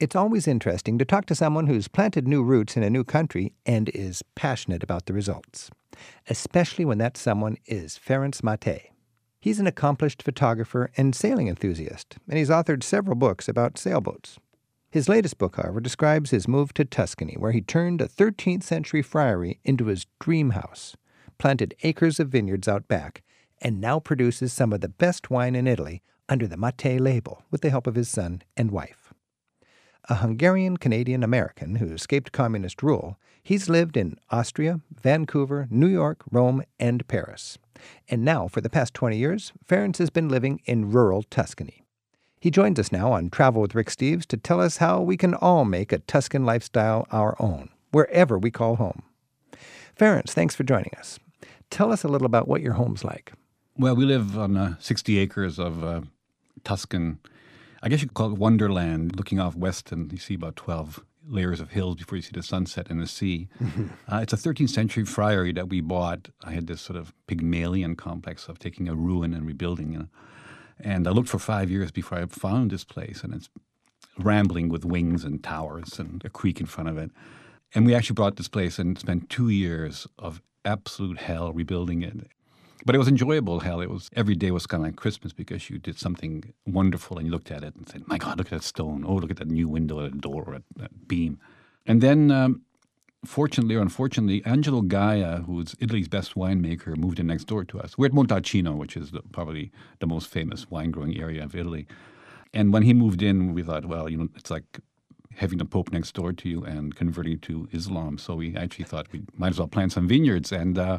It's 0.00 0.14
always 0.14 0.46
interesting 0.46 0.96
to 0.98 1.04
talk 1.04 1.26
to 1.26 1.34
someone 1.34 1.66
who's 1.66 1.88
planted 1.88 2.28
new 2.28 2.44
roots 2.44 2.76
in 2.76 2.84
a 2.84 2.90
new 2.90 3.02
country 3.02 3.54
and 3.66 3.88
is 3.88 4.22
passionate 4.36 4.84
about 4.84 5.06
the 5.06 5.12
results, 5.12 5.72
especially 6.28 6.84
when 6.84 6.98
that 6.98 7.16
someone 7.16 7.56
is 7.66 7.98
Ferenc 7.98 8.40
Máté. 8.42 8.90
He's 9.40 9.58
an 9.58 9.66
accomplished 9.66 10.22
photographer 10.22 10.92
and 10.96 11.16
sailing 11.16 11.48
enthusiast, 11.48 12.16
and 12.28 12.38
he's 12.38 12.48
authored 12.48 12.84
several 12.84 13.16
books 13.16 13.48
about 13.48 13.76
sailboats. 13.76 14.38
His 14.88 15.08
latest 15.08 15.36
book, 15.36 15.56
however, 15.56 15.80
describes 15.80 16.30
his 16.30 16.46
move 16.46 16.72
to 16.74 16.84
Tuscany, 16.84 17.34
where 17.36 17.52
he 17.52 17.60
turned 17.60 18.00
a 18.00 18.06
13th 18.06 18.62
century 18.62 19.02
friary 19.02 19.58
into 19.64 19.86
his 19.86 20.06
dream 20.20 20.50
house, 20.50 20.96
planted 21.38 21.74
acres 21.82 22.20
of 22.20 22.28
vineyards 22.28 22.68
out 22.68 22.86
back, 22.86 23.24
and 23.60 23.80
now 23.80 23.98
produces 23.98 24.52
some 24.52 24.72
of 24.72 24.80
the 24.80 24.88
best 24.88 25.28
wine 25.28 25.56
in 25.56 25.66
Italy 25.66 26.02
under 26.28 26.46
the 26.46 26.56
Máté 26.56 27.00
label 27.00 27.42
with 27.50 27.62
the 27.62 27.70
help 27.70 27.88
of 27.88 27.96
his 27.96 28.08
son 28.08 28.42
and 28.56 28.70
wife 28.70 29.07
a 30.08 30.16
Hungarian 30.16 30.78
Canadian 30.78 31.22
American 31.22 31.76
who 31.76 31.92
escaped 31.92 32.32
communist 32.32 32.82
rule, 32.82 33.18
he's 33.42 33.68
lived 33.68 33.96
in 33.96 34.16
Austria, 34.30 34.80
Vancouver, 35.00 35.68
New 35.70 35.86
York, 35.86 36.22
Rome, 36.30 36.62
and 36.80 37.06
Paris. 37.08 37.58
And 38.08 38.24
now, 38.24 38.48
for 38.48 38.60
the 38.60 38.70
past 38.70 38.94
20 38.94 39.16
years, 39.18 39.52
Ferenc 39.66 39.98
has 39.98 40.10
been 40.10 40.28
living 40.28 40.60
in 40.64 40.90
rural 40.90 41.22
Tuscany. 41.22 41.84
He 42.40 42.50
joins 42.50 42.78
us 42.78 42.90
now 42.90 43.12
on 43.12 43.30
Travel 43.30 43.60
with 43.60 43.74
Rick 43.74 43.88
Steves 43.88 44.24
to 44.26 44.36
tell 44.36 44.60
us 44.60 44.78
how 44.78 45.00
we 45.00 45.16
can 45.16 45.34
all 45.34 45.64
make 45.64 45.92
a 45.92 45.98
Tuscan 45.98 46.46
lifestyle 46.46 47.06
our 47.10 47.36
own, 47.38 47.68
wherever 47.90 48.38
we 48.38 48.50
call 48.50 48.76
home. 48.76 49.02
Ferenc, 49.98 50.30
thanks 50.30 50.54
for 50.54 50.62
joining 50.62 50.92
us. 50.96 51.18
Tell 51.70 51.92
us 51.92 52.04
a 52.04 52.08
little 52.08 52.26
about 52.26 52.48
what 52.48 52.62
your 52.62 52.74
home's 52.74 53.04
like. 53.04 53.32
Well, 53.76 53.94
we 53.94 54.06
live 54.06 54.38
on 54.38 54.56
uh, 54.56 54.74
60 54.78 55.18
acres 55.18 55.58
of 55.58 55.84
uh, 55.84 56.00
Tuscan 56.64 57.18
I 57.82 57.88
guess 57.88 58.02
you 58.02 58.08
could 58.08 58.14
call 58.14 58.32
it 58.32 58.38
Wonderland. 58.38 59.16
Looking 59.16 59.40
off 59.40 59.54
west, 59.54 59.92
and 59.92 60.10
you 60.12 60.18
see 60.18 60.34
about 60.34 60.56
12 60.56 61.04
layers 61.26 61.60
of 61.60 61.70
hills 61.70 61.96
before 61.96 62.16
you 62.16 62.22
see 62.22 62.32
the 62.32 62.42
sunset 62.42 62.88
and 62.90 63.00
the 63.00 63.06
sea. 63.06 63.48
Uh, 64.10 64.20
it's 64.22 64.32
a 64.32 64.36
13th 64.36 64.70
century 64.70 65.04
friary 65.04 65.52
that 65.52 65.68
we 65.68 65.82
bought. 65.82 66.30
I 66.42 66.52
had 66.52 66.66
this 66.66 66.80
sort 66.80 66.98
of 66.98 67.12
Pygmalion 67.26 67.94
complex 67.94 68.48
of 68.48 68.58
taking 68.58 68.88
a 68.88 68.94
ruin 68.94 69.34
and 69.34 69.46
rebuilding. 69.46 69.92
You 69.92 69.98
know? 69.98 70.08
And 70.80 71.06
I 71.06 71.10
looked 71.10 71.28
for 71.28 71.38
five 71.38 71.70
years 71.70 71.90
before 71.90 72.16
I 72.16 72.24
found 72.24 72.70
this 72.70 72.84
place, 72.84 73.22
and 73.22 73.34
it's 73.34 73.50
rambling 74.18 74.70
with 74.70 74.86
wings 74.86 75.24
and 75.24 75.44
towers 75.44 75.98
and 75.98 76.24
a 76.24 76.30
creek 76.30 76.58
in 76.58 76.66
front 76.66 76.88
of 76.88 76.96
it. 76.96 77.10
And 77.74 77.84
we 77.84 77.94
actually 77.94 78.14
bought 78.14 78.36
this 78.36 78.48
place 78.48 78.78
and 78.78 78.98
spent 78.98 79.28
two 79.28 79.50
years 79.50 80.06
of 80.18 80.40
absolute 80.64 81.18
hell 81.18 81.52
rebuilding 81.52 82.02
it. 82.02 82.28
But 82.84 82.94
it 82.94 82.98
was 82.98 83.08
enjoyable. 83.08 83.60
Hell, 83.60 83.80
it 83.80 83.90
was 83.90 84.08
every 84.14 84.34
day 84.34 84.50
was 84.50 84.66
kind 84.66 84.82
of 84.82 84.88
like 84.88 84.96
Christmas 84.96 85.32
because 85.32 85.68
you 85.68 85.78
did 85.78 85.98
something 85.98 86.52
wonderful 86.66 87.18
and 87.18 87.26
you 87.26 87.32
looked 87.32 87.50
at 87.50 87.62
it 87.64 87.74
and 87.74 87.88
said, 87.88 88.06
"My 88.06 88.18
God, 88.18 88.38
look 88.38 88.46
at 88.48 88.58
that 88.58 88.62
stone! 88.62 89.04
Oh, 89.06 89.14
look 89.14 89.30
at 89.30 89.38
that 89.38 89.48
new 89.48 89.68
window, 89.68 90.00
that 90.02 90.20
door, 90.20 90.44
or 90.46 90.58
that 90.76 91.08
beam." 91.08 91.38
And 91.86 92.00
then, 92.00 92.30
um, 92.30 92.62
fortunately 93.24 93.74
or 93.74 93.80
unfortunately, 93.80 94.42
Angelo 94.44 94.82
Gaja, 94.82 95.44
who's 95.44 95.74
Italy's 95.80 96.08
best 96.08 96.34
winemaker, 96.34 96.96
moved 96.96 97.18
in 97.18 97.26
next 97.26 97.44
door 97.44 97.64
to 97.64 97.80
us. 97.80 97.98
We're 97.98 98.06
at 98.06 98.12
Montalcino, 98.12 98.76
which 98.76 98.96
is 98.96 99.10
the, 99.10 99.22
probably 99.32 99.72
the 99.98 100.06
most 100.06 100.28
famous 100.28 100.70
wine 100.70 100.90
growing 100.90 101.18
area 101.18 101.42
of 101.44 101.54
Italy. 101.54 101.86
And 102.54 102.72
when 102.72 102.84
he 102.84 102.94
moved 102.94 103.22
in, 103.22 103.54
we 103.54 103.62
thought, 103.62 103.86
well, 103.86 104.08
you 104.08 104.16
know, 104.16 104.28
it's 104.36 104.50
like 104.50 104.80
having 105.34 105.58
the 105.58 105.64
Pope 105.64 105.92
next 105.92 106.12
door 106.14 106.32
to 106.32 106.48
you 106.48 106.64
and 106.64 106.94
converting 106.94 107.38
to 107.40 107.68
Islam. 107.72 108.18
So 108.18 108.34
we 108.36 108.56
actually 108.56 108.84
thought 108.84 109.06
we 109.12 109.22
might 109.36 109.50
as 109.50 109.58
well 109.58 109.68
plant 109.68 109.92
some 109.92 110.06
vineyards 110.06 110.52
and. 110.52 110.78
Uh, 110.78 110.98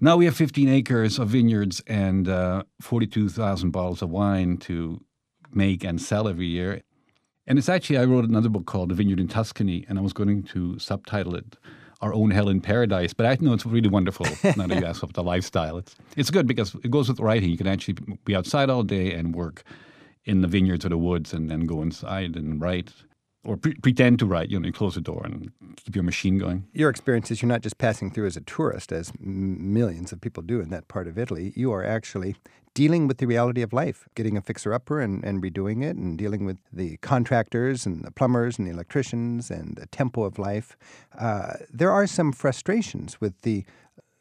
now 0.00 0.16
we 0.16 0.24
have 0.26 0.36
15 0.36 0.68
acres 0.68 1.18
of 1.18 1.28
vineyards 1.28 1.82
and 1.86 2.28
uh, 2.28 2.62
42,000 2.80 3.70
bottles 3.70 4.02
of 4.02 4.10
wine 4.10 4.56
to 4.58 5.00
make 5.52 5.84
and 5.84 6.00
sell 6.00 6.28
every 6.28 6.46
year. 6.46 6.82
And 7.46 7.58
it's 7.58 7.68
actually, 7.68 7.96
I 7.98 8.04
wrote 8.04 8.24
another 8.24 8.50
book 8.50 8.66
called 8.66 8.90
The 8.90 8.94
Vineyard 8.94 9.20
in 9.20 9.28
Tuscany, 9.28 9.86
and 9.88 9.98
I 9.98 10.02
was 10.02 10.12
going 10.12 10.42
to 10.44 10.78
subtitle 10.78 11.34
it 11.34 11.56
Our 12.02 12.12
Own 12.12 12.30
Hell 12.30 12.48
in 12.48 12.60
Paradise. 12.60 13.14
But 13.14 13.26
I 13.26 13.36
know 13.40 13.54
it's 13.54 13.64
really 13.64 13.88
wonderful 13.88 14.26
now 14.56 14.66
that 14.66 14.78
you 14.78 14.84
ask 14.84 15.02
about 15.02 15.14
the 15.14 15.22
lifestyle. 15.22 15.78
It's, 15.78 15.96
it's 16.16 16.30
good 16.30 16.46
because 16.46 16.74
it 16.84 16.90
goes 16.90 17.08
with 17.08 17.20
writing. 17.20 17.50
You 17.50 17.56
can 17.56 17.66
actually 17.66 17.96
be 18.24 18.36
outside 18.36 18.68
all 18.68 18.82
day 18.82 19.14
and 19.14 19.34
work 19.34 19.62
in 20.26 20.42
the 20.42 20.48
vineyards 20.48 20.84
or 20.84 20.90
the 20.90 20.98
woods 20.98 21.32
and 21.32 21.50
then 21.50 21.60
go 21.60 21.80
inside 21.80 22.36
and 22.36 22.60
write 22.60 22.92
or 23.44 23.56
pre- 23.56 23.74
pretend 23.74 24.18
to 24.18 24.26
write. 24.26 24.50
You 24.50 24.60
know, 24.60 24.66
you 24.66 24.72
close 24.72 24.94
the 24.94 25.00
door 25.00 25.22
and 25.24 25.50
keep 25.76 25.94
your 25.94 26.04
machine 26.04 26.38
going. 26.38 26.66
Your 26.72 26.90
experience 26.90 27.30
is 27.30 27.42
you're 27.42 27.48
not 27.48 27.62
just 27.62 27.78
passing 27.78 28.10
through 28.10 28.26
as 28.26 28.36
a 28.36 28.40
tourist, 28.42 28.92
as 28.92 29.12
m- 29.20 29.72
millions 29.72 30.12
of 30.12 30.20
people 30.20 30.42
do 30.42 30.60
in 30.60 30.70
that 30.70 30.88
part 30.88 31.06
of 31.06 31.18
Italy. 31.18 31.52
You 31.56 31.72
are 31.72 31.84
actually 31.84 32.36
dealing 32.74 33.08
with 33.08 33.18
the 33.18 33.26
reality 33.26 33.62
of 33.62 33.72
life, 33.72 34.08
getting 34.14 34.36
a 34.36 34.40
fixer 34.40 34.72
upper 34.72 35.00
and, 35.00 35.24
and 35.24 35.42
redoing 35.42 35.82
it, 35.82 35.96
and 35.96 36.16
dealing 36.16 36.44
with 36.44 36.58
the 36.72 36.96
contractors 36.98 37.86
and 37.86 38.04
the 38.04 38.10
plumbers 38.10 38.58
and 38.58 38.68
the 38.68 38.72
electricians 38.72 39.50
and 39.50 39.76
the 39.76 39.86
tempo 39.86 40.22
of 40.22 40.38
life. 40.38 40.76
Uh, 41.18 41.54
there 41.72 41.90
are 41.90 42.06
some 42.06 42.32
frustrations 42.32 43.20
with 43.20 43.40
the 43.42 43.64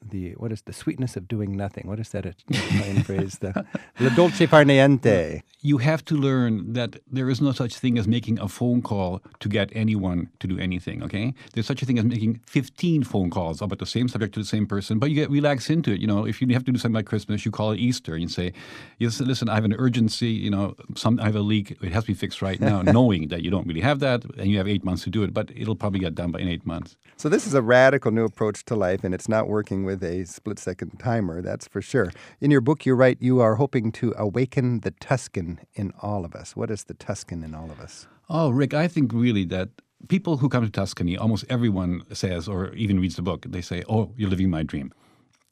the 0.01 0.31
what 0.33 0.51
is 0.51 0.61
the 0.63 0.73
sweetness 0.73 1.15
of 1.15 1.27
doing 1.27 1.55
nothing? 1.55 1.87
What 1.87 1.99
is 1.99 2.09
that 2.09 2.25
Italian 2.25 3.03
phrase? 3.03 3.37
The 3.39 3.65
la 3.99 4.09
dolce 4.09 4.45
far 4.45 4.63
niente. 4.63 5.41
You 5.61 5.79
have 5.79 6.05
to 6.05 6.15
learn 6.15 6.73
that 6.73 6.97
there 7.11 7.29
is 7.29 7.41
no 7.41 7.51
such 7.51 7.77
thing 7.77 7.97
as 7.97 8.07
making 8.07 8.39
a 8.39 8.47
phone 8.47 8.81
call 8.81 9.21
to 9.39 9.49
get 9.49 9.69
anyone 9.73 10.29
to 10.39 10.47
do 10.47 10.57
anything. 10.59 11.03
Okay, 11.03 11.33
there's 11.53 11.65
such 11.65 11.81
a 11.81 11.85
thing 11.85 11.97
as 11.97 12.05
making 12.05 12.39
15 12.45 13.03
phone 13.03 13.29
calls 13.29 13.61
about 13.61 13.79
the 13.79 13.85
same 13.85 14.07
subject 14.07 14.33
to 14.35 14.39
the 14.39 14.45
same 14.45 14.67
person, 14.67 14.99
but 14.99 15.09
you 15.09 15.15
get 15.15 15.29
relaxed 15.29 15.69
into 15.69 15.91
it. 15.91 15.99
You 15.99 16.07
know, 16.07 16.25
if 16.25 16.41
you 16.41 16.47
have 16.53 16.65
to 16.65 16.71
do 16.71 16.77
something 16.77 16.95
like 16.95 17.05
Christmas, 17.05 17.45
you 17.45 17.51
call 17.51 17.71
it 17.71 17.79
Easter 17.79 18.13
and 18.13 18.21
you 18.21 18.29
say, 18.29 18.53
"Yes, 18.99 19.19
listen, 19.19 19.49
I 19.49 19.55
have 19.55 19.65
an 19.65 19.75
urgency. 19.77 20.29
You 20.29 20.51
know, 20.51 20.75
some 20.95 21.19
I 21.19 21.25
have 21.25 21.35
a 21.35 21.41
leak. 21.41 21.77
It 21.81 21.91
has 21.91 22.03
to 22.03 22.07
be 22.07 22.13
fixed 22.13 22.41
right 22.41 22.59
now," 22.59 22.81
knowing 22.97 23.29
that 23.29 23.43
you 23.43 23.49
don't 23.49 23.67
really 23.67 23.81
have 23.81 23.99
that 23.99 24.23
and 24.37 24.47
you 24.49 24.57
have 24.57 24.67
eight 24.67 24.83
months 24.83 25.03
to 25.03 25.09
do 25.09 25.23
it, 25.23 25.33
but 25.33 25.51
it'll 25.55 25.75
probably 25.75 25.99
get 25.99 26.15
done 26.15 26.31
by 26.31 26.39
in 26.39 26.47
eight 26.47 26.65
months. 26.65 26.97
So 27.17 27.29
this 27.29 27.47
is 27.47 27.53
a 27.55 27.61
radical 27.61 28.11
new 28.11 28.25
approach 28.25 28.63
to 28.65 28.75
life, 28.75 29.03
and 29.03 29.13
it's 29.13 29.27
not 29.27 29.47
working 29.47 29.86
with 29.87 30.03
a 30.03 30.25
split 30.25 30.59
second 30.59 30.99
timer, 30.99 31.41
that's 31.41 31.67
for 31.67 31.81
sure. 31.81 32.11
In 32.41 32.51
your 32.51 32.61
book, 32.61 32.85
you 32.85 32.93
write 32.93 33.17
you 33.21 33.39
are 33.39 33.55
hoping 33.55 33.91
to 33.93 34.13
awaken 34.17 34.81
the 34.81 34.91
Tuscan 34.91 35.61
in 35.73 35.93
all 36.01 36.25
of 36.25 36.35
us. 36.35 36.55
What 36.57 36.69
is 36.69 36.83
the 36.83 36.93
Tuscan 36.93 37.41
in 37.41 37.55
all 37.55 37.71
of 37.71 37.79
us? 37.79 38.05
Oh, 38.29 38.49
Rick, 38.49 38.73
I 38.73 38.89
think 38.89 39.13
really 39.13 39.45
that 39.45 39.69
people 40.09 40.37
who 40.37 40.49
come 40.49 40.65
to 40.65 40.69
Tuscany, 40.69 41.17
almost 41.17 41.45
everyone 41.49 42.03
says, 42.13 42.49
or 42.49 42.73
even 42.73 42.99
reads 42.99 43.15
the 43.15 43.21
book, 43.21 43.45
they 43.47 43.61
say, 43.61 43.81
Oh, 43.87 44.11
you're 44.17 44.29
living 44.29 44.49
my 44.49 44.63
dream. 44.63 44.93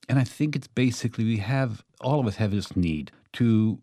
And 0.10 0.20
I 0.20 0.26
think 0.26 0.56
it's 0.56 0.68
basically 0.68 1.24
we 1.24 1.38
have, 1.38 1.84
all 2.02 2.20
of 2.20 2.28
us 2.28 2.36
have 2.36 2.52
this 2.52 2.76
need 2.76 3.12
to 3.34 3.80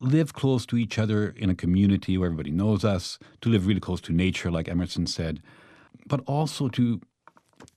live 0.00 0.34
close 0.34 0.66
to 0.66 0.76
each 0.76 0.98
other 0.98 1.30
in 1.30 1.48
a 1.48 1.54
community 1.54 2.18
where 2.18 2.26
everybody 2.26 2.50
knows 2.50 2.84
us, 2.84 3.18
to 3.40 3.48
live 3.48 3.66
really 3.66 3.80
close 3.80 4.02
to 4.02 4.12
nature, 4.12 4.50
like 4.50 4.68
Emerson 4.68 5.06
said, 5.06 5.40
but 6.06 6.20
also 6.26 6.68
to 6.68 7.00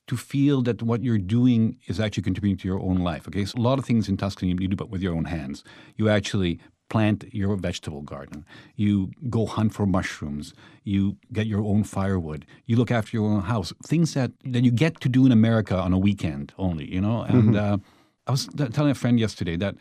to 0.07 0.17
feel 0.17 0.61
that 0.63 0.81
what 0.81 1.03
you're 1.03 1.17
doing 1.17 1.77
is 1.87 1.99
actually 1.99 2.23
contributing 2.23 2.57
to 2.57 2.67
your 2.67 2.79
own 2.79 2.97
life. 2.97 3.27
Okay, 3.27 3.45
so 3.45 3.57
a 3.57 3.61
lot 3.61 3.77
of 3.77 3.85
things 3.85 4.07
in 4.09 4.17
Tuscany 4.17 4.55
you 4.59 4.67
do, 4.67 4.75
but 4.75 4.89
with 4.89 5.01
your 5.01 5.13
own 5.13 5.25
hands. 5.25 5.63
You 5.95 6.09
actually 6.09 6.59
plant 6.89 7.25
your 7.33 7.55
vegetable 7.57 8.01
garden. 8.01 8.45
You 8.75 9.11
go 9.29 9.45
hunt 9.45 9.73
for 9.73 9.85
mushrooms. 9.85 10.53
You 10.83 11.17
get 11.33 11.45
your 11.45 11.61
own 11.61 11.83
firewood. 11.83 12.45
You 12.65 12.77
look 12.77 12.91
after 12.91 13.17
your 13.17 13.27
own 13.29 13.41
house. 13.41 13.73
Things 13.85 14.13
that, 14.13 14.31
that 14.45 14.63
you 14.63 14.71
get 14.71 15.01
to 15.01 15.09
do 15.09 15.25
in 15.25 15.31
America 15.33 15.75
on 15.75 15.91
a 15.91 15.97
weekend 15.97 16.53
only, 16.57 16.89
you 16.89 17.01
know? 17.01 17.23
And 17.23 17.55
mm-hmm. 17.55 17.73
uh, 17.73 17.77
I 18.25 18.31
was 18.31 18.47
telling 18.71 18.91
a 18.91 18.95
friend 18.95 19.19
yesterday 19.19 19.57
that 19.57 19.75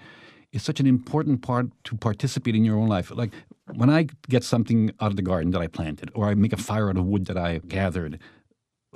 it's 0.52 0.64
such 0.64 0.80
an 0.80 0.86
important 0.86 1.42
part 1.42 1.66
to 1.84 1.96
participate 1.96 2.56
in 2.56 2.64
your 2.64 2.76
own 2.76 2.88
life. 2.88 3.12
Like 3.14 3.32
when 3.74 3.90
I 3.90 4.08
get 4.28 4.42
something 4.42 4.90
out 5.00 5.10
of 5.10 5.16
the 5.16 5.22
garden 5.22 5.50
that 5.52 5.60
I 5.60 5.66
planted, 5.66 6.10
or 6.14 6.26
I 6.26 6.34
make 6.34 6.52
a 6.52 6.56
fire 6.56 6.88
out 6.88 6.96
of 6.96 7.04
wood 7.04 7.26
that 7.26 7.36
I 7.36 7.58
gathered, 7.58 8.18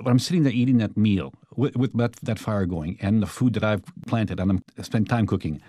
I'm 0.05 0.19
sitting 0.19 0.43
there 0.43 0.53
eating 0.53 0.77
that 0.77 0.97
meal 0.97 1.33
with, 1.55 1.75
with 1.75 1.97
that, 1.97 2.13
that 2.23 2.39
fire 2.39 2.65
going 2.65 2.97
and 3.01 3.21
the 3.21 3.27
food 3.27 3.53
that 3.53 3.63
I've 3.63 3.83
planted 4.07 4.39
and 4.39 4.51
I'm 4.51 4.63
spent 4.81 5.09
time 5.09 5.27
cooking, 5.27 5.61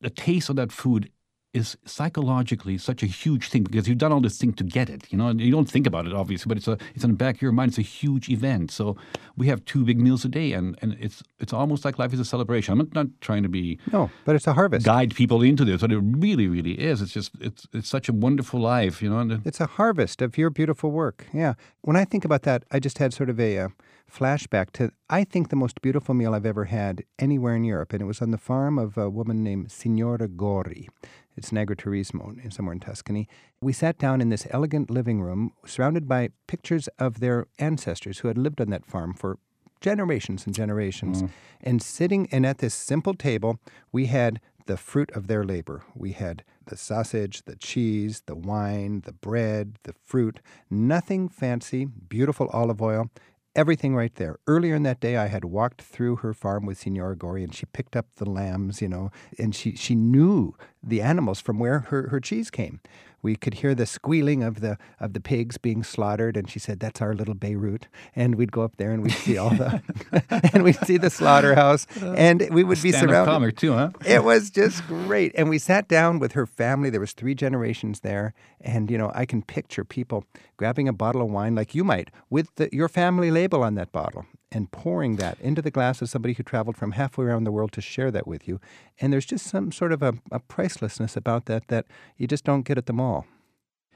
the 0.00 0.10
taste 0.10 0.48
of 0.48 0.56
that 0.56 0.72
food 0.72 1.10
is 1.52 1.76
psychologically 1.84 2.78
such 2.78 3.02
a 3.02 3.06
huge 3.06 3.48
thing 3.48 3.64
because 3.64 3.88
you've 3.88 3.98
done 3.98 4.12
all 4.12 4.20
this 4.20 4.38
thing 4.38 4.52
to 4.52 4.64
get 4.64 4.88
it. 4.88 5.06
You 5.10 5.18
know, 5.18 5.30
you 5.30 5.50
don't 5.50 5.68
think 5.68 5.86
about 5.86 6.06
it 6.06 6.12
obviously, 6.12 6.48
but 6.48 6.56
it's 6.58 6.68
a 6.68 6.78
it's 6.94 7.02
in 7.02 7.10
the 7.10 7.16
back 7.16 7.36
of 7.36 7.42
your 7.42 7.52
mind. 7.52 7.70
It's 7.70 7.78
a 7.78 7.82
huge 7.82 8.28
event. 8.28 8.70
So 8.70 8.96
we 9.36 9.48
have 9.48 9.64
two 9.64 9.84
big 9.84 10.00
meals 10.00 10.24
a 10.24 10.28
day, 10.28 10.52
and, 10.52 10.78
and 10.80 10.96
it's 11.00 11.22
it's 11.40 11.52
almost 11.52 11.84
like 11.84 11.98
life 11.98 12.12
is 12.12 12.20
a 12.20 12.24
celebration. 12.24 12.72
I'm 12.72 12.78
not, 12.78 12.94
not 12.94 13.06
trying 13.20 13.42
to 13.42 13.48
be 13.48 13.78
no, 13.92 14.10
but 14.24 14.36
it's 14.36 14.46
a 14.46 14.52
harvest. 14.52 14.86
Guide 14.86 15.14
people 15.14 15.42
into 15.42 15.64
this, 15.64 15.80
but 15.80 15.90
it 15.90 15.98
really, 15.98 16.46
really 16.46 16.80
is. 16.80 17.02
It's 17.02 17.12
just 17.12 17.32
it's 17.40 17.66
it's 17.72 17.88
such 17.88 18.08
a 18.08 18.12
wonderful 18.12 18.60
life. 18.60 19.02
You 19.02 19.10
know, 19.10 19.40
it's 19.44 19.60
a 19.60 19.66
harvest 19.66 20.22
of 20.22 20.38
your 20.38 20.50
beautiful 20.50 20.90
work. 20.90 21.26
Yeah. 21.32 21.54
When 21.82 21.96
I 21.96 22.04
think 22.04 22.24
about 22.24 22.42
that, 22.42 22.64
I 22.70 22.78
just 22.78 22.98
had 22.98 23.12
sort 23.12 23.30
of 23.30 23.40
a. 23.40 23.58
Uh, 23.58 23.68
flashback 24.10 24.70
to, 24.72 24.92
I 25.08 25.24
think, 25.24 25.48
the 25.48 25.56
most 25.56 25.80
beautiful 25.80 26.14
meal 26.14 26.34
I've 26.34 26.46
ever 26.46 26.66
had 26.66 27.04
anywhere 27.18 27.54
in 27.54 27.64
Europe. 27.64 27.92
And 27.92 28.02
it 28.02 28.06
was 28.06 28.20
on 28.20 28.30
the 28.30 28.38
farm 28.38 28.78
of 28.78 28.98
a 28.98 29.08
woman 29.08 29.42
named 29.42 29.70
Signora 29.70 30.28
Gori. 30.28 30.88
It's 31.36 31.50
Agriturismo, 31.50 32.52
somewhere 32.52 32.74
in 32.74 32.80
Tuscany. 32.80 33.28
We 33.62 33.72
sat 33.72 33.98
down 33.98 34.20
in 34.20 34.28
this 34.28 34.46
elegant 34.50 34.90
living 34.90 35.22
room 35.22 35.52
surrounded 35.64 36.06
by 36.06 36.30
pictures 36.46 36.88
of 36.98 37.20
their 37.20 37.46
ancestors 37.58 38.18
who 38.18 38.28
had 38.28 38.36
lived 38.36 38.60
on 38.60 38.70
that 38.70 38.84
farm 38.84 39.14
for 39.14 39.38
generations 39.80 40.44
and 40.44 40.54
generations. 40.54 41.22
Mm. 41.22 41.30
And 41.62 41.82
sitting 41.82 42.28
and 42.30 42.44
at 42.44 42.58
this 42.58 42.74
simple 42.74 43.14
table, 43.14 43.58
we 43.92 44.06
had 44.06 44.40
the 44.66 44.76
fruit 44.76 45.10
of 45.12 45.26
their 45.26 45.42
labor. 45.42 45.82
We 45.94 46.12
had 46.12 46.44
the 46.66 46.76
sausage, 46.76 47.42
the 47.44 47.56
cheese, 47.56 48.22
the 48.26 48.36
wine, 48.36 49.02
the 49.04 49.12
bread, 49.12 49.78
the 49.82 49.94
fruit, 50.04 50.40
nothing 50.70 51.28
fancy, 51.28 51.86
beautiful 51.86 52.48
olive 52.52 52.80
oil, 52.80 53.10
everything 53.54 53.94
right 53.94 54.14
there. 54.14 54.38
Earlier 54.46 54.74
in 54.74 54.82
that 54.84 55.00
day, 55.00 55.16
I 55.16 55.26
had 55.26 55.44
walked 55.44 55.82
through 55.82 56.16
her 56.16 56.32
farm 56.32 56.66
with 56.66 56.78
Signora 56.78 57.16
Gori, 57.16 57.44
and 57.44 57.54
she 57.54 57.66
picked 57.66 57.96
up 57.96 58.06
the 58.16 58.28
lambs, 58.28 58.80
you 58.80 58.88
know, 58.88 59.10
and 59.38 59.54
she, 59.54 59.76
she 59.76 59.94
knew 59.94 60.54
the 60.82 61.02
animals 61.02 61.40
from 61.40 61.58
where 61.58 61.80
her, 61.80 62.08
her 62.08 62.20
cheese 62.20 62.50
came 62.50 62.80
we 63.22 63.36
could 63.36 63.54
hear 63.54 63.74
the 63.74 63.86
squealing 63.86 64.42
of 64.42 64.60
the 64.60 64.78
of 64.98 65.12
the 65.12 65.20
pigs 65.20 65.58
being 65.58 65.82
slaughtered, 65.82 66.36
and 66.36 66.50
she 66.50 66.58
said, 66.58 66.80
"That's 66.80 67.00
our 67.00 67.14
little 67.14 67.34
Beirut." 67.34 67.88
And 68.14 68.34
we'd 68.34 68.52
go 68.52 68.62
up 68.62 68.76
there 68.76 68.92
and 68.92 69.02
we'd 69.02 69.12
see 69.12 69.36
all 69.36 69.50
the 69.50 69.82
and 70.52 70.62
we'd 70.62 70.78
see 70.86 70.96
the 70.96 71.10
slaughterhouse, 71.10 71.86
uh, 72.02 72.12
and 72.12 72.48
we 72.50 72.64
would 72.64 72.80
be 72.82 72.92
surrounded. 72.92 73.30
Comic 73.30 73.56
too, 73.56 73.72
huh? 73.72 73.90
it 74.06 74.24
was 74.24 74.50
just 74.50 74.86
great, 74.86 75.32
and 75.34 75.48
we 75.48 75.58
sat 75.58 75.88
down 75.88 76.18
with 76.18 76.32
her 76.32 76.46
family. 76.46 76.90
There 76.90 77.00
was 77.00 77.12
three 77.12 77.34
generations 77.34 78.00
there, 78.00 78.34
and 78.60 78.90
you 78.90 78.98
know 78.98 79.12
I 79.14 79.26
can 79.26 79.42
picture 79.42 79.84
people 79.84 80.24
grabbing 80.56 80.88
a 80.88 80.92
bottle 80.92 81.22
of 81.22 81.30
wine 81.30 81.54
like 81.54 81.74
you 81.74 81.84
might 81.84 82.10
with 82.28 82.54
the, 82.56 82.68
your 82.72 82.88
family 82.88 83.30
label 83.30 83.62
on 83.62 83.74
that 83.74 83.92
bottle, 83.92 84.26
and 84.52 84.70
pouring 84.70 85.16
that 85.16 85.40
into 85.40 85.62
the 85.62 85.70
glass 85.70 86.02
of 86.02 86.08
somebody 86.08 86.34
who 86.34 86.42
traveled 86.42 86.76
from 86.76 86.92
halfway 86.92 87.26
around 87.26 87.44
the 87.44 87.52
world 87.52 87.72
to 87.72 87.80
share 87.80 88.10
that 88.10 88.26
with 88.26 88.48
you. 88.48 88.60
And 89.00 89.12
there's 89.12 89.26
just 89.26 89.46
some 89.46 89.72
sort 89.72 89.92
of 89.92 90.02
a, 90.02 90.14
a 90.30 90.40
pricelessness 90.40 91.16
about 91.16 91.46
that 91.46 91.68
that 91.68 91.86
you 92.16 92.26
just 92.26 92.44
don't 92.44 92.62
get 92.62 92.78
at 92.78 92.86
the 92.86 92.92
mall. 92.92 93.26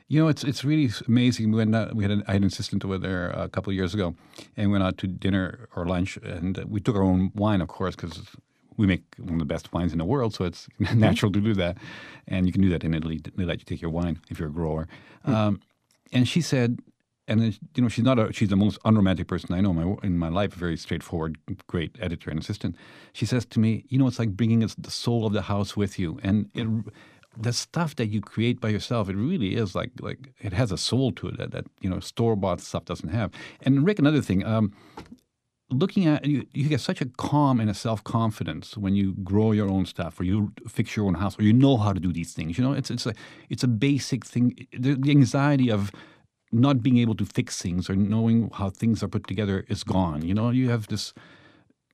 You 0.06 0.22
know, 0.22 0.28
it's 0.28 0.44
it's 0.44 0.64
really 0.64 0.90
amazing. 1.08 1.50
We 1.50 1.56
went 1.56 1.74
out, 1.74 1.94
we 1.94 2.04
had 2.04 2.10
an, 2.10 2.24
I 2.28 2.32
had 2.32 2.42
an 2.42 2.48
assistant 2.48 2.84
over 2.84 2.98
there 2.98 3.30
a 3.30 3.48
couple 3.48 3.70
of 3.70 3.74
years 3.74 3.94
ago, 3.94 4.14
and 4.54 4.70
went 4.70 4.84
out 4.84 4.98
to 4.98 5.06
dinner 5.06 5.66
or 5.74 5.86
lunch, 5.86 6.18
and 6.18 6.62
we 6.68 6.80
took 6.80 6.94
our 6.94 7.02
own 7.02 7.32
wine, 7.34 7.62
of 7.62 7.68
course, 7.68 7.96
because 7.96 8.20
we 8.76 8.86
make 8.86 9.02
one 9.18 9.34
of 9.34 9.38
the 9.38 9.46
best 9.46 9.72
wines 9.72 9.92
in 9.92 9.98
the 9.98 10.04
world, 10.04 10.34
so 10.34 10.44
it's 10.44 10.68
mm-hmm. 10.80 10.98
natural 10.98 11.32
to 11.32 11.40
do 11.40 11.54
that. 11.54 11.78
And 12.28 12.46
you 12.46 12.52
can 12.52 12.60
do 12.60 12.68
that 12.70 12.84
in 12.84 12.92
Italy. 12.92 13.22
They 13.34 13.44
let 13.44 13.60
you 13.60 13.64
take 13.64 13.80
your 13.80 13.90
wine 13.90 14.20
if 14.28 14.38
you're 14.38 14.48
a 14.48 14.52
grower. 14.52 14.88
Mm-hmm. 15.26 15.34
Um, 15.34 15.60
and 16.12 16.28
she 16.28 16.42
said, 16.42 16.80
and 17.26 17.58
you 17.74 17.82
know 17.82 17.88
she's 17.88 18.04
not 18.04 18.18
a 18.18 18.32
she's 18.32 18.48
the 18.48 18.56
most 18.56 18.78
unromantic 18.84 19.26
person 19.26 19.54
I 19.54 19.60
know 19.60 19.70
in 19.70 19.76
my, 19.76 19.96
in 20.02 20.18
my 20.18 20.28
life. 20.28 20.54
Very 20.54 20.76
straightforward, 20.76 21.38
great 21.66 21.96
editor 22.00 22.30
and 22.30 22.38
assistant. 22.38 22.76
She 23.12 23.26
says 23.26 23.44
to 23.46 23.60
me, 23.60 23.84
you 23.88 23.98
know, 23.98 24.06
it's 24.06 24.18
like 24.18 24.36
bringing 24.36 24.60
the 24.60 24.90
soul 24.90 25.26
of 25.26 25.32
the 25.32 25.42
house 25.42 25.76
with 25.76 25.98
you, 25.98 26.18
and 26.22 26.50
it, 26.54 26.68
the 27.36 27.52
stuff 27.52 27.96
that 27.96 28.06
you 28.06 28.20
create 28.20 28.60
by 28.60 28.68
yourself, 28.68 29.08
it 29.08 29.16
really 29.16 29.56
is 29.56 29.74
like 29.74 29.90
like 30.00 30.32
it 30.40 30.52
has 30.52 30.70
a 30.72 30.78
soul 30.78 31.12
to 31.12 31.28
it 31.28 31.38
that, 31.38 31.50
that 31.52 31.66
you 31.80 31.90
know 31.90 32.00
store 32.00 32.36
bought 32.36 32.60
stuff 32.60 32.84
doesn't 32.84 33.10
have. 33.10 33.30
And 33.62 33.86
Rick, 33.86 33.98
another 33.98 34.22
thing. 34.22 34.44
Um, 34.44 34.72
looking 35.70 36.06
at 36.06 36.24
you, 36.24 36.46
you 36.52 36.68
get 36.68 36.80
such 36.80 37.00
a 37.00 37.06
calm 37.06 37.58
and 37.58 37.70
a 37.70 37.74
self 37.74 38.04
confidence 38.04 38.76
when 38.76 38.94
you 38.94 39.14
grow 39.24 39.52
your 39.52 39.68
own 39.68 39.86
stuff, 39.86 40.20
or 40.20 40.24
you 40.24 40.52
fix 40.68 40.96
your 40.96 41.06
own 41.06 41.14
house, 41.14 41.38
or 41.38 41.42
you 41.42 41.52
know 41.52 41.76
how 41.76 41.92
to 41.92 42.00
do 42.00 42.12
these 42.12 42.32
things. 42.32 42.58
You 42.58 42.64
know, 42.64 42.72
it's 42.72 42.90
it's 42.90 43.06
a 43.06 43.14
it's 43.50 43.64
a 43.64 43.68
basic 43.68 44.24
thing. 44.24 44.66
The, 44.72 44.94
the 44.94 45.10
anxiety 45.10 45.70
of 45.70 45.90
not 46.54 46.82
being 46.82 46.98
able 46.98 47.14
to 47.16 47.24
fix 47.24 47.60
things 47.60 47.90
or 47.90 47.96
knowing 47.96 48.50
how 48.54 48.70
things 48.70 49.02
are 49.02 49.08
put 49.08 49.26
together 49.26 49.64
is 49.68 49.82
gone. 49.84 50.24
You 50.24 50.34
know, 50.34 50.50
you 50.50 50.70
have 50.70 50.86
this. 50.86 51.12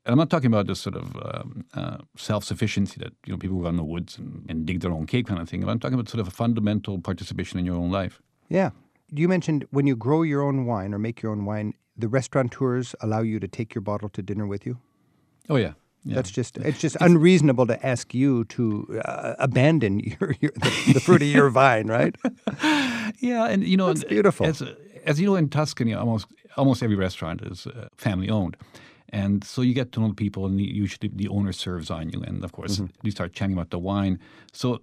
And 0.05 0.13
I'm 0.13 0.19
not 0.19 0.31
talking 0.31 0.47
about 0.47 0.67
this 0.67 0.81
sort 0.81 0.97
of 0.97 1.17
um, 1.17 1.65
uh, 1.75 1.99
self-sufficiency 2.17 2.99
that 3.01 3.13
you 3.27 3.33
know 3.33 3.39
people 3.39 3.59
go 3.59 3.67
out 3.67 3.71
in 3.71 3.77
the 3.77 3.85
woods 3.85 4.19
and, 4.19 4.45
and 4.49 4.67
dig 4.67 4.81
their 4.81 4.93
own 4.93 5.07
cave 5.07 5.27
kind 5.27 5.41
of 5.41 5.49
thing. 5.49 5.67
I'm 5.69 5.79
talking 5.79 5.95
about 5.95 6.09
sort 6.09 6.21
of 6.21 6.29
a 6.29 6.31
fundamental 6.31 6.99
participation 7.01 7.59
in 7.59 7.67
your 7.67 7.77
own 7.77 7.91
life. 7.91 8.23
Yeah, 8.49 8.71
you 9.11 9.29
mentioned 9.29 9.67
when 9.71 9.87
you 9.87 9.97
grow 9.97 10.23
your 10.23 10.43
own 10.43 10.67
wine 10.67 10.95
or 10.95 10.99
make 10.99 11.23
your 11.23 11.33
own 11.33 11.45
wine, 11.45 11.75
the 11.97 12.09
restaurateurs 12.09 12.95
allow 13.01 13.21
you 13.21 13.41
to 13.41 13.49
take 13.49 13.75
your 13.75 13.83
bottle 13.83 14.09
to 14.11 14.23
dinner 14.23 14.47
with 14.47 14.65
you. 14.65 14.79
Oh 15.49 15.57
yeah, 15.57 15.73
yeah. 16.05 16.15
That's 16.15 16.31
just 16.31 16.57
it's 16.59 16.79
just 16.79 16.97
it's, 16.97 17.05
unreasonable 17.05 17.67
to 17.67 17.87
ask 17.87 18.15
you 18.15 18.45
to 18.45 19.01
uh, 19.05 19.35
abandon 19.39 20.01
your, 20.01 20.35
your 20.41 20.53
the, 20.55 20.93
the, 20.95 21.01
fruit 21.01 21.23
of 21.23 21.29
your 21.29 21.51
vine, 21.61 21.89
right? 21.89 22.17
Yeah, 23.21 23.47
and 23.47 23.65
you 23.65 23.77
know, 23.77 23.89
it's 23.89 24.05
beautiful. 24.05 24.47
As, 24.47 24.63
as 25.05 25.21
you 25.21 25.27
know, 25.27 25.37
in 25.37 25.49
Tuscany, 25.49 25.95
almost 25.95 26.27
almost 26.57 26.83
every 26.83 26.97
restaurant 26.97 27.43
is 27.43 27.67
uh, 27.67 27.89
family 27.97 28.29
owned. 28.29 28.57
And 29.13 29.43
so 29.45 29.63
you 29.63 29.75
get 29.75 29.93
to 29.93 30.01
know 30.01 30.09
the 30.09 30.15
people, 30.15 30.47
and 30.47 30.61
usually 30.61 31.11
the 31.13 31.29
owner 31.29 31.53
serves 31.53 31.91
on 31.91 32.11
you. 32.11 32.23
And 32.23 32.45
of 32.45 32.53
course, 32.53 32.77
mm-hmm. 32.77 32.87
you 33.03 33.11
start 33.11 33.33
chatting 33.33 33.55
about 33.55 33.71
the 33.71 33.79
wine. 33.79 34.21
So 34.53 34.83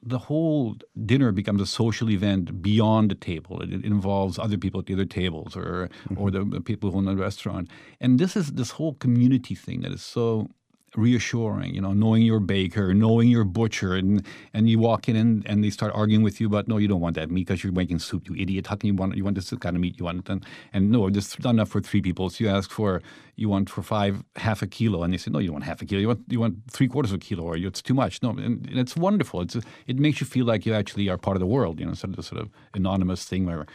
the 0.00 0.18
whole 0.18 0.76
dinner 1.06 1.32
becomes 1.32 1.60
a 1.60 1.66
social 1.66 2.08
event 2.10 2.62
beyond 2.62 3.10
the 3.10 3.16
table. 3.16 3.60
It, 3.60 3.72
it 3.72 3.84
involves 3.84 4.38
other 4.38 4.56
people 4.56 4.80
at 4.80 4.86
the 4.86 4.94
other 4.94 5.04
tables 5.04 5.56
or 5.56 5.90
mm-hmm. 6.08 6.18
or 6.20 6.30
the 6.30 6.60
people 6.60 6.90
who 6.90 6.98
own 6.98 7.06
the 7.06 7.16
restaurant. 7.16 7.68
And 8.00 8.18
this 8.18 8.36
is 8.36 8.52
this 8.52 8.70
whole 8.70 8.94
community 8.94 9.54
thing 9.54 9.80
that 9.80 9.92
is 9.92 10.02
so 10.02 10.48
reassuring, 10.96 11.74
you 11.74 11.80
know, 11.80 11.92
knowing 11.92 12.22
your 12.22 12.40
baker, 12.40 12.94
knowing 12.94 13.28
your 13.28 13.44
butcher, 13.44 13.94
and 13.94 14.24
and 14.54 14.68
you 14.68 14.78
walk 14.78 15.08
in 15.08 15.16
and, 15.16 15.46
and 15.46 15.62
they 15.62 15.70
start 15.70 15.92
arguing 15.94 16.22
with 16.22 16.40
you 16.40 16.46
about 16.46 16.68
no, 16.68 16.78
you 16.78 16.88
don't 16.88 17.00
want 17.00 17.16
that 17.16 17.30
meat 17.30 17.46
because 17.46 17.62
you're 17.62 17.72
making 17.72 17.98
soup, 17.98 18.28
you 18.28 18.34
idiot. 18.36 18.66
How 18.66 18.76
can 18.76 18.88
you 18.88 18.94
want 18.94 19.16
you 19.16 19.24
want 19.24 19.36
this 19.36 19.50
kind 19.50 19.76
of 19.76 19.82
meat? 19.82 19.98
You 19.98 20.04
want 20.06 20.28
and 20.28 20.44
and 20.72 20.90
no, 20.90 21.08
just 21.10 21.42
not 21.44 21.50
enough 21.50 21.68
for 21.68 21.80
three 21.80 22.02
people. 22.02 22.30
So 22.30 22.44
you 22.44 22.50
ask 22.50 22.70
for 22.70 23.02
you 23.38 23.48
want 23.48 23.70
for 23.70 23.82
five 23.82 24.24
half 24.34 24.62
a 24.62 24.66
kilo, 24.66 25.04
and 25.04 25.14
they 25.14 25.16
say 25.16 25.30
no, 25.30 25.38
you 25.38 25.46
don't 25.46 25.54
want 25.54 25.64
half 25.64 25.80
a 25.80 25.84
kilo. 25.84 26.00
You 26.00 26.08
want 26.08 26.20
you 26.28 26.40
want 26.40 26.56
three 26.68 26.88
quarters 26.88 27.12
of 27.12 27.16
a 27.16 27.20
kilo, 27.20 27.44
or 27.44 27.56
it's 27.56 27.80
too 27.80 27.94
much. 27.94 28.20
No, 28.20 28.30
and, 28.30 28.66
and 28.66 28.78
it's 28.78 28.96
wonderful. 28.96 29.40
It's 29.40 29.56
it 29.86 29.98
makes 29.98 30.20
you 30.20 30.26
feel 30.26 30.44
like 30.44 30.66
you 30.66 30.74
actually 30.74 31.08
are 31.08 31.16
part 31.16 31.36
of 31.36 31.40
the 31.40 31.46
world. 31.46 31.78
You 31.78 31.86
know, 31.86 31.94
sort 31.94 32.10
of 32.10 32.16
the 32.16 32.24
sort 32.24 32.40
of 32.40 32.50
anonymous 32.74 33.24
thing 33.24 33.46
where 33.46 33.66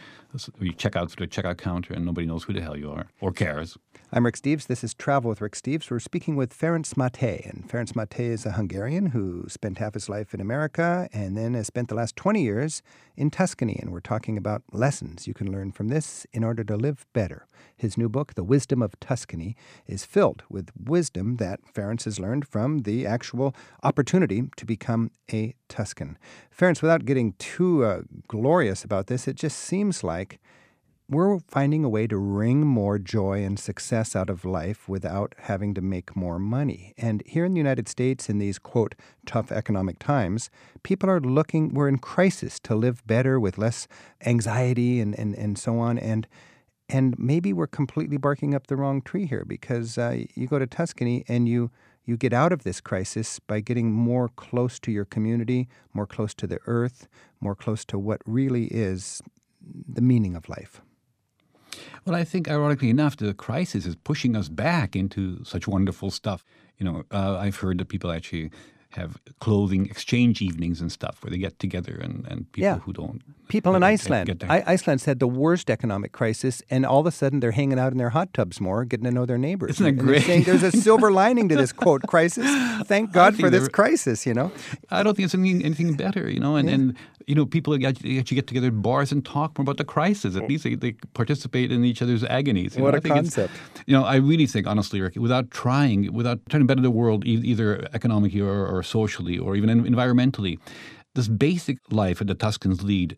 you 0.60 0.72
check 0.72 0.96
out 0.96 1.10
through 1.10 1.26
the 1.26 1.30
checkout 1.30 1.58
counter 1.58 1.94
and 1.94 2.04
nobody 2.04 2.26
knows 2.26 2.44
who 2.44 2.52
the 2.52 2.60
hell 2.60 2.76
you 2.76 2.90
are 2.90 3.06
or 3.20 3.32
cares. 3.32 3.76
I'm 4.12 4.24
Rick 4.24 4.36
Steves. 4.36 4.66
This 4.66 4.84
is 4.84 4.94
Travel 4.94 5.28
with 5.28 5.40
Rick 5.40 5.54
Steves. 5.54 5.90
We're 5.90 5.98
speaking 5.98 6.36
with 6.36 6.56
Ferenc 6.56 6.94
Máté. 6.94 7.48
And 7.48 7.68
Ferenc 7.68 7.92
Máté 7.94 8.30
is 8.30 8.46
a 8.46 8.52
Hungarian 8.52 9.06
who 9.06 9.46
spent 9.48 9.78
half 9.78 9.94
his 9.94 10.08
life 10.08 10.34
in 10.34 10.40
America 10.40 11.08
and 11.12 11.36
then 11.36 11.54
has 11.54 11.66
spent 11.66 11.88
the 11.88 11.94
last 11.94 12.16
20 12.16 12.42
years 12.42 12.82
in 13.16 13.30
Tuscany. 13.30 13.78
And 13.80 13.90
we're 13.90 14.00
talking 14.00 14.36
about 14.36 14.62
lessons 14.72 15.26
you 15.26 15.34
can 15.34 15.50
learn 15.50 15.72
from 15.72 15.88
this 15.88 16.26
in 16.32 16.44
order 16.44 16.64
to 16.64 16.76
live 16.76 17.06
better. 17.12 17.46
His 17.76 17.98
new 17.98 18.08
book, 18.08 18.34
The 18.34 18.44
Wisdom 18.44 18.82
of 18.82 18.98
Tuscany, 19.00 19.53
is 19.86 20.04
filled 20.04 20.42
with 20.48 20.70
wisdom 20.78 21.36
that 21.36 21.60
Ferenc 21.72 22.04
has 22.04 22.18
learned 22.18 22.46
from 22.46 22.78
the 22.78 23.06
actual 23.06 23.54
opportunity 23.82 24.44
to 24.56 24.66
become 24.66 25.10
a 25.32 25.54
Tuscan. 25.68 26.18
Ferenc, 26.56 26.82
without 26.82 27.04
getting 27.04 27.32
too 27.34 27.84
uh, 27.84 28.02
glorious 28.28 28.84
about 28.84 29.06
this, 29.06 29.26
it 29.28 29.36
just 29.36 29.58
seems 29.58 30.04
like 30.04 30.38
we're 31.08 31.38
finding 31.48 31.84
a 31.84 31.88
way 31.88 32.06
to 32.06 32.16
wring 32.16 32.66
more 32.66 32.98
joy 32.98 33.44
and 33.44 33.58
success 33.58 34.16
out 34.16 34.30
of 34.30 34.44
life 34.44 34.88
without 34.88 35.34
having 35.38 35.74
to 35.74 35.82
make 35.82 36.16
more 36.16 36.38
money. 36.38 36.94
And 36.96 37.22
here 37.26 37.44
in 37.44 37.52
the 37.52 37.58
United 37.58 37.88
States, 37.88 38.30
in 38.30 38.38
these, 38.38 38.58
quote, 38.58 38.94
tough 39.26 39.52
economic 39.52 39.98
times, 39.98 40.48
people 40.82 41.10
are 41.10 41.20
looking, 41.20 41.74
we're 41.74 41.88
in 41.88 41.98
crisis 41.98 42.58
to 42.60 42.74
live 42.74 43.06
better 43.06 43.38
with 43.38 43.58
less 43.58 43.86
anxiety 44.24 45.00
and, 45.00 45.18
and, 45.18 45.34
and 45.34 45.58
so 45.58 45.78
on. 45.78 45.98
And 45.98 46.26
and 46.88 47.14
maybe 47.18 47.52
we're 47.52 47.66
completely 47.66 48.16
barking 48.16 48.54
up 48.54 48.66
the 48.66 48.76
wrong 48.76 49.02
tree 49.02 49.26
here 49.26 49.44
because 49.46 49.98
uh, 49.98 50.24
you 50.34 50.46
go 50.46 50.58
to 50.58 50.66
Tuscany 50.66 51.24
and 51.28 51.48
you 51.48 51.70
you 52.06 52.18
get 52.18 52.34
out 52.34 52.52
of 52.52 52.64
this 52.64 52.82
crisis 52.82 53.38
by 53.38 53.60
getting 53.60 53.90
more 53.90 54.28
close 54.28 54.78
to 54.80 54.92
your 54.92 55.06
community, 55.06 55.68
more 55.94 56.06
close 56.06 56.34
to 56.34 56.46
the 56.46 56.58
earth, 56.66 57.08
more 57.40 57.54
close 57.54 57.82
to 57.86 57.98
what 57.98 58.20
really 58.26 58.66
is 58.66 59.22
the 59.88 60.02
meaning 60.02 60.36
of 60.36 60.46
life. 60.48 60.82
Well, 62.04 62.14
I 62.14 62.24
think, 62.24 62.48
ironically 62.48 62.90
enough, 62.90 63.16
the 63.16 63.32
crisis 63.32 63.86
is 63.86 63.96
pushing 63.96 64.36
us 64.36 64.48
back 64.48 64.94
into 64.94 65.42
such 65.44 65.66
wonderful 65.66 66.10
stuff. 66.10 66.44
You 66.76 66.84
know, 66.84 67.04
uh, 67.10 67.38
I've 67.38 67.56
heard 67.56 67.78
that 67.78 67.88
people 67.88 68.12
actually 68.12 68.50
have 68.96 69.18
clothing 69.40 69.86
exchange 69.86 70.40
evenings 70.40 70.80
and 70.80 70.90
stuff 70.90 71.22
where 71.22 71.30
they 71.30 71.38
get 71.38 71.58
together 71.58 71.98
and, 72.00 72.26
and 72.26 72.50
people 72.52 72.64
yeah. 72.64 72.78
who 72.78 72.92
don't. 72.92 73.22
People 73.48 73.74
in 73.74 73.82
Iceland. 73.82 74.44
I, 74.48 74.64
Iceland's 74.66 75.04
had 75.04 75.18
the 75.18 75.26
worst 75.26 75.68
economic 75.68 76.12
crisis, 76.12 76.62
and 76.70 76.86
all 76.86 77.00
of 77.00 77.06
a 77.06 77.10
sudden 77.10 77.40
they're 77.40 77.50
hanging 77.50 77.78
out 77.78 77.92
in 77.92 77.98
their 77.98 78.10
hot 78.10 78.32
tubs 78.32 78.60
more, 78.60 78.84
getting 78.84 79.04
to 79.04 79.10
know 79.10 79.26
their 79.26 79.38
neighbors. 79.38 79.72
Isn't 79.72 79.96
that 79.96 80.02
great? 80.02 80.22
saying 80.22 80.44
there's 80.44 80.62
a 80.62 80.72
silver 80.86 81.12
lining 81.12 81.48
to 81.50 81.56
this 81.56 81.72
quote 81.72 82.02
crisis. 82.02 82.46
Thank 82.86 83.12
God 83.12 83.36
for 83.36 83.50
this 83.50 83.68
crisis, 83.68 84.26
you 84.26 84.32
know? 84.32 84.50
I 84.90 85.02
don't 85.02 85.14
think 85.14 85.26
it's 85.26 85.34
anything, 85.34 85.64
anything 85.64 85.94
better, 85.94 86.30
you 86.30 86.40
know? 86.40 86.56
And, 86.56 86.68
yeah. 86.68 86.74
and 86.74 86.96
you 87.26 87.34
know, 87.34 87.46
people 87.46 87.74
actually 87.74 88.22
get 88.22 88.46
together 88.46 88.68
in 88.68 88.82
bars 88.82 89.12
and 89.12 89.24
talk 89.24 89.58
more 89.58 89.62
about 89.62 89.76
the 89.76 89.84
crisis. 89.84 90.36
At 90.36 90.42
mm. 90.42 90.48
least 90.48 90.64
they, 90.64 90.74
they 90.74 90.92
participate 91.14 91.72
in 91.72 91.84
each 91.84 92.02
other's 92.02 92.24
agonies. 92.24 92.76
You 92.76 92.82
what 92.82 92.92
know? 92.92 92.98
a 92.98 93.14
concept. 93.14 93.52
You 93.86 93.96
know, 93.96 94.04
I 94.04 94.16
really 94.16 94.46
think, 94.46 94.66
honestly, 94.66 95.00
Rick, 95.00 95.16
without 95.16 95.50
trying, 95.50 96.12
without 96.12 96.40
trying 96.48 96.62
to 96.62 96.66
better 96.66 96.82
the 96.82 96.90
world, 96.90 97.24
either 97.26 97.88
economically 97.92 98.40
or, 98.40 98.66
or 98.66 98.82
socially 98.84 99.38
or 99.38 99.56
even 99.56 99.84
environmentally, 99.84 100.58
this 101.14 101.28
basic 101.28 101.78
life 101.90 102.18
that 102.18 102.26
the 102.26 102.34
Tuscans 102.34 102.82
lead 102.82 103.16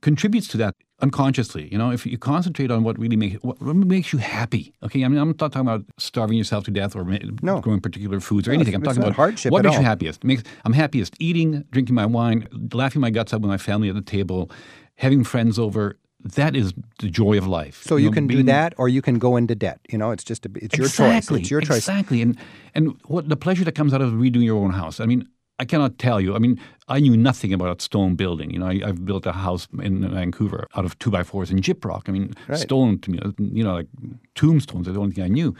contributes 0.00 0.48
to 0.48 0.56
that 0.58 0.74
unconsciously. 1.00 1.68
You 1.70 1.78
know, 1.78 1.90
if 1.90 2.06
you 2.06 2.18
concentrate 2.18 2.70
on 2.70 2.82
what 2.84 2.98
really 2.98 3.16
makes 3.16 3.42
what, 3.42 3.60
makes 3.60 4.12
you 4.12 4.18
happy. 4.18 4.74
Okay, 4.82 5.04
I 5.04 5.08
mean, 5.08 5.18
I'm 5.18 5.28
not 5.28 5.38
talking 5.38 5.60
about 5.60 5.84
starving 5.98 6.36
yourself 6.36 6.64
to 6.64 6.70
death 6.70 6.96
or 6.96 7.04
no. 7.04 7.60
growing 7.60 7.80
particular 7.80 8.20
foods 8.20 8.48
or 8.48 8.52
no, 8.52 8.56
anything. 8.56 8.74
I'm 8.74 8.82
talking 8.82 9.02
about 9.02 9.14
hardship. 9.14 9.52
What 9.52 9.64
makes 9.64 9.76
all. 9.76 9.82
you 9.82 9.86
happiest? 9.86 10.24
Makes, 10.24 10.44
I'm 10.64 10.72
happiest 10.72 11.14
eating, 11.18 11.64
drinking 11.70 11.94
my 11.94 12.06
wine, 12.06 12.48
laughing 12.72 13.00
my 13.00 13.10
guts 13.10 13.32
out 13.32 13.40
with 13.40 13.50
my 13.50 13.58
family 13.58 13.88
at 13.88 13.94
the 13.94 14.02
table, 14.02 14.50
having 14.96 15.24
friends 15.24 15.58
over. 15.58 15.96
That 16.20 16.56
is 16.56 16.74
the 16.98 17.08
joy 17.08 17.38
of 17.38 17.46
life. 17.46 17.82
So 17.84 17.96
you, 17.96 18.04
you 18.04 18.10
know, 18.10 18.14
can 18.14 18.26
being, 18.26 18.40
do 18.40 18.46
that, 18.46 18.74
or 18.76 18.88
you 18.88 19.00
can 19.00 19.18
go 19.18 19.36
into 19.36 19.54
debt. 19.54 19.80
You 19.88 19.98
know, 19.98 20.10
it's 20.10 20.24
just 20.24 20.46
a, 20.46 20.50
it's 20.56 20.76
your 20.76 20.88
choice. 20.88 21.30
It's 21.30 21.50
your 21.50 21.60
choice. 21.60 21.78
Exactly, 21.78 22.22
and 22.22 22.36
and 22.74 23.00
what 23.06 23.28
the 23.28 23.36
pleasure 23.36 23.64
that 23.64 23.76
comes 23.76 23.94
out 23.94 24.02
of 24.02 24.12
redoing 24.12 24.44
your 24.44 24.58
own 24.58 24.72
house. 24.72 24.98
I 24.98 25.06
mean, 25.06 25.28
I 25.60 25.64
cannot 25.64 25.98
tell 25.98 26.20
you. 26.20 26.34
I 26.34 26.38
mean, 26.38 26.60
I 26.88 27.00
knew 27.00 27.16
nothing 27.16 27.52
about 27.52 27.82
stone 27.82 28.14
building. 28.14 28.50
You 28.50 28.60
know, 28.60 28.66
I, 28.66 28.78
have 28.86 29.04
built 29.04 29.26
a 29.26 29.32
house 29.32 29.66
in 29.80 30.08
Vancouver 30.08 30.66
out 30.76 30.84
of 30.84 30.98
two 30.98 31.10
by 31.10 31.22
fours 31.22 31.50
and 31.50 31.62
gyprock. 31.62 32.08
I 32.08 32.12
mean, 32.12 32.34
right. 32.48 32.58
stone 32.58 32.98
to 33.00 33.10
me, 33.10 33.20
you 33.38 33.64
know, 33.64 33.74
like 33.74 33.88
tombstones 34.34 34.88
are 34.88 34.92
the 34.92 35.00
only 35.00 35.14
thing 35.14 35.24
I 35.24 35.28
knew. 35.28 35.54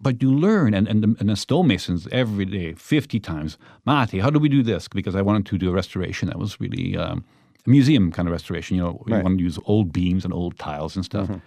But 0.00 0.20
you 0.20 0.34
learn, 0.34 0.74
and, 0.74 0.88
and, 0.88 1.02
the, 1.02 1.16
and 1.18 1.28
the 1.28 1.36
stonemasons 1.36 2.08
every 2.12 2.44
day, 2.44 2.74
50 2.74 3.20
times, 3.20 3.56
Máté, 3.86 4.20
how 4.20 4.28
do 4.28 4.38
we 4.38 4.48
do 4.48 4.62
this? 4.62 4.88
Because 4.88 5.14
I 5.14 5.22
wanted 5.22 5.46
to 5.46 5.58
do 5.58 5.70
a 5.70 5.72
restoration 5.72 6.28
that 6.28 6.38
was 6.38 6.60
really 6.60 6.96
um, 6.96 7.24
a 7.66 7.70
museum 7.70 8.12
kind 8.12 8.28
of 8.28 8.32
restoration. 8.32 8.76
You 8.76 8.82
know, 8.82 9.04
right. 9.06 9.18
you 9.18 9.24
want 9.24 9.38
to 9.38 9.44
use 9.44 9.58
old 9.64 9.92
beams 9.92 10.24
and 10.24 10.32
old 10.32 10.58
tiles 10.58 10.96
and 10.96 11.04
stuff. 11.04 11.28
Mm-hmm. 11.28 11.38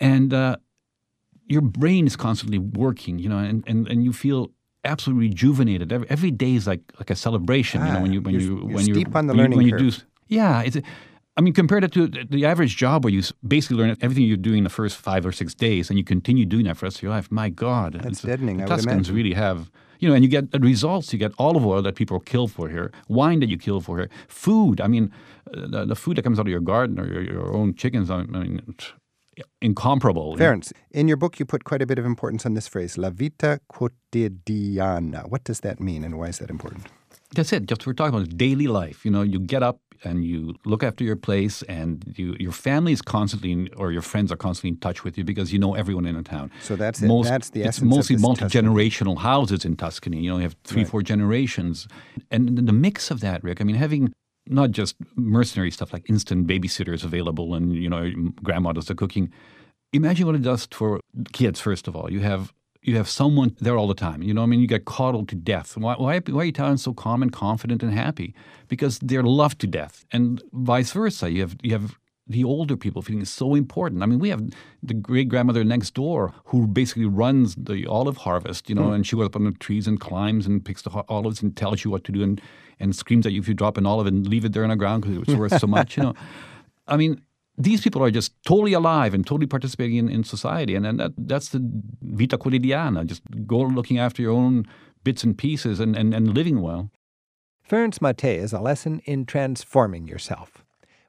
And 0.00 0.34
uh, 0.34 0.56
your 1.46 1.62
brain 1.62 2.06
is 2.06 2.16
constantly 2.16 2.58
working, 2.58 3.18
you 3.18 3.28
know, 3.28 3.38
and, 3.38 3.64
and, 3.66 3.88
and 3.88 4.04
you 4.04 4.12
feel 4.12 4.50
absolutely 4.84 5.28
rejuvenated. 5.28 5.92
Every, 5.92 6.10
every 6.10 6.30
day 6.30 6.54
is 6.54 6.66
like 6.66 6.80
like 6.98 7.10
a 7.10 7.16
celebration. 7.16 7.82
Ah, 7.82 7.86
you 7.86 7.92
know, 7.92 8.00
when 8.00 8.12
you 8.12 8.20
when 8.22 8.40
you 8.40 8.56
when 8.56 8.86
you 8.86 8.94
steep 8.94 9.14
on 9.16 9.26
the 9.26 9.34
learning 9.34 9.58
when 9.58 9.70
curve. 9.70 9.80
You 9.80 9.90
do, 9.90 9.96
yeah, 10.28 10.62
it's. 10.62 10.76
I 11.36 11.40
mean, 11.40 11.54
compared 11.54 11.84
it 11.84 11.92
to 11.92 12.08
the 12.08 12.44
average 12.44 12.76
job 12.76 13.04
where 13.04 13.12
you 13.12 13.22
basically 13.46 13.76
learn 13.76 13.96
everything 14.00 14.24
you're 14.24 14.36
doing 14.36 14.64
the 14.64 14.70
first 14.70 14.96
five 14.96 15.24
or 15.24 15.30
six 15.30 15.54
days, 15.54 15.88
and 15.88 15.96
you 15.96 16.04
continue 16.04 16.44
doing 16.44 16.64
that 16.64 16.76
for 16.76 16.80
the 16.80 16.86
rest 16.86 16.96
of 16.96 17.02
your 17.02 17.12
life. 17.12 17.30
My 17.30 17.48
God, 17.48 18.00
that's 18.02 18.22
deadening. 18.22 18.56
The 18.56 18.66
Tuscans 18.66 19.12
really 19.12 19.34
have, 19.34 19.70
you 19.98 20.08
know, 20.08 20.14
and 20.14 20.24
you 20.24 20.30
get 20.30 20.44
results. 20.60 21.12
You 21.12 21.18
get 21.18 21.32
olive 21.38 21.64
oil 21.66 21.82
that 21.82 21.94
people 21.94 22.20
kill 22.20 22.48
for 22.48 22.68
here, 22.68 22.92
wine 23.08 23.40
that 23.40 23.48
you 23.48 23.58
kill 23.58 23.80
for 23.80 23.98
here, 23.98 24.10
food. 24.28 24.80
I 24.80 24.86
mean, 24.86 25.12
uh, 25.52 25.66
the, 25.66 25.84
the 25.86 25.96
food 25.96 26.16
that 26.16 26.22
comes 26.22 26.38
out 26.38 26.46
of 26.46 26.50
your 26.50 26.60
garden 26.60 26.98
or 26.98 27.06
your, 27.06 27.22
your 27.22 27.54
own 27.54 27.74
chickens. 27.74 28.10
I 28.10 28.22
mean, 28.24 28.62
incomparable. 29.60 30.36
Ferenc, 30.36 30.72
in 30.90 31.08
your 31.08 31.16
book, 31.16 31.38
you 31.38 31.44
put 31.44 31.64
quite 31.64 31.82
a 31.82 31.86
bit 31.86 31.98
of 31.98 32.04
importance 32.04 32.46
on 32.46 32.54
this 32.54 32.68
phrase, 32.68 32.98
la 32.98 33.10
vita 33.10 33.60
quotidiana. 33.72 35.28
What 35.28 35.44
does 35.44 35.60
that 35.60 35.80
mean 35.80 36.04
and 36.04 36.18
why 36.18 36.26
is 36.26 36.38
that 36.38 36.50
important? 36.50 36.86
That's 37.34 37.52
it. 37.52 37.66
Just 37.66 37.86
we're 37.86 37.92
talking 37.92 38.14
about 38.14 38.36
daily 38.36 38.66
life. 38.66 39.04
You 39.04 39.10
know, 39.10 39.22
you 39.22 39.38
get 39.38 39.62
up 39.62 39.80
and 40.04 40.24
you 40.24 40.54
look 40.64 40.82
after 40.82 41.04
your 41.04 41.16
place, 41.16 41.62
and 41.62 42.14
you, 42.16 42.36
your 42.38 42.52
family 42.52 42.92
is 42.92 43.02
constantly, 43.02 43.52
in, 43.52 43.68
or 43.76 43.92
your 43.92 44.02
friends 44.02 44.32
are 44.32 44.36
constantly 44.36 44.70
in 44.70 44.76
touch 44.78 45.04
with 45.04 45.18
you 45.18 45.24
because 45.24 45.52
you 45.52 45.58
know 45.58 45.74
everyone 45.74 46.06
in 46.06 46.16
a 46.16 46.22
town. 46.22 46.50
So 46.62 46.76
that's 46.76 47.00
Most, 47.00 47.26
it. 47.26 47.30
That's 47.30 47.50
the 47.50 47.62
essence. 47.62 47.78
It's 47.78 47.84
mostly 47.84 48.16
multi 48.16 48.44
generational 48.46 49.18
houses 49.18 49.64
in 49.64 49.76
Tuscany. 49.76 50.20
You 50.20 50.30
know, 50.30 50.36
you 50.36 50.42
have 50.44 50.56
three, 50.64 50.82
right. 50.82 50.90
four 50.90 51.02
generations, 51.02 51.88
and 52.30 52.56
the 52.56 52.72
mix 52.72 53.10
of 53.10 53.20
that, 53.20 53.42
Rick. 53.42 53.60
I 53.60 53.64
mean, 53.64 53.76
having 53.76 54.12
not 54.48 54.70
just 54.70 54.96
mercenary 55.16 55.70
stuff 55.70 55.92
like 55.92 56.08
instant 56.08 56.46
babysitters 56.46 57.04
available 57.04 57.54
and 57.54 57.74
you 57.74 57.88
know 57.88 58.10
grandma 58.42 58.72
does 58.72 58.86
the 58.86 58.94
cooking. 58.94 59.32
Imagine 59.92 60.26
what 60.26 60.34
it 60.34 60.42
does 60.42 60.66
for 60.70 61.00
kids. 61.32 61.60
First 61.60 61.88
of 61.88 61.96
all, 61.96 62.10
you 62.12 62.20
have 62.20 62.52
you 62.82 62.96
have 62.96 63.08
someone 63.08 63.56
there 63.60 63.76
all 63.76 63.88
the 63.88 63.94
time. 63.94 64.22
You 64.22 64.32
know, 64.34 64.42
I 64.42 64.46
mean, 64.46 64.60
you 64.60 64.66
get 64.66 64.84
coddled 64.84 65.28
to 65.30 65.34
death. 65.34 65.76
Why, 65.76 65.94
why, 65.94 66.20
why 66.20 66.42
are 66.42 66.44
Italians 66.44 66.82
so 66.82 66.94
calm 66.94 67.22
and 67.22 67.32
confident 67.32 67.82
and 67.82 67.92
happy? 67.92 68.34
Because 68.68 68.98
they're 69.00 69.22
loved 69.22 69.60
to 69.60 69.66
death, 69.66 70.04
and 70.12 70.42
vice 70.52 70.92
versa. 70.92 71.30
You 71.30 71.42
have 71.42 71.56
you 71.62 71.72
have 71.72 71.98
the 72.28 72.44
older 72.44 72.76
people 72.76 73.00
feeling 73.00 73.24
so 73.24 73.54
important. 73.54 74.02
I 74.02 74.06
mean, 74.06 74.18
we 74.18 74.28
have 74.28 74.42
the 74.82 74.94
great 74.94 75.28
grandmother 75.28 75.64
next 75.64 75.94
door 75.94 76.32
who 76.44 76.66
basically 76.66 77.06
runs 77.06 77.54
the 77.54 77.86
olive 77.86 78.18
harvest, 78.18 78.68
you 78.68 78.74
know, 78.74 78.88
mm. 78.88 78.96
and 78.96 79.06
she 79.06 79.16
goes 79.16 79.26
up 79.26 79.36
on 79.36 79.44
the 79.44 79.52
trees 79.52 79.86
and 79.86 79.98
climbs 79.98 80.46
and 80.46 80.62
picks 80.64 80.82
the 80.82 80.90
olives 81.08 81.42
and 81.42 81.56
tells 81.56 81.84
you 81.84 81.90
what 81.90 82.04
to 82.04 82.12
do 82.12 82.22
and, 82.22 82.40
and 82.78 82.94
screams 82.94 83.24
at 83.24 83.32
you 83.32 83.40
if 83.40 83.48
you 83.48 83.54
drop 83.54 83.78
an 83.78 83.86
olive 83.86 84.06
and 84.06 84.26
leave 84.26 84.44
it 84.44 84.52
there 84.52 84.62
on 84.62 84.68
the 84.68 84.76
ground 84.76 85.02
because 85.02 85.16
it's 85.16 85.34
worth 85.34 85.58
so 85.58 85.66
much, 85.66 85.96
you 85.96 86.02
know. 86.02 86.14
I 86.86 86.96
mean, 86.96 87.20
these 87.58 87.80
people 87.80 88.02
are 88.02 88.10
just 88.10 88.32
totally 88.44 88.72
alive 88.72 89.12
and 89.12 89.26
totally 89.26 89.46
participating 89.46 89.96
in, 89.96 90.08
in 90.08 90.24
society. 90.24 90.74
And, 90.76 90.86
and 90.86 91.00
that, 91.00 91.12
that's 91.18 91.48
the 91.48 91.60
vita 92.02 92.38
quotidiana, 92.38 93.04
just 93.04 93.22
go 93.46 93.58
looking 93.58 93.98
after 93.98 94.22
your 94.22 94.32
own 94.32 94.64
bits 95.02 95.24
and 95.24 95.36
pieces 95.36 95.80
and, 95.80 95.96
and, 95.96 96.14
and 96.14 96.34
living 96.34 96.62
well. 96.62 96.90
Ferenc 97.68 97.98
Máté 97.98 98.38
is 98.38 98.52
a 98.52 98.60
lesson 98.60 99.00
in 99.04 99.26
transforming 99.26 100.06
yourself. 100.06 100.64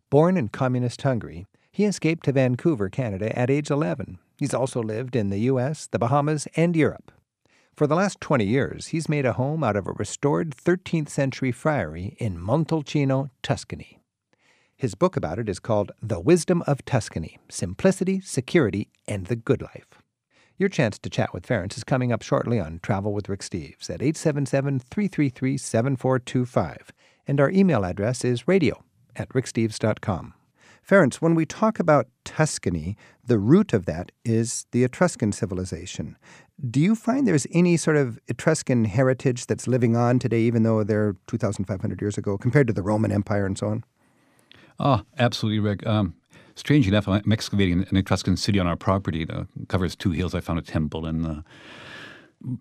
Born 0.09 0.35
in 0.35 0.49
communist 0.49 1.01
Hungary, 1.03 1.45
he 1.71 1.85
escaped 1.85 2.25
to 2.25 2.31
Vancouver, 2.31 2.89
Canada 2.89 3.37
at 3.37 3.49
age 3.49 3.69
11. 3.69 4.17
He's 4.37 4.53
also 4.53 4.81
lived 4.81 5.15
in 5.15 5.29
the 5.29 5.39
U.S., 5.41 5.87
the 5.87 5.99
Bahamas, 5.99 6.47
and 6.55 6.75
Europe. 6.75 7.11
For 7.75 7.87
the 7.87 7.95
last 7.95 8.19
20 8.19 8.43
years, 8.43 8.87
he's 8.87 9.07
made 9.07 9.25
a 9.25 9.33
home 9.33 9.63
out 9.63 9.77
of 9.77 9.87
a 9.87 9.93
restored 9.93 10.49
13th 10.49 11.09
century 11.09 11.51
friary 11.51 12.17
in 12.19 12.37
Montalcino, 12.37 13.29
Tuscany. 13.41 13.99
His 14.79 14.95
book 14.95 15.17
about 15.17 15.39
it 15.39 15.49
is 15.49 15.59
called 15.59 15.91
The 16.01 16.21
Wisdom 16.21 16.63
of 16.65 16.85
Tuscany 16.85 17.37
Simplicity, 17.49 18.21
Security, 18.21 18.87
and 19.09 19.25
the 19.25 19.35
Good 19.35 19.61
Life. 19.61 20.01
Your 20.57 20.69
chance 20.69 20.97
to 20.99 21.09
chat 21.09 21.33
with 21.33 21.45
Ferenc 21.45 21.75
is 21.75 21.83
coming 21.83 22.13
up 22.13 22.21
shortly 22.21 22.61
on 22.61 22.79
Travel 22.81 23.11
with 23.11 23.27
Rick 23.27 23.41
Steves 23.41 23.89
at 23.89 24.01
877 24.01 24.79
333 24.79 25.57
7425, 25.57 26.93
and 27.27 27.41
our 27.41 27.49
email 27.49 27.83
address 27.83 28.23
is 28.23 28.47
radio 28.47 28.81
at 29.17 29.27
ricksteves.com. 29.33 30.33
Ferenc, 30.89 31.15
when 31.15 31.35
we 31.35 31.45
talk 31.45 31.77
about 31.77 32.07
Tuscany, 32.23 32.95
the 33.21 33.37
root 33.37 33.73
of 33.73 33.85
that 33.85 34.13
is 34.23 34.65
the 34.71 34.85
Etruscan 34.85 35.33
civilization. 35.33 36.15
Do 36.71 36.79
you 36.79 36.95
find 36.95 37.27
there's 37.27 37.47
any 37.51 37.75
sort 37.75 37.97
of 37.97 38.17
Etruscan 38.29 38.85
heritage 38.85 39.47
that's 39.47 39.67
living 39.67 39.97
on 39.97 40.19
today, 40.19 40.39
even 40.39 40.63
though 40.63 40.85
they're 40.85 41.17
2,500 41.27 42.01
years 42.01 42.17
ago, 42.17 42.37
compared 42.37 42.67
to 42.67 42.73
the 42.73 42.81
Roman 42.81 43.11
Empire 43.11 43.45
and 43.45 43.57
so 43.57 43.67
on? 43.67 43.83
Oh, 44.79 45.01
absolutely, 45.17 45.59
Rick. 45.59 45.85
Um, 45.85 46.15
strange 46.55 46.87
enough, 46.87 47.07
I'm 47.07 47.31
excavating 47.31 47.85
an 47.89 47.97
Etruscan 47.97 48.37
city 48.37 48.59
on 48.59 48.67
our 48.67 48.77
property 48.77 49.25
that 49.25 49.47
covers 49.67 49.95
two 49.95 50.11
hills. 50.11 50.33
I 50.33 50.39
found 50.39 50.59
a 50.59 50.61
temple 50.61 51.05
and 51.05 51.25
uh, 51.25 51.41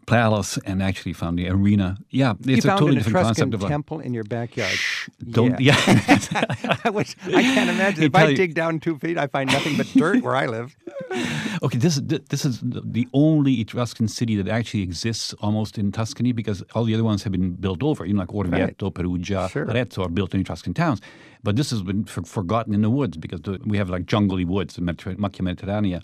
palace 0.07 0.59
and 0.65 0.83
actually 0.83 1.13
found 1.13 1.39
the 1.39 1.49
arena. 1.49 1.97
Yeah, 2.11 2.35
it's 2.41 2.65
a 2.65 2.69
totally 2.69 2.97
different 2.97 3.17
Etruscan 3.17 3.51
concept 3.51 3.55
of 3.55 3.63
a 3.65 3.69
temple 3.69 4.01
in 4.01 4.13
your 4.13 4.25
backyard. 4.25 4.73
Shh, 4.73 5.09
don't. 5.31 5.59
Yeah, 5.61 5.77
yeah. 5.87 6.45
I, 6.85 6.91
wish, 6.91 7.15
I 7.25 7.43
can't 7.43 7.71
imagine. 7.71 8.05
If 8.05 8.15
I 8.15 8.35
dig 8.35 8.55
down 8.55 8.81
two 8.81 8.99
feet, 8.99 9.17
I 9.19 9.29
find 9.29 9.51
nothing 9.51 9.77
but 9.77 9.87
dirt 9.95 10.23
where 10.23 10.37
I 10.37 10.47
live. 10.47 10.77
Okay, 11.61 11.79
this 11.79 11.97
is 11.97 12.03
this 12.07 12.45
is 12.45 12.61
the 12.63 13.09
only 13.13 13.61
Etruscan 13.61 14.07
city 14.07 14.37
that 14.37 14.47
actually 14.47 14.83
exists 14.83 15.35
almost 15.41 15.77
in 15.77 15.91
Tuscany 15.91 16.31
because 16.31 16.63
all 16.75 16.85
the 16.85 16.95
other 16.95 17.03
ones 17.03 17.25
have 17.25 17.33
been 17.33 17.55
built 17.55 17.83
over. 17.83 18.05
You 18.05 18.15
know, 18.15 18.21
like 18.21 18.29
Orvieto, 18.29 18.85
right. 18.85 18.95
Perugia, 18.95 19.49
sure. 19.49 19.65
Arezzo 19.65 20.05
are 20.05 20.09
built 20.09 20.35
in 20.35 20.41
Etruscan 20.43 20.75
towns. 20.75 21.01
But 21.43 21.57
this 21.57 21.71
has 21.71 21.83
been 21.83 22.05
for, 22.05 22.23
forgotten 22.23 22.75
in 22.75 22.83
the 22.83 22.91
woods 22.91 23.17
because 23.17 23.41
the, 23.41 23.59
we 23.65 23.77
have 23.77 23.91
like 23.91 24.07
jungly 24.07 24.45
woods 24.45 24.79
in 24.79 24.85
Macchia 24.85 25.17
Mediterranea. 25.17 26.03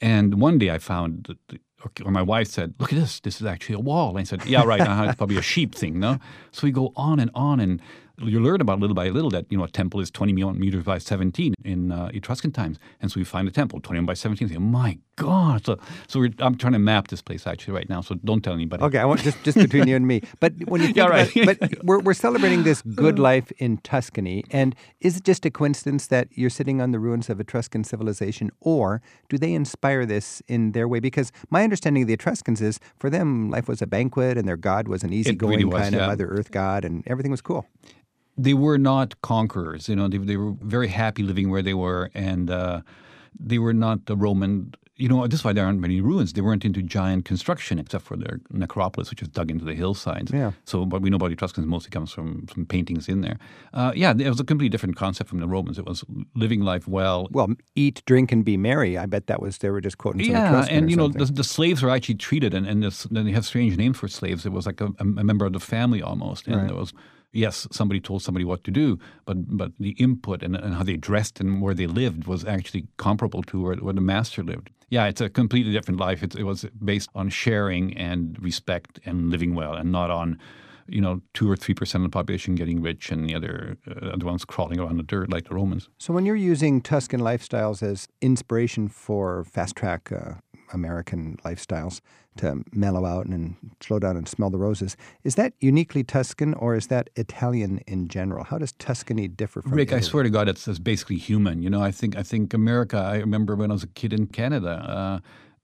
And 0.00 0.40
one 0.40 0.58
day 0.58 0.70
I 0.70 0.78
found 0.78 1.26
that 1.28 1.60
or 2.04 2.10
my 2.10 2.22
wife 2.22 2.48
said, 2.48 2.74
"Look 2.78 2.92
at 2.92 2.98
this. 2.98 3.20
This 3.20 3.40
is 3.40 3.46
actually 3.46 3.74
a 3.76 3.80
wall." 3.80 4.10
And 4.10 4.18
I 4.18 4.22
said, 4.24 4.44
"Yeah, 4.46 4.64
right. 4.64 4.80
Uh-huh, 4.80 5.04
it's 5.04 5.16
probably 5.16 5.36
a 5.36 5.42
sheep 5.42 5.74
thing, 5.74 5.98
no?" 5.98 6.18
So 6.52 6.66
we 6.66 6.70
go 6.70 6.92
on 6.96 7.20
and 7.20 7.30
on, 7.34 7.60
and 7.60 7.80
you 8.18 8.40
learn 8.40 8.60
about 8.60 8.80
little 8.80 8.94
by 8.94 9.08
little 9.08 9.30
that 9.30 9.46
you 9.50 9.58
know 9.58 9.64
a 9.64 9.68
temple 9.68 10.00
is 10.00 10.10
20 10.10 10.32
meters 10.32 10.84
by 10.84 10.98
17 10.98 11.54
in 11.64 11.92
uh, 11.92 12.10
Etruscan 12.14 12.52
times, 12.52 12.78
and 13.00 13.10
so 13.10 13.20
we 13.20 13.24
find 13.24 13.46
a 13.46 13.50
temple 13.50 13.80
21 13.80 14.06
by 14.06 14.14
17. 14.14 14.48
Say, 14.48 14.56
my 14.58 14.98
God! 15.16 15.64
So, 15.64 15.78
so 16.06 16.26
I'm 16.40 16.56
trying 16.56 16.74
to 16.74 16.78
map 16.78 17.08
this 17.08 17.22
place 17.22 17.46
actually 17.46 17.74
right 17.74 17.88
now. 17.88 18.00
So 18.00 18.16
don't 18.16 18.42
tell 18.42 18.54
anybody. 18.54 18.82
Okay, 18.82 18.98
I 18.98 19.04
want 19.04 19.22
just 19.22 19.42
just 19.44 19.56
between 19.58 19.88
you 19.88 19.96
and 19.96 20.06
me. 20.06 20.22
But 20.40 20.52
when 20.66 20.80
you 20.80 20.88
think 20.88 20.98
yeah, 20.98 21.06
right. 21.06 21.36
about, 21.36 21.58
but 21.58 21.84
we're 21.84 22.00
we're 22.00 22.14
celebrating 22.14 22.62
this 22.62 22.82
good 22.82 23.18
life 23.30 23.50
in 23.58 23.78
Tuscany, 23.78 24.44
and 24.50 24.74
is 25.00 25.16
it 25.16 25.24
just 25.24 25.46
a 25.46 25.50
coincidence 25.50 26.08
that 26.08 26.28
you're 26.32 26.50
sitting 26.50 26.80
on 26.80 26.92
the 26.92 26.98
ruins 26.98 27.30
of 27.30 27.40
Etruscan 27.40 27.84
civilization, 27.84 28.50
or 28.60 29.00
do 29.28 29.38
they 29.38 29.54
inspire 29.54 30.04
this 30.04 30.42
in 30.46 30.72
their 30.72 30.86
way? 30.86 31.00
Because 31.00 31.32
my 31.50 31.64
understanding 31.64 32.02
of 32.02 32.08
the 32.08 32.14
Etruscans 32.14 32.60
is 32.60 32.78
for 32.98 33.08
them 33.10 33.50
life 33.50 33.68
was 33.68 33.80
a 33.80 33.86
banquet, 33.86 34.36
and 34.36 34.46
their 34.46 34.58
god 34.58 34.88
was 34.88 35.02
an 35.02 35.12
easygoing 35.12 35.58
really 35.58 35.70
kind 35.70 35.94
yeah. 35.94 36.02
of 36.02 36.08
Mother 36.08 36.28
Earth 36.28 36.50
god, 36.50 36.84
and 36.84 37.02
everything 37.06 37.30
was 37.30 37.40
cool 37.40 37.66
they 38.38 38.54
were 38.54 38.78
not 38.78 39.20
conquerors. 39.22 39.88
You 39.88 39.96
know, 39.96 40.08
they, 40.08 40.18
they 40.18 40.36
were 40.36 40.52
very 40.60 40.88
happy 40.88 41.22
living 41.22 41.50
where 41.50 41.62
they 41.62 41.74
were, 41.74 42.10
and 42.14 42.50
uh, 42.50 42.82
they 43.38 43.58
were 43.58 43.72
not 43.72 44.06
the 44.06 44.16
Roman. 44.16 44.74
You 44.98 45.08
know, 45.08 45.26
this 45.26 45.40
is 45.40 45.44
why 45.44 45.52
there 45.52 45.66
aren't 45.66 45.80
many 45.80 46.00
ruins. 46.00 46.32
They 46.32 46.40
weren't 46.40 46.64
into 46.64 46.82
giant 46.82 47.26
construction, 47.26 47.78
except 47.78 48.04
for 48.04 48.16
their 48.16 48.40
necropolis, 48.50 49.10
which 49.10 49.20
is 49.20 49.28
dug 49.28 49.50
into 49.50 49.64
the 49.64 49.74
hillsides. 49.74 50.32
Yeah. 50.32 50.52
So, 50.64 50.84
what 50.84 51.02
we 51.02 51.10
know 51.10 51.16
about 51.16 51.32
Etruscans 51.32 51.66
mostly 51.66 51.90
comes 51.90 52.12
from 52.12 52.46
from 52.46 52.64
paintings 52.64 53.08
in 53.08 53.20
there. 53.20 53.38
Uh, 53.74 53.92
yeah, 53.94 54.14
it 54.18 54.28
was 54.28 54.40
a 54.40 54.44
completely 54.44 54.70
different 54.70 54.96
concept 54.96 55.28
from 55.28 55.40
the 55.40 55.48
Romans. 55.48 55.78
It 55.78 55.84
was 55.84 56.04
living 56.34 56.62
life 56.62 56.88
well. 56.88 57.28
Well, 57.30 57.48
eat, 57.74 58.02
drink, 58.06 58.32
and 58.32 58.44
be 58.44 58.56
merry. 58.56 58.96
I 58.96 59.06
bet 59.06 59.26
that 59.26 59.42
was 59.42 59.58
they 59.58 59.70
were 59.70 59.82
just 59.82 59.98
quoting. 59.98 60.30
yeah, 60.30 60.66
and 60.70 60.90
you 60.90 60.96
know, 60.96 61.08
the, 61.08 61.26
the, 61.26 61.44
slaves 61.44 61.82
were 61.82 61.90
actually 61.90 62.16
treated, 62.16 62.54
and 62.54 62.66
and 62.66 62.82
this, 62.82 63.04
they 63.10 63.32
have 63.32 63.44
strange 63.44 63.76
names 63.76 63.98
for 63.98 64.08
slaves. 64.08 64.46
It 64.46 64.52
was 64.52 64.66
like 64.66 64.80
a, 64.80 64.88
a 64.98 65.04
member 65.04 65.44
of 65.44 65.52
the 65.52 65.60
family 65.60 66.00
almost, 66.00 66.46
and 66.46 66.56
right. 66.56 66.66
there 66.68 66.76
was 66.76 66.94
yes, 67.36 67.68
somebody 67.70 68.00
told 68.00 68.22
somebody 68.22 68.44
what 68.44 68.64
to 68.64 68.70
do, 68.70 68.98
but 69.24 69.36
but 69.56 69.72
the 69.78 69.90
input 69.90 70.42
and, 70.42 70.56
and 70.56 70.74
how 70.74 70.82
they 70.82 70.96
dressed 70.96 71.40
and 71.40 71.62
where 71.62 71.74
they 71.74 71.86
lived 71.86 72.26
was 72.26 72.44
actually 72.44 72.86
comparable 72.96 73.42
to 73.44 73.62
where, 73.62 73.76
where 73.76 73.94
the 73.94 74.00
master 74.00 74.42
lived. 74.42 74.70
Yeah, 74.88 75.06
it's 75.06 75.20
a 75.20 75.28
completely 75.28 75.72
different 75.72 76.00
life. 76.00 76.22
It, 76.22 76.34
it 76.36 76.44
was 76.44 76.64
based 76.84 77.10
on 77.14 77.28
sharing 77.28 77.96
and 77.96 78.36
respect 78.40 79.00
and 79.04 79.30
living 79.30 79.54
well, 79.54 79.74
and 79.74 79.90
not 79.90 80.10
on 80.10 80.38
you 80.88 81.00
know, 81.00 81.20
two 81.34 81.50
or 81.50 81.56
three 81.56 81.74
percent 81.74 82.04
of 82.04 82.10
the 82.10 82.14
population 82.14 82.54
getting 82.54 82.80
rich, 82.80 83.10
and 83.10 83.28
the 83.28 83.34
other 83.34 83.76
uh, 83.88 84.16
ones 84.22 84.44
crawling 84.44 84.78
around 84.78 84.96
the 84.96 85.02
dirt 85.02 85.30
like 85.30 85.48
the 85.48 85.54
Romans. 85.54 85.88
So, 85.98 86.12
when 86.12 86.26
you're 86.26 86.36
using 86.36 86.80
Tuscan 86.80 87.20
lifestyles 87.20 87.82
as 87.82 88.08
inspiration 88.20 88.88
for 88.88 89.44
fast 89.44 89.76
track 89.76 90.12
uh, 90.12 90.34
American 90.72 91.38
lifestyles 91.44 92.00
to 92.36 92.62
mellow 92.72 93.04
out 93.04 93.26
and 93.26 93.56
slow 93.80 93.98
down 93.98 94.16
and 94.16 94.28
smell 94.28 94.50
the 94.50 94.58
roses. 94.58 94.96
Is 95.24 95.36
that 95.36 95.54
uniquely 95.60 96.04
Tuscan 96.04 96.54
or 96.54 96.74
is 96.74 96.88
that 96.88 97.08
Italian 97.16 97.78
in 97.86 98.08
general? 98.08 98.44
How 98.44 98.58
does 98.58 98.72
Tuscany 98.72 99.28
differ 99.28 99.62
from 99.62 99.72
Rick, 99.72 99.88
Italy? 99.88 100.00
I 100.00 100.02
swear 100.02 100.22
to 100.22 100.30
God, 100.30 100.48
it's, 100.48 100.68
it's 100.68 100.78
basically 100.78 101.16
human. 101.16 101.62
You 101.62 101.70
know, 101.70 101.82
I 101.82 101.90
think 101.90 102.16
I 102.16 102.22
think 102.22 102.52
America. 102.54 102.98
I 102.98 103.16
remember 103.16 103.56
when 103.56 103.70
I 103.70 103.74
was 103.74 103.82
a 103.82 103.88
kid 103.88 104.12
in 104.12 104.26
Canada, 104.26 104.70
uh, 104.70 105.20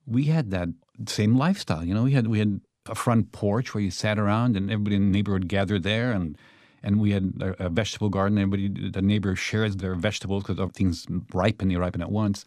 we 0.07 0.25
had 0.25 0.51
that 0.51 0.69
same 1.07 1.37
lifestyle. 1.37 1.85
You 1.85 1.95
know, 1.95 2.05
we 2.05 2.13
had 2.13 2.27
we 2.27 2.39
had 2.39 2.61
a 2.89 2.95
front 2.95 3.33
porch 3.33 3.75
where 3.75 3.83
you 3.83 3.91
sat 3.91 4.19
around 4.19 4.57
and 4.57 4.71
everybody 4.71 4.97
in 4.97 5.13
the 5.13 5.17
neighborhood 5.17 5.49
gathered 5.49 5.83
there 5.83 6.13
and 6.13 6.37
and 6.83 7.01
we 7.01 7.13
had 7.13 7.35
a, 7.41 7.67
a 7.67 7.69
vegetable 7.69 8.09
garden. 8.09 8.39
Everybody, 8.39 8.91
the 8.91 9.03
neighbor 9.03 9.37
shares 9.37 9.77
their 9.77 9.95
vegetables 9.95 10.45
because 10.45 10.71
things 10.73 11.07
ripen, 11.33 11.69
they 11.69 11.77
ripen 11.77 12.03
at 12.03 12.11
once. 12.11 12.45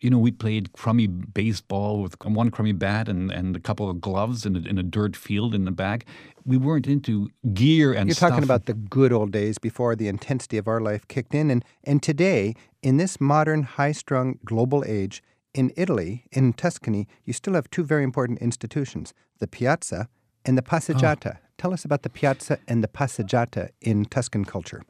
You 0.00 0.10
know, 0.10 0.18
we 0.18 0.30
played 0.30 0.72
crummy 0.72 1.06
baseball 1.06 2.02
with 2.02 2.22
one 2.22 2.50
crummy 2.50 2.72
bat 2.72 3.08
and, 3.08 3.30
and 3.30 3.56
a 3.56 3.60
couple 3.60 3.88
of 3.88 4.00
gloves 4.00 4.44
in 4.44 4.54
a, 4.54 4.60
in 4.60 4.78
a 4.78 4.82
dirt 4.82 5.16
field 5.16 5.54
in 5.54 5.64
the 5.64 5.70
back. 5.70 6.04
We 6.44 6.58
weren't 6.58 6.86
into 6.86 7.30
gear 7.54 7.92
and 7.92 8.00
stuff. 8.00 8.06
You're 8.06 8.14
stuff. 8.14 8.30
talking 8.30 8.44
about 8.44 8.66
the 8.66 8.74
good 8.74 9.12
old 9.12 9.32
days 9.32 9.56
before 9.58 9.96
the 9.96 10.08
intensity 10.08 10.58
of 10.58 10.68
our 10.68 10.80
life 10.80 11.08
kicked 11.08 11.34
in. 11.34 11.50
And, 11.50 11.64
and 11.84 12.02
today, 12.02 12.54
in 12.82 12.98
this 12.98 13.20
modern, 13.20 13.62
high 13.62 13.92
strung 13.92 14.38
global 14.44 14.84
age, 14.86 15.22
in 15.54 15.72
Italy, 15.76 16.26
in 16.30 16.52
Tuscany, 16.52 17.08
you 17.24 17.32
still 17.32 17.54
have 17.54 17.70
two 17.70 17.82
very 17.82 18.04
important 18.04 18.38
institutions 18.40 19.14
the 19.38 19.46
piazza 19.46 20.08
and 20.44 20.56
the 20.56 20.62
passeggiata. 20.62 21.36
Oh. 21.36 21.38
Tell 21.58 21.72
us 21.72 21.84
about 21.84 22.02
the 22.02 22.10
piazza 22.10 22.58
and 22.68 22.84
the 22.84 22.88
passeggiata 22.88 23.70
in 23.80 24.04
Tuscan 24.04 24.44
culture. 24.44 24.82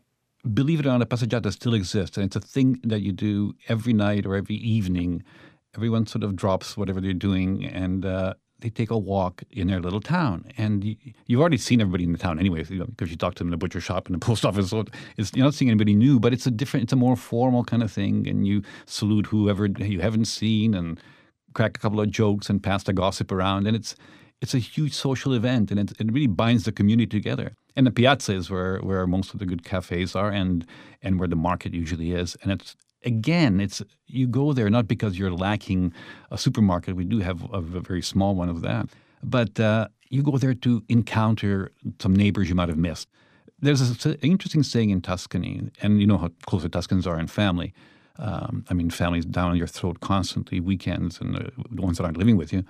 Believe 0.54 0.80
it 0.80 0.86
or 0.86 0.90
not, 0.90 1.02
a 1.02 1.06
passeggiata 1.06 1.52
still 1.52 1.74
exists, 1.74 2.16
and 2.16 2.26
it's 2.26 2.36
a 2.36 2.40
thing 2.40 2.80
that 2.84 3.00
you 3.00 3.12
do 3.12 3.54
every 3.68 3.92
night 3.92 4.26
or 4.26 4.34
every 4.34 4.56
evening. 4.56 5.22
Everyone 5.74 6.06
sort 6.06 6.24
of 6.24 6.36
drops 6.36 6.76
whatever 6.76 7.00
they're 7.00 7.12
doing, 7.12 7.64
and 7.64 8.04
uh, 8.04 8.34
they 8.60 8.70
take 8.70 8.90
a 8.90 8.98
walk 8.98 9.42
in 9.50 9.68
their 9.68 9.80
little 9.80 10.00
town. 10.00 10.50
And 10.56 10.84
you, 10.84 10.96
you've 11.26 11.40
already 11.40 11.58
seen 11.58 11.80
everybody 11.80 12.04
in 12.04 12.12
the 12.12 12.18
town 12.18 12.38
anyway, 12.38 12.64
you 12.68 12.78
know, 12.78 12.86
because 12.86 13.10
you 13.10 13.16
talk 13.16 13.34
to 13.34 13.38
them 13.40 13.48
in 13.48 13.50
the 13.50 13.58
butcher 13.58 13.80
shop 13.80 14.06
and 14.06 14.14
the 14.14 14.18
post 14.26 14.44
office. 14.44 14.70
So 14.70 14.84
it's, 15.16 15.32
you're 15.34 15.44
not 15.44 15.54
seeing 15.54 15.70
anybody 15.70 15.94
new, 15.94 16.18
but 16.18 16.32
it's 16.32 16.46
a 16.46 16.50
different, 16.50 16.84
it's 16.84 16.92
a 16.92 16.96
more 16.96 17.16
formal 17.16 17.64
kind 17.64 17.82
of 17.82 17.92
thing, 17.92 18.26
and 18.26 18.46
you 18.46 18.62
salute 18.86 19.26
whoever 19.26 19.66
you 19.66 20.00
haven't 20.00 20.26
seen 20.26 20.74
and 20.74 21.00
crack 21.54 21.76
a 21.76 21.80
couple 21.80 22.00
of 22.00 22.10
jokes 22.10 22.48
and 22.50 22.62
pass 22.62 22.82
the 22.84 22.92
gossip 22.92 23.30
around, 23.32 23.66
and 23.66 23.76
it's 23.76 23.94
it's 24.40 24.54
a 24.54 24.58
huge 24.58 24.92
social 24.92 25.32
event, 25.32 25.70
and 25.70 25.80
it, 25.80 25.92
it 25.98 26.12
really 26.12 26.26
binds 26.26 26.64
the 26.64 26.72
community 26.72 27.06
together. 27.06 27.56
And 27.74 27.86
the 27.86 27.90
piazza 27.90 28.34
is 28.34 28.50
where, 28.50 28.78
where 28.78 29.06
most 29.06 29.32
of 29.32 29.38
the 29.38 29.46
good 29.46 29.64
cafes 29.64 30.14
are, 30.14 30.30
and 30.30 30.66
and 31.02 31.18
where 31.18 31.28
the 31.28 31.36
market 31.36 31.74
usually 31.74 32.12
is. 32.12 32.36
And 32.42 32.52
it's 32.52 32.76
again, 33.04 33.60
it's 33.60 33.82
you 34.06 34.26
go 34.26 34.52
there 34.52 34.70
not 34.70 34.88
because 34.88 35.18
you're 35.18 35.32
lacking 35.32 35.92
a 36.30 36.38
supermarket. 36.38 36.96
We 36.96 37.04
do 37.04 37.20
have 37.20 37.44
a, 37.52 37.58
a 37.58 37.80
very 37.80 38.02
small 38.02 38.34
one 38.34 38.48
of 38.48 38.60
that, 38.62 38.88
but 39.22 39.58
uh, 39.58 39.88
you 40.08 40.22
go 40.22 40.36
there 40.38 40.54
to 40.54 40.82
encounter 40.88 41.70
some 42.00 42.14
neighbors 42.14 42.48
you 42.48 42.54
might 42.54 42.68
have 42.68 42.78
missed. 42.78 43.08
There's 43.58 44.04
an 44.04 44.14
interesting 44.20 44.62
saying 44.62 44.90
in 44.90 45.00
Tuscany, 45.00 45.70
and 45.80 46.00
you 46.00 46.06
know 46.06 46.18
how 46.18 46.30
close 46.46 46.62
the 46.62 46.68
Tuscans 46.68 47.06
are 47.06 47.18
in 47.18 47.26
family. 47.26 47.72
Um, 48.18 48.64
I 48.70 48.74
mean, 48.74 48.90
families 48.90 49.26
down 49.26 49.50
on 49.50 49.56
your 49.56 49.66
throat 49.66 50.00
constantly, 50.00 50.58
weekends, 50.60 51.20
and 51.20 51.36
uh, 51.36 51.50
the 51.70 51.82
ones 51.82 51.98
that 51.98 52.04
aren't 52.04 52.16
living 52.16 52.36
with 52.36 52.52
you. 52.52 52.64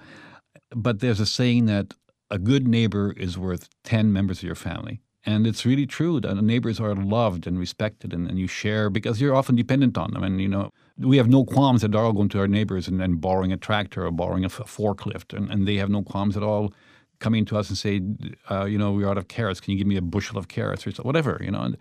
But 0.71 1.01
there's 1.01 1.21
a 1.21 1.27
saying 1.27 1.67
that 1.67 1.95
a 2.31 2.39
good 2.39 2.67
neighbor 2.67 3.13
is 3.17 3.39
worth 3.39 3.69
10 3.85 4.13
members 4.13 4.39
of 4.39 4.45
your 4.45 4.55
family. 4.55 5.01
And 5.25 5.47
it's 5.47 5.67
really 5.67 5.87
true 5.87 6.21
that 6.21 6.37
neighbors 6.37 6.79
are 6.79 6.95
loved 6.95 7.49
and 7.49 7.59
respected 7.59 8.13
and, 8.13 8.29
and 8.29 8.39
you 8.39 8.47
share 8.47 8.89
because 8.89 9.21
you're 9.21 9.35
often 9.35 9.57
dependent 9.57 9.99
on 9.99 10.13
them. 10.13 10.23
And, 10.23 10.41
you 10.41 10.49
know, 10.49 10.71
we 10.99 11.17
have 11.17 11.29
no 11.29 11.45
qualms 11.45 11.83
at 11.83 11.97
all 11.97 12.13
going 12.13 12.29
to 12.31 12.39
our 12.39 12.47
neighbors 12.47 12.87
and, 12.87 13.03
and 13.03 13.21
borrowing 13.21 13.53
a 13.53 13.57
tractor 13.57 14.07
or 14.07 14.13
borrowing 14.13 14.45
a, 14.45 14.47
f- 14.47 14.59
forklift. 14.59 15.37
And, 15.37 15.51
and 15.51 15.67
they 15.67 15.77
have 15.77 15.91
no 15.91 16.03
qualms 16.03 16.37
at 16.37 16.45
all 16.45 16.73
coming 17.19 17.45
to 17.47 17.57
us 17.59 17.69
and 17.69 17.77
say, 17.77 18.01
uh, 18.51 18.67
you 18.67 18.79
know, 18.79 18.93
we're 18.93 19.09
out 19.09 19.19
of 19.19 19.27
carrots. 19.27 19.61
Can 19.61 19.73
you 19.73 19.79
give 19.79 19.89
me 19.89 19.97
a 19.97 20.03
bushel 20.03 20.39
of 20.39 20.47
carrots 20.47 20.87
or 20.87 20.93
whatever, 21.03 21.41
you 21.43 21.51
know? 21.51 21.63
And, 21.63 21.77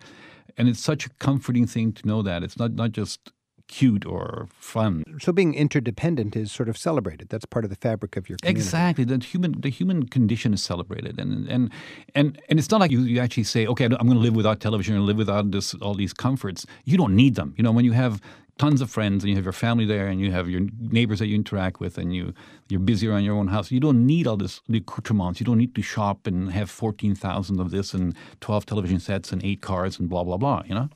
and 0.56 0.68
it's 0.68 0.80
such 0.80 1.06
a 1.06 1.10
comforting 1.20 1.66
thing 1.66 1.92
to 1.92 2.06
know 2.06 2.22
that. 2.22 2.42
It's 2.42 2.58
not, 2.58 2.72
not 2.72 2.90
just 2.90 3.32
cute 3.68 4.06
or 4.06 4.48
fun. 4.58 5.04
So 5.20 5.32
being 5.32 5.54
interdependent 5.54 6.36
is 6.36 6.52
sort 6.52 6.68
of 6.68 6.76
celebrated. 6.76 7.28
That's 7.28 7.44
part 7.44 7.64
of 7.64 7.70
the 7.70 7.76
fabric 7.76 8.16
of 8.16 8.28
your 8.28 8.38
community. 8.38 8.60
Exactly. 8.60 9.04
The 9.04 9.18
human 9.18 9.60
the 9.60 9.70
human 9.70 10.06
condition 10.06 10.54
is 10.54 10.62
celebrated, 10.62 11.18
and 11.18 11.48
and 11.48 11.70
and 12.14 12.40
and 12.48 12.58
it's 12.58 12.70
not 12.70 12.80
like 12.80 12.90
you, 12.90 13.00
you 13.00 13.20
actually 13.20 13.44
say, 13.44 13.66
okay, 13.66 13.84
I'm 13.84 13.90
going 13.90 14.10
to 14.10 14.18
live 14.18 14.36
without 14.36 14.60
television 14.60 14.94
and 14.96 15.04
live 15.04 15.16
without 15.16 15.50
this 15.50 15.74
all 15.74 15.94
these 15.94 16.12
comforts. 16.12 16.66
You 16.84 16.96
don't 16.96 17.14
need 17.14 17.34
them. 17.34 17.54
You 17.56 17.64
know, 17.64 17.72
when 17.72 17.84
you 17.84 17.92
have 17.92 18.20
tons 18.58 18.80
of 18.80 18.90
friends 18.90 19.22
and 19.22 19.28
you 19.28 19.36
have 19.36 19.44
your 19.44 19.52
family 19.52 19.84
there 19.84 20.06
and 20.06 20.18
you 20.18 20.32
have 20.32 20.48
your 20.48 20.62
neighbors 20.80 21.18
that 21.18 21.26
you 21.26 21.34
interact 21.34 21.78
with 21.78 21.98
and 21.98 22.14
you 22.14 22.32
you're 22.68 22.80
busy 22.80 23.06
around 23.06 23.24
your 23.24 23.36
own 23.36 23.48
house. 23.48 23.70
You 23.70 23.80
don't 23.80 24.06
need 24.06 24.26
all 24.26 24.36
this 24.36 24.60
the 24.68 24.78
accoutrements. 24.78 25.40
You 25.40 25.46
don't 25.46 25.58
need 25.58 25.74
to 25.74 25.82
shop 25.82 26.26
and 26.26 26.52
have 26.52 26.70
fourteen 26.70 27.14
thousand 27.14 27.60
of 27.60 27.70
this 27.70 27.94
and 27.94 28.14
twelve 28.40 28.64
television 28.66 29.00
sets 29.00 29.32
and 29.32 29.44
eight 29.44 29.60
cars 29.60 29.98
and 29.98 30.08
blah 30.08 30.24
blah 30.24 30.36
blah. 30.36 30.62
You 30.66 30.74
know. 30.74 30.88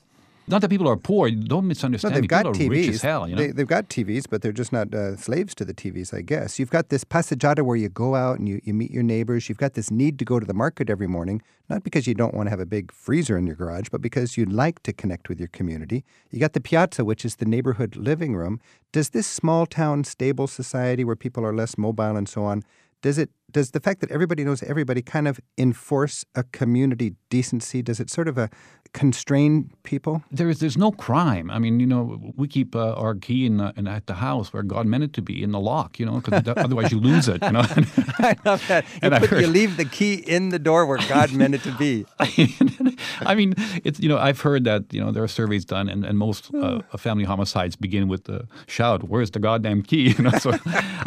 Not 0.51 0.63
that 0.63 0.69
people 0.69 0.89
are 0.89 0.97
poor. 0.97 1.31
Don't 1.31 1.67
misunderstand. 1.69 2.15
No, 2.15 2.21
they've 2.21 2.29
got 2.29 2.53
people 2.53 2.67
are 2.67 2.71
rich 2.71 2.89
TVs. 2.89 2.95
as 2.95 3.03
hell. 3.03 3.29
You 3.29 3.37
know. 3.37 3.43
they, 3.43 3.49
they've 3.53 3.67
got 3.67 3.89
TVs, 3.89 4.25
but 4.29 4.43
they're 4.43 4.53
just 4.53 4.73
not 4.73 4.95
uh, 4.95 5.17
slaves 5.17 5.55
to 5.57 5.65
the 5.65 5.73
TVs, 5.73 6.13
I 6.13 6.23
guess. 6.23 6.59
You've 6.59 6.71
got 6.71 6.89
this 6.89 7.05
passeggiata 7.05 7.63
where 7.63 7.77
you 7.77 7.89
go 7.89 8.15
out 8.15 8.39
and 8.39 8.49
you, 8.49 8.61
you 8.65 8.75
meet 8.75 8.91
your 8.91 9.03
neighbors. 9.03 9.49
You've 9.49 9.59
got 9.59 9.75
this 9.75 9.91
need 9.91 10.19
to 10.19 10.25
go 10.25 10.41
to 10.41 10.47
the 10.47 10.55
market 10.55 10.91
every 10.91 11.07
morning, 11.07 11.41
not 11.69 11.85
because 11.85 12.07
you 12.07 12.15
don't 12.15 12.35
want 12.35 12.47
to 12.47 12.51
have 12.51 12.61
a 12.61 12.67
big 12.67 12.93
freezer 12.93 13.39
in 13.39 13.47
your 13.47 13.57
garage, 13.57 13.89
but 13.91 14.03
because 14.03 14.37
you'd 14.37 14.53
like 14.53 14.83
to 14.83 14.93
connect 14.93 15.29
with 15.29 15.39
your 15.39 15.49
community. 15.49 16.05
You 16.31 16.41
got 16.41 16.55
the 16.55 16.61
piazza, 16.61 17.05
which 17.05 17.25
is 17.25 17.37
the 17.37 17.47
neighborhood 17.47 17.97
living 17.97 18.35
room. 18.35 18.61
Does 18.93 19.11
this 19.11 19.27
small 19.27 19.67
town, 19.67 20.05
stable 20.05 20.49
society 20.49 21.05
where 21.05 21.17
people 21.17 21.45
are 21.45 21.55
less 21.55 21.79
mobile 21.79 22.17
and 22.17 22.29
so 22.29 22.45
on, 22.45 22.65
does 23.03 23.19
it 23.19 23.31
does 23.51 23.73
the 23.73 23.81
fact 23.81 24.01
that 24.01 24.11
everybody 24.11 24.45
knows 24.45 24.63
everybody 24.63 25.03
kind 25.03 25.27
of 25.27 25.41
enforce 25.59 26.25
a 26.35 26.45
community 26.45 27.15
decency? 27.29 27.83
Does 27.83 28.01
it 28.01 28.11
sort 28.11 28.29
of 28.29 28.39
uh, 28.39 28.49
constrain 28.93 29.71
people? 29.83 30.23
There 30.31 30.49
is 30.49 30.61
there's 30.61 30.77
no 30.77 30.93
crime. 30.93 31.51
I 31.51 31.59
mean, 31.59 31.81
you 31.81 31.87
know, 31.87 32.33
we 32.37 32.49
keep 32.49 32.77
uh, 32.77 32.93
our 32.93 33.15
key 33.15 33.47
in, 33.47 33.61
uh, 33.61 33.73
in 33.77 33.87
at 33.87 34.07
the 34.07 34.15
house 34.15 34.53
where 34.53 34.63
God 34.63 34.87
meant 34.87 35.05
it 35.05 35.13
to 35.15 35.23
be 35.23 35.43
in 35.43 35.53
the 35.53 35.61
lock. 35.61 35.99
You 35.99 36.07
know, 36.07 36.21
because 36.21 36.43
otherwise 36.57 36.93
you 36.93 37.01
lose 37.01 37.29
it. 37.29 37.43
You 37.43 37.53
know. 37.53 37.61
I 38.19 38.37
love 38.45 38.67
that. 38.69 38.85
You, 39.03 39.11
put, 39.11 39.41
you 39.41 39.47
leave 39.47 39.77
the 39.77 39.85
key 39.85 40.15
in 40.15 40.51
the 40.51 40.59
door 40.59 40.85
where 40.85 40.99
God 41.09 41.33
meant 41.33 41.55
it 41.55 41.63
to 41.63 41.73
be. 41.73 42.05
I 43.21 43.35
mean, 43.35 43.55
it's 43.83 43.99
you 43.99 44.09
know 44.09 44.19
I've 44.19 44.41
heard 44.41 44.65
that 44.65 44.93
you 44.93 45.01
know 45.01 45.11
there 45.11 45.23
are 45.23 45.29
surveys 45.29 45.65
done, 45.65 45.89
and, 45.89 46.05
and 46.05 46.19
most 46.19 46.55
uh, 46.55 46.81
family 46.97 47.25
homicides 47.25 47.77
begin 47.77 48.09
with 48.09 48.25
the 48.25 48.47
shout, 48.67 49.09
"Where's 49.09 49.31
the 49.31 49.39
goddamn 49.39 49.83
key?" 49.83 50.15
You 50.21 50.25
know, 50.25 50.31
so 50.39 50.53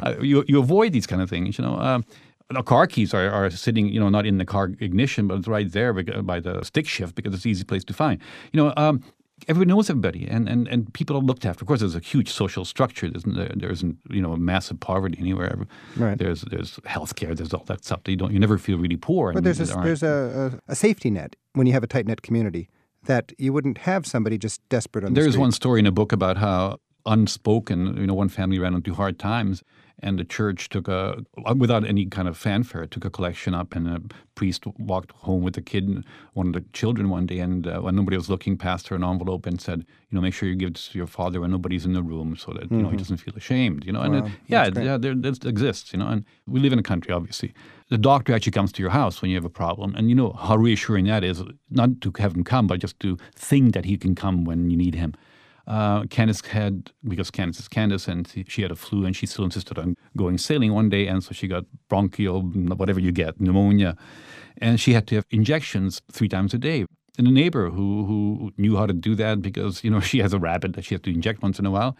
uh, 0.04 0.16
you 0.22 0.44
you 0.48 0.60
avoid 0.60 0.92
these 0.92 1.08
kind 1.08 1.22
of 1.22 1.30
things. 1.30 1.58
You 1.58 1.66
know, 1.66 1.76
um, 1.84 2.06
the 2.50 2.64
car 2.64 2.88
keys 2.88 3.14
are, 3.14 3.30
are 3.30 3.50
sitting 3.50 3.88
you 3.88 4.00
know 4.00 4.10
not 4.10 4.26
in 4.26 4.38
the 4.38 4.46
car 4.46 4.72
ignition, 4.80 5.28
but 5.28 5.38
it's 5.38 5.48
right 5.48 5.72
there 5.72 5.94
by 5.94 6.40
the 6.40 6.64
stick 6.64 6.88
shift 6.88 7.16
because 7.16 7.34
it's 7.34 7.46
an 7.46 7.52
easy 7.52 7.64
place 7.64 7.84
to 7.86 7.94
find. 7.94 8.20
You 8.52 8.64
know. 8.64 8.74
Um, 8.78 9.04
Everybody 9.48 9.70
knows 9.70 9.90
everybody, 9.90 10.26
and, 10.26 10.48
and, 10.48 10.70
and 10.70 10.94
people 10.94 11.18
are 11.18 11.22
looked 11.22 11.46
after. 11.46 11.64
Of 11.64 11.68
course, 11.68 11.82
there's 11.82 11.96
a 11.96 12.00
huge 12.00 12.30
social 12.30 12.64
structure. 12.64 13.10
There's, 13.10 13.24
there, 13.24 13.52
there 13.54 13.72
isn't 13.72 13.98
you 14.10 14.22
know 14.22 14.38
massive 14.38 14.80
poverty 14.80 15.18
anywhere. 15.20 15.68
Right. 15.98 16.18
There's 16.18 16.44
there's 16.44 16.78
healthcare. 16.86 17.36
There's 17.36 17.54
all 17.54 17.66
that 17.66 17.84
stuff. 17.84 18.02
You 18.08 18.16
don't 18.16 18.32
you 18.32 18.40
never 18.40 18.58
feel 18.58 18.78
really 18.78 18.96
poor. 18.96 19.34
But 19.34 19.44
there's 19.44 19.60
a, 19.60 19.66
there's 19.66 20.04
a, 20.04 20.62
a, 20.70 20.76
safety 20.76 21.10
net 21.10 21.36
when 21.54 21.68
you 21.68 21.74
have 21.74 21.84
a 21.84 21.88
tight 21.88 22.06
knit 22.06 22.22
community 22.22 22.70
that 23.06 23.34
you 23.38 23.52
wouldn't 23.52 23.80
have 23.80 24.06
somebody 24.06 24.38
just 24.38 24.62
desperate 24.70 25.04
on 25.04 25.14
the 25.14 25.20
There's 25.20 25.38
one 25.38 25.52
story 25.52 25.80
in 25.80 25.88
a 25.88 25.92
book 25.92 26.14
about 26.14 26.38
how 26.38 26.78
unspoken, 27.06 27.98
you 27.98 28.08
know, 28.08 28.14
one 28.14 28.30
family 28.30 28.60
ran 28.60 28.74
into 28.74 28.94
hard 28.94 29.20
times, 29.20 29.64
and 30.04 30.20
the 30.20 30.24
church 30.26 30.70
took 30.70 30.88
a, 30.88 31.24
without 31.56 31.84
any 31.86 32.06
kind 32.06 32.28
of 32.28 32.38
fanfare, 32.38 32.86
took 32.86 33.06
a 33.06 33.10
collection 33.10 33.54
up, 33.56 33.76
and 33.76 33.88
a 33.88 34.02
priest 34.36 34.66
walked 34.78 35.12
home 35.12 35.42
with 35.44 35.54
the 35.56 35.62
kid, 35.62 36.04
one 36.34 36.48
of 36.48 36.54
the 36.54 36.64
children, 36.74 37.10
one 37.10 37.26
day, 37.26 37.40
and 37.40 37.66
uh, 37.68 37.80
when 37.80 37.96
nobody 37.96 38.18
was 38.18 38.30
looking, 38.30 38.58
passed 38.58 38.88
her 38.90 38.96
an 38.96 39.04
envelope 39.04 39.46
and 39.46 39.62
said, 39.62 39.80
you 40.10 40.16
know, 40.16 40.22
make 40.22 40.34
sure 40.34 40.50
you 40.50 40.56
give 40.56 40.74
this 40.74 40.90
to 40.90 40.98
your 40.98 41.08
father 41.08 41.40
when 41.42 41.52
nobody's 41.52 41.86
in 41.86 41.94
the 41.94 42.04
room, 42.04 42.36
so 42.36 42.52
that 42.54 42.70
you 42.72 42.78
know 42.82 42.90
he 42.90 42.98
doesn't 42.98 43.18
feel 43.18 43.36
ashamed, 43.36 43.86
you 43.86 43.92
know, 43.92 44.02
and 44.02 44.14
Mm-hmm. 44.14 44.26
Wow, 44.26 44.32
it, 44.34 44.42
yeah, 44.48 44.70
great. 44.70 44.86
yeah, 44.86 44.98
there, 44.98 45.16
this 45.16 45.40
exists, 45.40 45.94
you 45.94 46.00
know, 46.00 46.08
and 46.08 46.26
we 46.46 46.60
live 46.60 46.74
in 46.74 46.80
a 46.80 46.84
country, 46.84 47.12
obviously. 47.14 47.54
The 47.90 47.98
doctor 47.98 48.34
actually 48.36 48.52
comes 48.52 48.72
to 48.74 48.82
your 48.82 48.92
house 48.92 49.22
when 49.22 49.32
you 49.32 49.38
have 49.38 49.46
a 49.46 49.50
problem, 49.64 49.96
and 49.96 50.10
you 50.10 50.16
know 50.16 50.34
how 50.34 50.56
reassuring 50.58 51.06
that 51.06 51.24
is, 51.24 51.42
not 51.70 51.90
to 52.02 52.12
have 52.20 52.36
him 52.36 52.44
come, 52.44 52.68
but 52.68 52.80
just 52.80 53.00
to 53.00 53.18
think 53.36 53.74
that 53.74 53.86
he 53.86 53.98
can 53.98 54.14
come 54.16 54.44
when 54.46 54.70
you 54.70 54.78
need 54.78 54.96
him. 54.96 55.14
Uh, 55.66 56.04
Candace 56.06 56.42
had, 56.42 56.92
because 57.08 57.32
Candace 57.32 57.60
is 57.60 57.68
Candace, 57.68 58.08
and 58.08 58.28
she- 58.48 58.62
had 58.62 58.72
a 58.72 58.76
flu, 58.76 59.06
and 59.06 59.16
she 59.16 59.26
still 59.26 59.46
insisted 59.46 59.78
on 59.78 59.96
going 60.18 60.38
sailing 60.38 60.74
one 60.74 60.90
day, 60.90 61.08
and 61.08 61.24
so 61.24 61.34
she 61.34 61.48
got 61.48 61.66
bronchial, 61.88 62.42
whatever 62.42 63.00
you 63.00 63.12
get, 63.12 63.40
pneumonia, 63.40 63.96
and 64.58 64.80
she 64.80 64.94
had 64.94 65.08
to 65.08 65.16
have 65.16 65.26
injections 65.30 66.02
three 66.12 66.28
times 66.28 66.54
a 66.54 66.58
day. 66.58 66.86
And 67.18 67.28
a 67.28 67.32
neighbor 67.32 67.70
who 67.70 68.06
who 68.06 68.52
knew 68.58 68.76
how 68.76 68.88
to 68.88 68.94
do 68.94 69.16
that 69.16 69.42
because 69.42 69.84
you 69.84 69.92
know 69.92 70.00
she 70.12 70.20
has 70.20 70.34
a 70.34 70.40
rabbit 70.40 70.74
that 70.74 70.84
she 70.86 70.96
has 70.96 71.02
to 71.02 71.12
inject 71.12 71.42
once 71.42 71.60
in 71.60 71.66
a 71.66 71.72
while, 71.72 71.96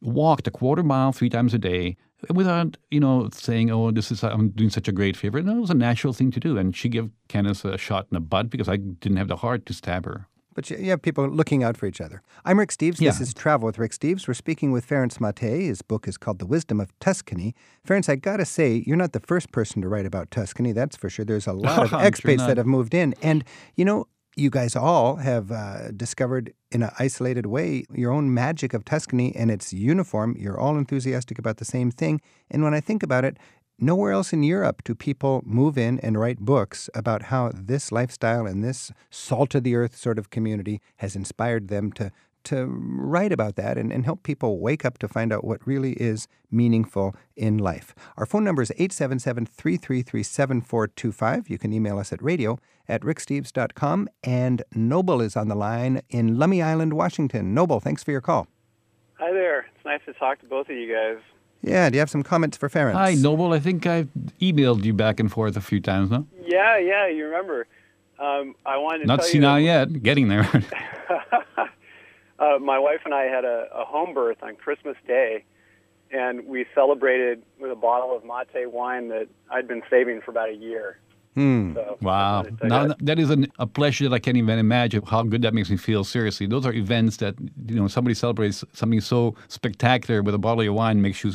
walked 0.00 0.46
a 0.46 0.50
quarter 0.50 0.82
mile 0.82 1.12
three 1.12 1.28
times 1.28 1.52
a 1.52 1.58
day 1.58 1.96
without 2.30 2.76
you 2.90 3.00
know 3.00 3.28
saying, 3.32 3.70
"Oh, 3.70 3.90
this 3.90 4.10
is 4.10 4.22
I'm 4.22 4.50
doing 4.50 4.70
such 4.70 4.88
a 4.88 4.92
great 4.92 5.16
favor." 5.16 5.42
No, 5.42 5.56
it 5.56 5.60
was 5.60 5.70
a 5.70 5.74
natural 5.74 6.12
thing 6.12 6.30
to 6.30 6.40
do, 6.40 6.56
and 6.56 6.74
she 6.76 6.88
gave 6.88 7.10
Candace 7.28 7.64
a 7.64 7.76
shot 7.76 8.06
in 8.10 8.14
the 8.14 8.20
butt 8.20 8.50
because 8.50 8.68
I 8.68 8.76
didn't 8.76 9.18
have 9.18 9.28
the 9.28 9.36
heart 9.36 9.66
to 9.66 9.74
stab 9.74 10.04
her. 10.06 10.28
But 10.54 10.68
you 10.68 10.90
have 10.90 11.00
people 11.00 11.26
looking 11.28 11.62
out 11.62 11.76
for 11.76 11.86
each 11.86 12.00
other. 12.00 12.22
I'm 12.44 12.58
Rick 12.58 12.70
Steves. 12.70 12.98
This 12.98 13.20
is 13.20 13.32
Travel 13.32 13.66
with 13.66 13.78
Rick 13.78 13.92
Steves. 13.92 14.28
We're 14.28 14.34
speaking 14.34 14.70
with 14.70 14.86
Ferenc 14.86 15.18
Máté. 15.18 15.62
His 15.62 15.80
book 15.80 16.06
is 16.06 16.18
called 16.18 16.38
The 16.38 16.46
Wisdom 16.46 16.80
of 16.80 16.96
Tuscany. 17.00 17.54
Ferenc, 17.86 18.08
I 18.08 18.16
got 18.16 18.36
to 18.36 18.44
say, 18.44 18.82
you're 18.86 18.96
not 18.96 19.12
the 19.12 19.20
first 19.20 19.50
person 19.50 19.80
to 19.82 19.88
write 19.88 20.04
about 20.04 20.30
Tuscany, 20.30 20.72
that's 20.72 20.96
for 20.96 21.08
sure. 21.08 21.24
There's 21.24 21.46
a 21.46 21.52
lot 21.54 21.84
of 21.84 21.94
I'm 21.94 22.12
sure 22.12 22.36
that 22.36 22.58
have 22.58 22.66
moved 22.66 22.92
in. 22.92 23.14
And, 23.22 23.44
you 23.76 23.84
know, 23.84 24.08
you 24.36 24.50
guys 24.50 24.74
all 24.74 25.16
have 25.16 25.52
uh, 25.52 25.90
discovered 25.92 26.54
in 26.70 26.82
an 26.82 26.90
isolated 26.98 27.46
way 27.46 27.84
your 27.92 28.10
own 28.10 28.32
magic 28.32 28.72
of 28.72 28.84
Tuscany 28.84 29.34
and 29.36 29.50
its 29.50 29.72
uniform. 29.72 30.36
You're 30.38 30.58
all 30.58 30.76
enthusiastic 30.76 31.38
about 31.38 31.58
the 31.58 31.64
same 31.64 31.90
thing. 31.90 32.20
And 32.50 32.62
when 32.62 32.74
I 32.74 32.80
think 32.80 33.02
about 33.02 33.24
it, 33.24 33.36
nowhere 33.78 34.12
else 34.12 34.32
in 34.32 34.42
Europe 34.42 34.82
do 34.84 34.94
people 34.94 35.42
move 35.44 35.76
in 35.76 35.98
and 36.00 36.18
write 36.18 36.40
books 36.40 36.88
about 36.94 37.24
how 37.24 37.50
this 37.54 37.92
lifestyle 37.92 38.46
and 38.46 38.62
this 38.62 38.92
salt 39.10 39.54
of 39.54 39.64
the 39.64 39.74
earth 39.74 39.96
sort 39.96 40.18
of 40.18 40.30
community 40.30 40.80
has 40.96 41.16
inspired 41.16 41.68
them 41.68 41.92
to 41.92 42.10
to 42.44 42.66
write 42.66 43.32
about 43.32 43.56
that 43.56 43.78
and, 43.78 43.92
and 43.92 44.04
help 44.04 44.22
people 44.22 44.58
wake 44.58 44.84
up 44.84 44.98
to 44.98 45.08
find 45.08 45.32
out 45.32 45.44
what 45.44 45.64
really 45.66 45.92
is 45.92 46.28
meaningful 46.50 47.14
in 47.36 47.58
life. 47.58 47.94
Our 48.16 48.26
phone 48.26 48.44
number 48.44 48.62
is 48.62 48.72
877 48.72 49.46
333 49.46 50.22
7425. 50.22 51.48
You 51.48 51.58
can 51.58 51.72
email 51.72 51.98
us 51.98 52.12
at 52.12 52.22
radio 52.22 52.58
at 52.88 53.02
ricksteves.com. 53.02 54.08
And 54.24 54.62
Noble 54.74 55.20
is 55.20 55.36
on 55.36 55.48
the 55.48 55.54
line 55.54 56.02
in 56.10 56.36
Lummi 56.36 56.64
Island, 56.64 56.94
Washington. 56.94 57.54
Noble, 57.54 57.80
thanks 57.80 58.02
for 58.02 58.10
your 58.10 58.20
call. 58.20 58.48
Hi 59.14 59.32
there. 59.32 59.66
It's 59.74 59.84
nice 59.84 60.00
to 60.06 60.12
talk 60.14 60.40
to 60.40 60.46
both 60.46 60.68
of 60.68 60.76
you 60.76 60.92
guys. 60.92 61.22
Yeah, 61.62 61.88
do 61.88 61.94
you 61.94 62.00
have 62.00 62.10
some 62.10 62.22
comments 62.22 62.56
for 62.56 62.68
Ferenc? 62.68 62.94
Hi, 62.94 63.14
Noble. 63.14 63.52
I 63.52 63.60
think 63.60 63.86
I've 63.86 64.08
emailed 64.40 64.84
you 64.84 64.92
back 64.92 65.20
and 65.20 65.30
forth 65.30 65.56
a 65.56 65.60
few 65.60 65.80
times 65.80 66.10
now. 66.10 66.26
Yeah, 66.44 66.76
yeah, 66.78 67.08
you 67.08 67.24
remember. 67.24 67.66
Um, 68.18 68.54
I 68.66 68.78
wanted 68.78 69.00
to 69.00 69.06
Not 69.06 69.20
tell 69.20 69.28
senile 69.28 69.60
yet. 69.60 70.02
Getting 70.02 70.28
there. 70.28 70.42
uh, 72.38 72.58
my 72.58 72.78
wife 72.78 73.00
and 73.04 73.14
I 73.14 73.24
had 73.24 73.44
a, 73.44 73.68
a 73.72 73.84
home 73.84 74.12
birth 74.12 74.38
on 74.42 74.56
Christmas 74.56 74.96
Day, 75.06 75.44
and 76.10 76.46
we 76.46 76.66
celebrated 76.74 77.42
with 77.60 77.70
a 77.70 77.76
bottle 77.76 78.16
of 78.16 78.24
Máté 78.24 78.70
wine 78.70 79.08
that 79.08 79.28
I'd 79.50 79.68
been 79.68 79.82
saving 79.88 80.20
for 80.20 80.32
about 80.32 80.48
a 80.48 80.54
year. 80.54 80.98
Hmm. 81.34 81.74
So 81.74 81.98
Wow. 82.02 82.42
wanted 82.42 82.50
to 82.50 82.56
tell 82.56 82.66
you 82.66 82.70
Now, 82.70 82.86
that. 82.88 83.06
that 83.06 83.18
is 83.18 83.30
an, 83.30 83.50
a 83.58 83.66
pleasure 83.66 84.08
that 84.08 84.14
I 84.14 84.18
can't 84.18 84.36
even 84.36 84.58
imagine 84.58 85.02
how 85.02 85.22
good 85.22 85.42
that 85.42 85.54
makes 85.54 85.70
me 85.70 85.76
feel. 85.76 86.04
Seriously, 86.04 86.46
those 86.46 86.66
are 86.66 86.72
events 86.72 87.18
that, 87.18 87.34
you 87.66 87.76
know, 87.76 87.88
somebody 87.88 88.14
celebrates 88.14 88.64
something 88.72 89.00
so 89.00 89.34
spectacular 89.48 90.22
with 90.22 90.34
a 90.34 90.38
bottle 90.38 90.66
of 90.68 90.74
wine 90.74 91.00
makes 91.00 91.24
you 91.24 91.32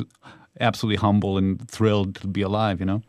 absolutely 0.60 0.98
humble 0.98 1.38
and 1.38 1.70
thrilled 1.70 2.16
to 2.16 2.28
be 2.28 2.42
alive, 2.42 2.80
you 2.80 2.86
know? 2.86 3.02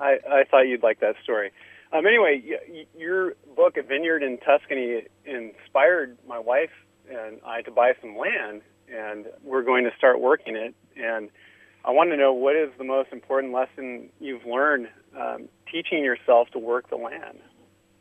I, 0.00 0.18
I 0.28 0.44
thought 0.50 0.62
you'd 0.62 0.82
like 0.82 1.00
that 1.00 1.16
story. 1.22 1.50
Um, 1.92 2.06
anyway, 2.06 2.42
y- 2.68 2.86
your 2.98 3.34
book, 3.54 3.76
A 3.76 3.82
Vineyard 3.82 4.22
in 4.22 4.38
Tuscany, 4.38 5.02
inspired 5.24 6.16
my 6.26 6.38
wife 6.38 6.70
and 7.08 7.40
I 7.46 7.62
to 7.62 7.70
buy 7.70 7.92
some 8.00 8.16
land, 8.16 8.62
and 8.88 9.26
we're 9.42 9.62
going 9.62 9.84
to 9.84 9.90
start 9.96 10.20
working 10.20 10.56
it. 10.56 10.74
And 10.96 11.30
I 11.84 11.90
want 11.90 12.10
to 12.10 12.16
know 12.16 12.32
what 12.32 12.56
is 12.56 12.70
the 12.78 12.84
most 12.84 13.12
important 13.12 13.52
lesson 13.52 14.08
you've 14.20 14.46
learned 14.46 14.88
um, 15.18 15.48
teaching 15.70 16.02
yourself 16.04 16.48
to 16.50 16.58
work 16.58 16.88
the 16.90 16.96
land. 16.96 17.38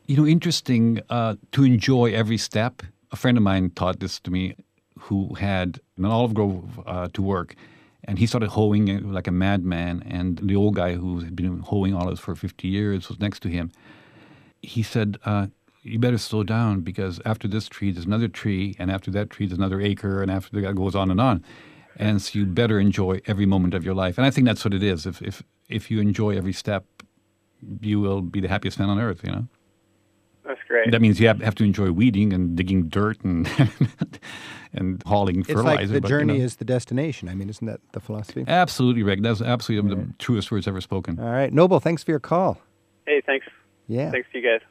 You 0.05 0.17
know, 0.17 0.27
interesting 0.27 1.01
uh, 1.09 1.35
to 1.53 1.63
enjoy 1.63 2.13
every 2.13 2.37
step. 2.37 2.81
A 3.11 3.15
friend 3.15 3.37
of 3.37 3.43
mine 3.43 3.69
taught 3.71 3.99
this 3.99 4.19
to 4.21 4.31
me 4.31 4.55
who 4.99 5.33
had 5.35 5.79
an 5.97 6.05
olive 6.05 6.33
grove 6.33 6.79
uh, 6.85 7.07
to 7.13 7.21
work. 7.21 7.55
And 8.05 8.19
he 8.19 8.25
started 8.25 8.49
hoeing 8.49 9.11
like 9.11 9.27
a 9.27 9.31
madman. 9.31 10.03
And 10.05 10.39
the 10.39 10.55
old 10.55 10.75
guy 10.75 10.95
who 10.95 11.19
had 11.19 11.35
been 11.35 11.59
hoeing 11.59 11.93
olives 11.93 12.19
for 12.19 12.35
50 12.35 12.67
years 12.67 13.07
was 13.07 13.19
next 13.19 13.41
to 13.41 13.49
him. 13.49 13.71
He 14.61 14.83
said, 14.83 15.17
uh, 15.25 15.47
You 15.83 15.99
better 15.99 16.17
slow 16.17 16.43
down 16.43 16.81
because 16.81 17.21
after 17.25 17.47
this 17.47 17.67
tree, 17.67 17.91
there's 17.91 18.05
another 18.05 18.27
tree. 18.27 18.75
And 18.77 18.91
after 18.91 19.09
that 19.11 19.29
tree, 19.29 19.45
there's 19.45 19.57
another 19.57 19.79
acre. 19.79 20.21
And 20.21 20.29
after 20.29 20.59
that, 20.61 20.75
goes 20.75 20.95
on 20.95 21.11
and 21.11 21.21
on. 21.21 21.43
And 21.95 22.21
so 22.21 22.39
you 22.39 22.45
better 22.45 22.79
enjoy 22.79 23.21
every 23.25 23.45
moment 23.45 23.73
of 23.73 23.85
your 23.85 23.93
life. 23.93 24.17
And 24.17 24.25
I 24.25 24.31
think 24.31 24.47
that's 24.47 24.65
what 24.65 24.73
it 24.73 24.83
is. 24.83 25.05
If, 25.05 25.21
if, 25.21 25.43
if 25.69 25.91
you 25.91 26.01
enjoy 26.01 26.35
every 26.35 26.53
step, 26.53 26.85
you 27.81 27.99
will 27.99 28.21
be 28.21 28.39
the 28.39 28.47
happiest 28.47 28.79
man 28.79 28.89
on 28.89 28.99
earth, 28.99 29.21
you 29.23 29.31
know? 29.31 29.47
That's 30.45 30.59
great. 30.67 30.91
That 30.91 31.01
means 31.01 31.19
you 31.21 31.27
have, 31.27 31.39
have 31.41 31.55
to 31.55 31.63
enjoy 31.63 31.91
weeding 31.91 32.33
and 32.33 32.55
digging 32.57 32.89
dirt 32.89 33.21
and 33.23 33.47
and 34.73 35.01
hauling 35.05 35.39
It's 35.39 35.47
fertilizer. 35.47 35.79
like 35.79 35.87
the 35.89 36.01
but, 36.01 36.09
you 36.09 36.17
journey 36.17 36.37
know. 36.39 36.43
is 36.43 36.57
the 36.57 36.65
destination. 36.65 37.29
I 37.29 37.35
mean, 37.35 37.49
isn't 37.49 37.65
that 37.65 37.79
the 37.93 37.99
philosophy? 38.01 38.43
absolutely, 38.47 39.03
Rick. 39.03 39.21
That's 39.21 39.41
absolutely 39.41 39.95
the 39.95 40.13
truest 40.19 40.51
words 40.51 40.67
ever 40.67 40.81
spoken. 40.81 41.19
All 41.19 41.29
right. 41.31 41.51
Noble, 41.53 41.79
thanks 41.79 42.03
for 42.03 42.11
your 42.11 42.19
call. 42.19 42.57
hey, 43.07 43.21
thanks. 43.25 43.45
Yeah. 43.87 44.11
Thanks 44.11 44.27
to 44.33 44.39
you 44.39 44.43
guys. 44.49 44.61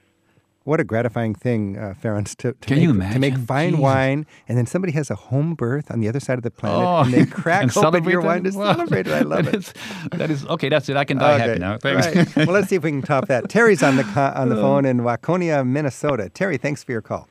What 0.64 0.78
a 0.78 0.84
gratifying 0.84 1.34
thing, 1.34 1.76
uh, 1.76 1.94
Ferenc, 2.00 2.36
to, 2.36 2.52
to, 2.52 2.58
Can 2.60 2.76
make, 2.76 2.82
you 3.08 3.12
to 3.14 3.18
make 3.18 3.36
fine 3.36 3.70
Jesus. 3.70 3.82
wine, 3.82 4.26
and 4.48 4.56
then 4.56 4.64
somebody 4.66 4.92
has 4.92 5.10
a 5.10 5.16
home 5.16 5.54
birth 5.54 5.90
on 5.90 5.98
the 6.00 6.08
other 6.08 6.20
side 6.20 6.38
of 6.38 6.44
the 6.44 6.52
planet, 6.52 6.86
Oh, 6.86 6.98
and 7.02 7.12
they 7.12 7.26
crack 7.42 7.62
and 7.64 7.76
open 7.76 8.04
your 8.04 8.22
that? 8.22 8.26
wine 8.28 8.44
to 8.44 8.50
Wow. 8.56 8.72
celebrate 8.74 9.08
it. 9.08 9.12
I 9.12 9.20
love 9.22 9.44
That 9.46 9.54
it. 9.54 9.58
is- 9.58 9.74
that 10.12 10.30
is 10.30 10.46
okay. 10.46 10.68
That's 10.68 10.88
it. 10.88 10.96
I 10.96 11.04
can 11.04 11.18
die 11.18 11.38
happy 11.38 11.58
now. 11.58 11.78
Thanks. 11.78 12.14
Right. 12.36 12.36
well, 12.46 12.54
let's 12.54 12.68
see 12.68 12.76
if 12.76 12.84
we 12.84 12.90
can 12.90 13.02
top 13.02 13.26
that. 13.26 13.48
Terry's 13.48 13.82
on 13.82 13.96
the 13.96 14.04
on 14.36 14.48
the 14.50 14.56
phone 14.56 14.84
in 14.84 14.98
Waconia, 14.98 15.66
Minnesota. 15.66 16.28
Terry, 16.28 16.58
thanks 16.58 16.84
for 16.84 16.92
your 16.92 17.02
call. 17.02 17.28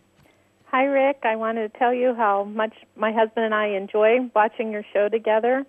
Hi, 0.65 0.83
Rick. 0.85 1.19
I 1.23 1.35
wanted 1.37 1.71
to 1.71 1.79
tell 1.79 1.93
you 1.93 2.13
how 2.15 2.43
much 2.45 2.73
my 2.97 3.11
husband 3.13 3.45
and 3.45 3.53
I 3.55 3.67
enjoy 3.67 4.29
watching 4.35 4.71
your 4.71 4.83
show 4.93 5.07
together. 5.09 5.65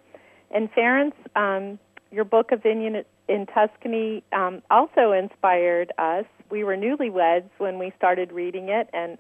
And 0.53 0.69
Ferenc, 0.73 1.13
um, 1.37 1.79
your 2.11 2.25
book, 2.25 2.53
of 2.53 2.63
Vineyard 2.63 3.05
in 3.29 3.47
Tuscany, 3.47 4.23
um, 4.33 4.63
also 4.71 5.13
inspired 5.13 5.93
us. 5.99 6.25
We 6.53 6.65
were 6.65 6.77
newlyweds 6.77 7.49
when 7.57 7.79
we 7.79 7.93
started 7.97 8.31
reading 8.31 8.69
it, 8.69 8.91
and 8.93 9.17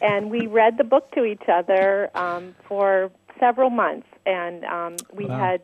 and 0.00 0.30
we 0.30 0.46
read 0.46 0.78
the 0.78 0.84
book 0.84 1.10
to 1.16 1.24
each 1.24 1.42
other 1.52 2.16
um, 2.16 2.54
for 2.68 3.10
several 3.40 3.70
months. 3.70 4.06
And 4.24 4.64
um, 4.64 4.96
we 5.12 5.26
Wow. 5.26 5.38
had 5.38 5.62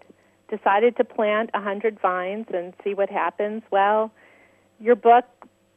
decided 0.51 0.97
to 0.97 1.05
plant 1.05 1.51
a 1.55 1.61
hundred 1.61 2.01
vines 2.01 2.47
and 2.53 2.75
see 2.83 2.93
what 2.95 3.09
happens. 3.09 3.63
Well, 3.71 4.11
your 4.81 4.97
book 4.97 5.27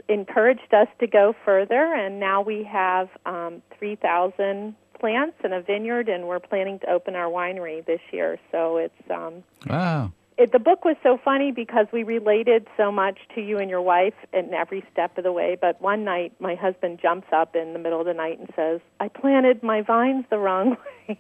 encouraged 0.10 0.74
us 0.74 0.88
to 1.00 1.06
go 1.06 1.36
further, 1.46 1.94
and 1.94 2.20
now 2.20 2.42
we 2.42 2.64
have 2.64 3.08
um, 3.28 3.62
3,000 3.78 4.76
plants 5.00 5.38
in 5.44 5.54
a 5.54 5.62
vineyard, 5.62 6.10
and 6.10 6.28
we're 6.28 6.40
planning 6.40 6.80
to 6.80 6.90
open 6.90 7.16
our 7.16 7.30
winery 7.30 7.86
this 7.86 8.02
year. 8.12 8.40
So 8.52 8.78
it's 8.78 9.12
um, 9.12 9.44
Wow. 9.70 10.12
It, 10.38 10.52
the 10.52 10.60
book 10.60 10.86
was 10.86 10.96
so 11.04 11.20
funny 11.24 11.52
because 11.52 11.88
we 11.92 12.04
related 12.04 12.68
so 12.78 12.92
much 12.92 13.20
to 13.36 13.42
you 13.42 13.58
and 13.60 13.70
your 13.70 13.82
wife 13.82 14.14
in 14.32 14.54
every 14.54 14.84
step 14.92 15.18
of 15.18 15.24
the 15.24 15.32
way. 15.32 15.58
But 15.60 15.82
one 15.82 16.04
night, 16.04 16.34
my 16.40 16.56
husband 16.56 17.00
jumps 17.02 17.28
up 17.32 17.56
in 17.56 17.74
the 17.74 17.80
middle 17.80 18.00
of 18.00 18.06
the 18.06 18.14
night 18.14 18.40
and 18.40 18.50
says, 18.56 18.82
"I 19.00 19.08
planted 19.08 19.64
my 19.64 19.82
vines 19.82 20.26
the 20.30 20.40
wrong 20.40 20.78
way." 21.08 21.20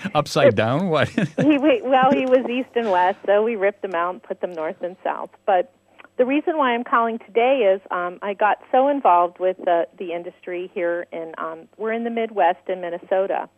Upside 0.14 0.54
down? 0.54 0.88
What? 0.88 1.08
he 1.08 1.58
well, 1.82 2.12
he 2.12 2.26
was 2.26 2.46
east 2.50 2.70
and 2.74 2.90
west, 2.90 3.18
so 3.26 3.42
we 3.42 3.56
ripped 3.56 3.82
them 3.82 3.94
out 3.94 4.14
and 4.14 4.22
put 4.22 4.40
them 4.40 4.52
north 4.52 4.82
and 4.82 4.96
south. 5.02 5.30
But 5.46 5.72
the 6.18 6.24
reason 6.24 6.56
why 6.56 6.72
I'm 6.72 6.84
calling 6.84 7.18
today 7.18 7.72
is 7.74 7.80
um, 7.90 8.18
I 8.22 8.34
got 8.34 8.58
so 8.72 8.88
involved 8.88 9.38
with 9.38 9.56
the 9.58 9.86
the 9.98 10.12
industry 10.12 10.70
here 10.74 11.06
in 11.12 11.34
um, 11.38 11.68
we're 11.76 11.92
in 11.92 12.04
the 12.04 12.10
Midwest 12.10 12.68
in 12.68 12.80
Minnesota, 12.80 13.48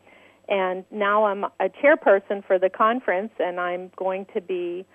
and 0.48 0.84
now 0.90 1.24
I'm 1.24 1.44
a 1.44 1.68
chairperson 1.82 2.44
for 2.46 2.58
the 2.58 2.70
conference, 2.70 3.32
and 3.38 3.60
I'm 3.60 3.90
going 3.96 4.26
to 4.34 4.40
be 4.40 4.86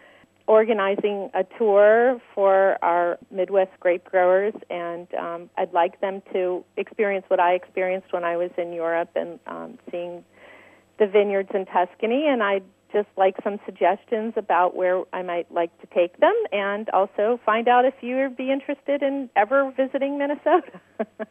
organizing 0.48 1.30
a 1.34 1.46
tour 1.58 2.22
for 2.36 2.78
our 2.84 3.18
Midwest 3.32 3.72
grape 3.80 4.04
growers, 4.04 4.54
and 4.70 5.08
um, 5.16 5.50
I'd 5.58 5.74
like 5.74 6.02
them 6.02 6.22
to 6.34 6.66
experience 6.76 7.26
what 7.30 7.40
I 7.40 7.54
experienced 7.54 8.12
when 8.12 8.24
I 8.24 8.36
was 8.36 8.52
in 8.58 8.74
Europe 8.74 9.12
and 9.16 9.40
um, 9.48 9.80
seeing 9.90 10.24
the 11.00 11.08
vineyards 11.08 11.50
in 11.54 11.66
Tuscany, 11.66 12.28
and 12.28 12.44
I'd 12.44 12.64
just 12.94 13.10
like 13.18 13.36
some 13.44 13.60
suggestions 13.66 14.34
about 14.38 14.76
where 14.76 15.04
I 15.12 15.24
might 15.24 15.52
like 15.52 15.78
to 15.82 15.88
take 15.88 16.20
them, 16.20 16.36
and 16.52 16.90
also 16.92 17.40
find 17.46 17.68
out 17.68 17.84
if 17.86 17.96
you 18.02 18.16
would 18.18 18.38
be 18.38 18.52
interested 18.52 19.02
in 19.02 19.30
ever 19.36 19.74
visiting 19.76 20.18
Minnesota. 20.18 20.80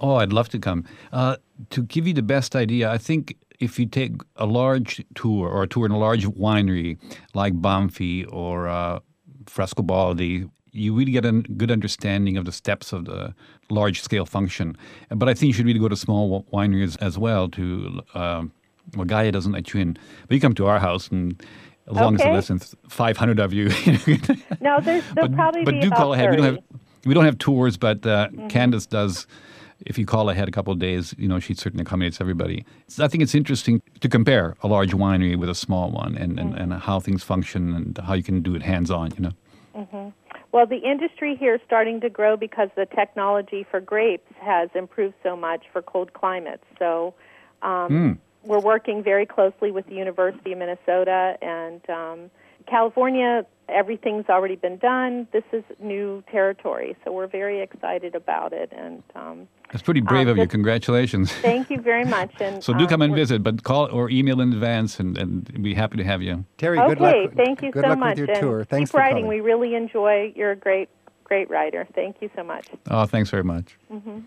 Oh, 0.00 0.16
I'd 0.16 0.32
love 0.32 0.48
to 0.50 0.58
come. 0.58 0.84
Uh, 1.12 1.36
to 1.70 1.82
give 1.82 2.06
you 2.06 2.14
the 2.14 2.22
best 2.22 2.56
idea, 2.56 2.90
I 2.90 2.96
think 2.96 3.36
if 3.60 3.78
you 3.78 3.86
take 3.86 4.12
a 4.36 4.46
large 4.46 5.04
tour 5.14 5.48
or 5.48 5.62
a 5.62 5.66
tour 5.66 5.84
in 5.84 5.92
a 5.92 5.98
large 5.98 6.26
winery 6.26 6.98
like 7.34 7.52
Banfi 7.60 8.26
or 8.32 8.66
uh, 8.68 9.00
Frescobaldi, 9.44 10.48
you 10.72 10.94
really 10.94 11.12
get 11.12 11.26
a 11.26 11.32
good 11.32 11.70
understanding 11.70 12.36
of 12.36 12.46
the 12.46 12.52
steps 12.52 12.92
of 12.92 13.04
the 13.04 13.34
large 13.68 14.00
scale 14.00 14.24
function. 14.24 14.76
But 15.10 15.28
I 15.28 15.34
think 15.34 15.48
you 15.48 15.52
should 15.52 15.66
really 15.66 15.80
go 15.80 15.88
to 15.88 15.96
small 15.96 16.44
wineries 16.52 16.96
as 17.02 17.18
well. 17.18 17.48
To 17.50 18.00
uh, 18.14 18.44
well, 18.96 19.06
Gaja 19.06 19.32
doesn't 19.32 19.52
let 19.52 19.72
you 19.72 19.80
in, 19.80 19.94
but 20.28 20.34
you 20.34 20.40
come 20.40 20.54
to 20.54 20.66
our 20.66 20.78
house 20.78 21.08
and. 21.08 21.42
As 21.88 21.96
long 21.96 22.14
as 22.14 22.20
Okay. 22.20 22.30
there's 22.30 22.50
less 22.50 22.70
than 22.70 22.78
500 22.88 23.40
of 23.40 23.52
you, 23.52 23.64
no, 24.60 24.78
there's 24.80 25.02
there'll 25.14 25.28
but, 25.28 25.34
probably 25.34 25.64
but 25.64 25.72
be 25.74 25.80
do 25.80 25.88
about 25.88 25.96
call 25.98 26.14
ahead. 26.14 26.30
We 26.30 26.36
don't 26.36 26.44
have 26.54 26.58
we 27.04 27.14
don't 27.14 27.24
have 27.24 27.38
tours, 27.38 27.76
but 27.76 28.06
uh, 28.06 28.28
Mm-hmm. 28.28 28.46
Candace 28.46 28.86
does. 28.86 29.26
If 29.86 29.98
you 29.98 30.06
call 30.06 30.28
ahead 30.30 30.46
a 30.46 30.52
couple 30.52 30.72
of 30.72 30.78
days, 30.78 31.14
you 31.18 31.26
know 31.26 31.40
she 31.40 31.52
certainly 31.54 31.82
accommodates 31.82 32.20
everybody. 32.20 32.64
So 32.86 33.04
I 33.04 33.08
think 33.08 33.24
it's 33.24 33.34
interesting 33.34 33.82
to 34.00 34.08
compare 34.08 34.54
a 34.62 34.68
large 34.68 34.92
winery 34.92 35.36
with 35.36 35.48
a 35.48 35.54
small 35.54 35.90
one, 35.90 36.16
and, 36.16 36.38
and, 36.38 36.52
Mm-hmm. 36.52 36.72
and 36.72 36.82
how 36.82 37.00
things 37.00 37.24
function 37.24 37.74
and 37.74 37.98
how 37.98 38.14
you 38.14 38.22
can 38.22 38.40
do 38.40 38.54
it 38.54 38.62
hands 38.62 38.90
on. 38.92 39.10
You 39.16 39.32
know. 39.74 40.12
Well, 40.52 40.66
the 40.66 40.76
industry 40.78 41.34
here 41.34 41.54
is 41.56 41.60
starting 41.66 42.00
to 42.02 42.10
grow 42.10 42.36
because 42.36 42.68
the 42.76 42.86
technology 42.86 43.66
for 43.68 43.80
grapes 43.80 44.30
has 44.40 44.68
improved 44.76 45.14
so 45.24 45.34
much 45.34 45.64
for 45.72 45.80
cold 45.82 46.12
climates. 46.12 46.64
So 46.78 47.14
um, 47.62 47.88
mm. 47.90 48.18
We're 48.44 48.60
working 48.60 49.02
very 49.02 49.26
closely 49.26 49.70
with 49.70 49.86
the 49.86 49.94
University 49.94 50.52
of 50.52 50.58
Minnesota 50.58 51.36
and 51.42 51.88
um, 51.90 52.30
California. 52.66 53.44
Everything's 53.68 54.28
already 54.28 54.56
been 54.56 54.78
done. 54.78 55.28
This 55.32 55.44
is 55.52 55.62
new 55.78 56.24
territory, 56.30 56.96
so 57.04 57.12
we're 57.12 57.28
very 57.28 57.60
excited 57.60 58.14
about 58.14 58.52
it. 58.52 58.72
And 58.76 59.02
um, 59.14 59.48
that's 59.70 59.82
pretty 59.82 60.00
brave 60.00 60.26
um, 60.26 60.32
of 60.32 60.38
you. 60.38 60.46
Congratulations. 60.46 61.32
Thank 61.32 61.70
you 61.70 61.80
very 61.80 62.04
much. 62.16 62.32
And 62.40 62.64
so 62.64 62.72
do 62.72 62.86
come 62.86 63.02
and 63.02 63.14
visit, 63.14 63.42
but 63.42 63.62
call 63.62 63.90
or 63.92 64.10
email 64.10 64.40
in 64.40 64.52
advance, 64.52 64.98
and, 64.98 65.16
and 65.16 65.48
we'd 65.50 65.62
be 65.62 65.74
happy 65.74 65.98
to 65.98 66.04
have 66.04 66.22
you. 66.22 66.44
Terry, 66.58 66.78
okay, 66.78 66.88
good 66.88 67.00
luck. 67.00 67.34
Thank 67.36 67.62
you 67.62 67.70
good 67.70 67.84
so 67.84 67.90
luck 67.90 67.98
much. 67.98 68.18
With 68.18 68.28
your 68.28 68.40
tour. 68.40 68.64
Thanks 68.64 68.90
keep 68.90 68.98
writing. 68.98 69.24
Calling. 69.24 69.28
We 69.28 69.40
really 69.40 69.74
enjoy. 69.74 70.32
You're 70.34 70.52
a 70.52 70.56
great, 70.56 70.88
great 71.24 71.48
writer. 71.48 71.86
Thank 71.94 72.16
you 72.20 72.30
so 72.34 72.42
much. 72.42 72.66
Oh, 72.90 73.04
thanks 73.06 73.30
very 73.30 73.44
much. 73.44 73.76
Mm-hmm. 73.92 74.20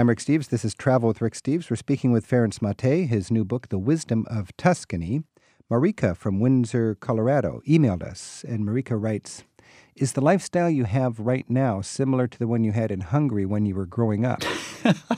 I'm 0.00 0.08
Rick 0.08 0.20
Steves. 0.20 0.50
This 0.50 0.64
is 0.64 0.76
Travel 0.76 1.08
with 1.08 1.20
Rick 1.20 1.32
Steves. 1.32 1.68
We're 1.68 1.74
speaking 1.76 2.12
with 2.12 2.24
Ferenc 2.24 2.60
Máté. 2.60 3.08
His 3.08 3.32
new 3.32 3.44
book, 3.44 3.68
The 3.68 3.80
Wisdom 3.80 4.26
of 4.30 4.56
Tuscany. 4.56 5.24
Marika 5.68 6.16
from 6.16 6.38
Windsor, 6.38 6.94
Colorado, 6.94 7.60
emailed 7.66 8.04
us, 8.04 8.44
and 8.46 8.64
Marika 8.64 8.94
writes 8.96 9.42
Is 9.98 10.12
the 10.12 10.20
lifestyle 10.20 10.70
you 10.70 10.84
have 10.84 11.18
right 11.18 11.44
now 11.50 11.80
similar 11.80 12.28
to 12.28 12.38
the 12.38 12.46
one 12.46 12.62
you 12.62 12.70
had 12.70 12.92
in 12.92 13.00
Hungary 13.00 13.44
when 13.44 13.66
you 13.66 13.74
were 13.74 13.84
growing 13.84 14.24
up? 14.24 14.44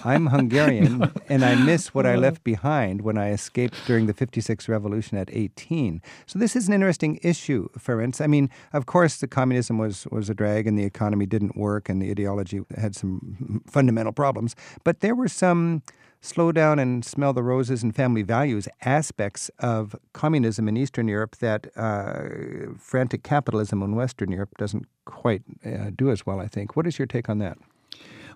I'm 0.05 0.27
Hungarian, 0.39 1.01
no. 1.01 1.11
and 1.29 1.45
I 1.45 1.55
miss 1.55 1.93
what 1.93 2.07
I 2.07 2.13
uh-huh. 2.13 2.21
left 2.21 2.45
behind 2.45 3.03
when 3.03 3.19
I 3.19 3.31
escaped 3.31 3.75
during 3.87 4.07
the 4.07 4.15
56 4.15 4.71
revolution 4.71 5.19
at 5.19 5.29
18. 5.31 6.01
So 6.25 6.39
this 6.39 6.57
is 6.57 6.67
an 6.67 6.73
interesting 6.73 7.21
issue, 7.23 7.69
Ferenc. 7.79 8.23
I 8.23 8.27
mean, 8.27 8.49
of 8.73 8.87
course, 8.87 9.19
the 9.19 9.29
communism 9.29 9.77
was, 9.77 10.07
was 10.11 10.31
a 10.31 10.35
drag, 10.35 10.67
and 10.67 10.79
the 10.79 10.85
economy 10.85 11.27
didn't 11.27 11.59
work, 11.59 11.91
and 11.91 12.01
the 12.01 12.11
ideology 12.11 12.63
had 12.79 12.97
some 12.97 13.63
fundamental 13.67 14.15
problems. 14.15 14.57
But 14.83 15.01
there 15.01 15.15
were 15.15 15.29
some 15.29 15.83
slow 16.21 16.53
down 16.53 16.79
and 16.79 17.05
smell 17.05 17.33
the 17.33 17.43
roses 17.43 17.83
and 17.83 17.95
family 17.95 18.23
values 18.23 18.69
aspects 18.83 19.51
of 19.59 19.97
communism 20.13 20.69
in 20.69 20.77
Eastern 20.77 21.09
Europe 21.09 21.37
that 21.37 21.67
uh, 21.77 22.75
frantic 22.79 23.23
capitalism 23.23 23.83
in 23.83 23.95
Western 23.95 24.31
Europe 24.31 24.51
doesn't 24.59 24.87
quite 25.05 25.43
uh, 25.65 25.91
do 25.97 26.11
as 26.11 26.27
well, 26.27 26.41
I 26.41 26.47
think. 26.47 26.77
What 26.77 26.87
is 26.87 26.99
your 26.99 27.07
take 27.07 27.29
on 27.29 27.39
that? 27.39 27.59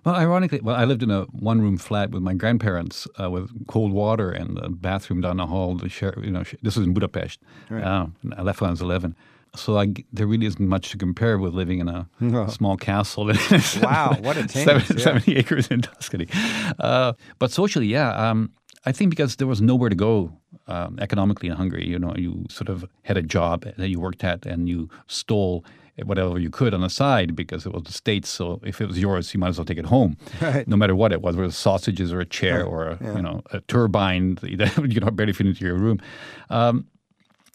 Well, 0.03 0.15
ironically, 0.15 0.59
well, 0.61 0.75
I 0.75 0.85
lived 0.85 1.01
in 1.01 1.09
a 1.09 1.23
one-room 1.31 1.77
flat 1.77 2.11
with 2.11 2.21
my 2.21 2.35
grandparents 2.35 3.07
uh, 3.19 3.31
with 3.31 3.67
cold 3.67 3.91
water 3.91 4.29
and 4.29 4.59
a 4.59 4.69
bathroom 4.69 5.21
down 5.21 5.37
the 5.37 5.47
hall. 5.47 5.75
The 5.75 5.89
share, 5.89 6.13
you 6.21 6.29
know, 6.29 6.43
this 6.61 6.75
was 6.75 6.85
in 6.85 6.93
Budapest. 6.93 7.39
Right. 7.69 7.83
Uh, 7.83 8.07
I 8.37 8.43
left 8.43 8.61
when 8.61 8.69
I 8.69 8.71
was 8.71 8.81
eleven. 8.81 9.15
So 9.55 9.77
I, 9.77 9.93
there 10.11 10.27
really 10.27 10.45
isn't 10.45 10.67
much 10.67 10.91
to 10.91 10.97
compare 10.97 11.37
with 11.37 11.53
living 11.53 11.79
in 11.79 11.87
a 11.87 12.07
oh. 12.21 12.47
small 12.47 12.77
castle. 12.77 13.25
wow, 13.81 14.15
what 14.21 14.37
a 14.37 14.47
change! 14.47 14.65
70, 14.65 14.93
yeah. 14.95 15.03
70 15.03 15.35
acres 15.35 15.67
in 15.67 15.81
Tuscany. 15.81 16.27
Uh, 16.79 17.13
but 17.39 17.51
socially, 17.51 17.87
yeah, 17.87 18.11
um, 18.11 18.51
I 18.85 18.91
think 18.91 19.09
because 19.09 19.37
there 19.37 19.47
was 19.47 19.61
nowhere 19.61 19.89
to 19.89 19.95
go 19.95 20.31
um, 20.67 20.97
economically 20.99 21.49
in 21.49 21.55
Hungary. 21.55 21.87
You 21.87 21.99
know, 21.99 22.13
you 22.15 22.45
sort 22.49 22.69
of 22.69 22.85
had 23.03 23.17
a 23.17 23.21
job 23.21 23.65
that 23.77 23.89
you 23.89 23.99
worked 23.99 24.23
at, 24.23 24.45
and 24.45 24.69
you 24.69 24.89
stole 25.07 25.65
whatever 26.03 26.37
you 26.37 26.49
could 26.49 26.73
on 26.73 26.81
the 26.81 26.89
side 26.89 27.35
because 27.35 27.65
it 27.65 27.73
was 27.73 27.83
the 27.83 27.93
states. 27.93 28.29
So 28.29 28.59
if 28.63 28.81
it 28.81 28.87
was 28.87 28.99
yours, 28.99 29.33
you 29.33 29.39
might 29.39 29.49
as 29.49 29.57
well 29.57 29.65
take 29.65 29.77
it 29.77 29.85
home, 29.85 30.17
right. 30.41 30.67
no 30.67 30.75
matter 30.75 30.95
what 30.95 31.11
it 31.11 31.21
was, 31.21 31.35
whether 31.35 31.43
it 31.43 31.47
was 31.47 31.57
sausages 31.57 32.11
or 32.11 32.19
a 32.19 32.25
chair 32.25 32.59
yeah. 32.59 32.65
or 32.65 32.87
a, 32.87 32.97
yeah. 33.01 33.15
you 33.15 33.21
know 33.21 33.41
a 33.51 33.61
turbine 33.61 34.35
that 34.35 34.49
you 34.51 34.99
know 34.99 35.11
barely 35.11 35.33
fit 35.33 35.47
into 35.47 35.65
your 35.65 35.75
room. 35.75 35.99
Um, 36.49 36.87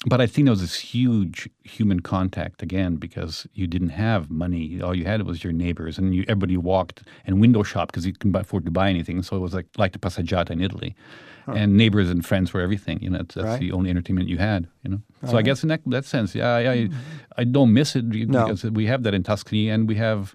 but 0.06 0.20
I 0.20 0.26
think 0.26 0.46
there 0.46 0.52
was 0.52 0.62
this 0.62 0.76
huge 0.76 1.48
human 1.62 2.00
contact 2.00 2.62
again 2.62 2.96
because 2.96 3.46
you 3.52 3.66
didn't 3.66 3.90
have 3.90 4.30
money. 4.30 4.80
All 4.80 4.94
you 4.94 5.04
had 5.04 5.26
was 5.26 5.44
your 5.44 5.52
neighbors, 5.52 5.98
and 5.98 6.14
you, 6.14 6.24
everybody 6.26 6.56
walked 6.56 7.02
and 7.26 7.38
window 7.40 7.62
shopped 7.62 7.92
because 7.92 8.06
you 8.06 8.14
couldn't 8.14 8.34
afford 8.34 8.64
to 8.64 8.70
buy 8.70 8.88
anything. 8.88 9.22
So 9.22 9.36
it 9.36 9.40
was 9.40 9.52
like 9.52 9.66
like 9.76 9.92
the 9.92 9.98
passeggiata 9.98 10.50
in 10.50 10.62
Italy, 10.62 10.96
huh. 11.44 11.52
and 11.52 11.76
neighbors 11.76 12.08
and 12.08 12.24
friends 12.24 12.54
were 12.54 12.62
everything. 12.62 13.02
You 13.02 13.10
know, 13.10 13.18
that's, 13.18 13.34
that's 13.34 13.46
right. 13.46 13.60
the 13.60 13.72
only 13.72 13.90
entertainment 13.90 14.28
you 14.28 14.38
had. 14.38 14.68
You 14.84 14.92
know, 14.92 15.00
so 15.26 15.32
right. 15.32 15.40
I 15.40 15.42
guess 15.42 15.62
in 15.62 15.68
that, 15.68 15.82
that 15.86 16.06
sense, 16.06 16.34
yeah, 16.34 16.54
I, 16.54 16.72
I, 16.72 16.88
I 17.36 17.44
don't 17.44 17.74
miss 17.74 17.94
it 17.94 18.08
because 18.08 18.64
no. 18.64 18.70
we 18.70 18.86
have 18.86 19.02
that 19.02 19.12
in 19.12 19.22
Tuscany, 19.22 19.68
and 19.68 19.86
we 19.86 19.96
have 19.96 20.34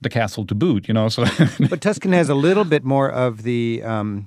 the 0.00 0.10
castle 0.10 0.44
to 0.46 0.56
boot. 0.56 0.88
You 0.88 0.94
know, 0.94 1.08
so 1.08 1.24
but 1.70 1.80
Tuscany 1.80 2.16
has 2.16 2.30
a 2.30 2.34
little 2.34 2.64
bit 2.64 2.82
more 2.82 3.10
of 3.10 3.44
the. 3.44 3.80
Um, 3.84 4.26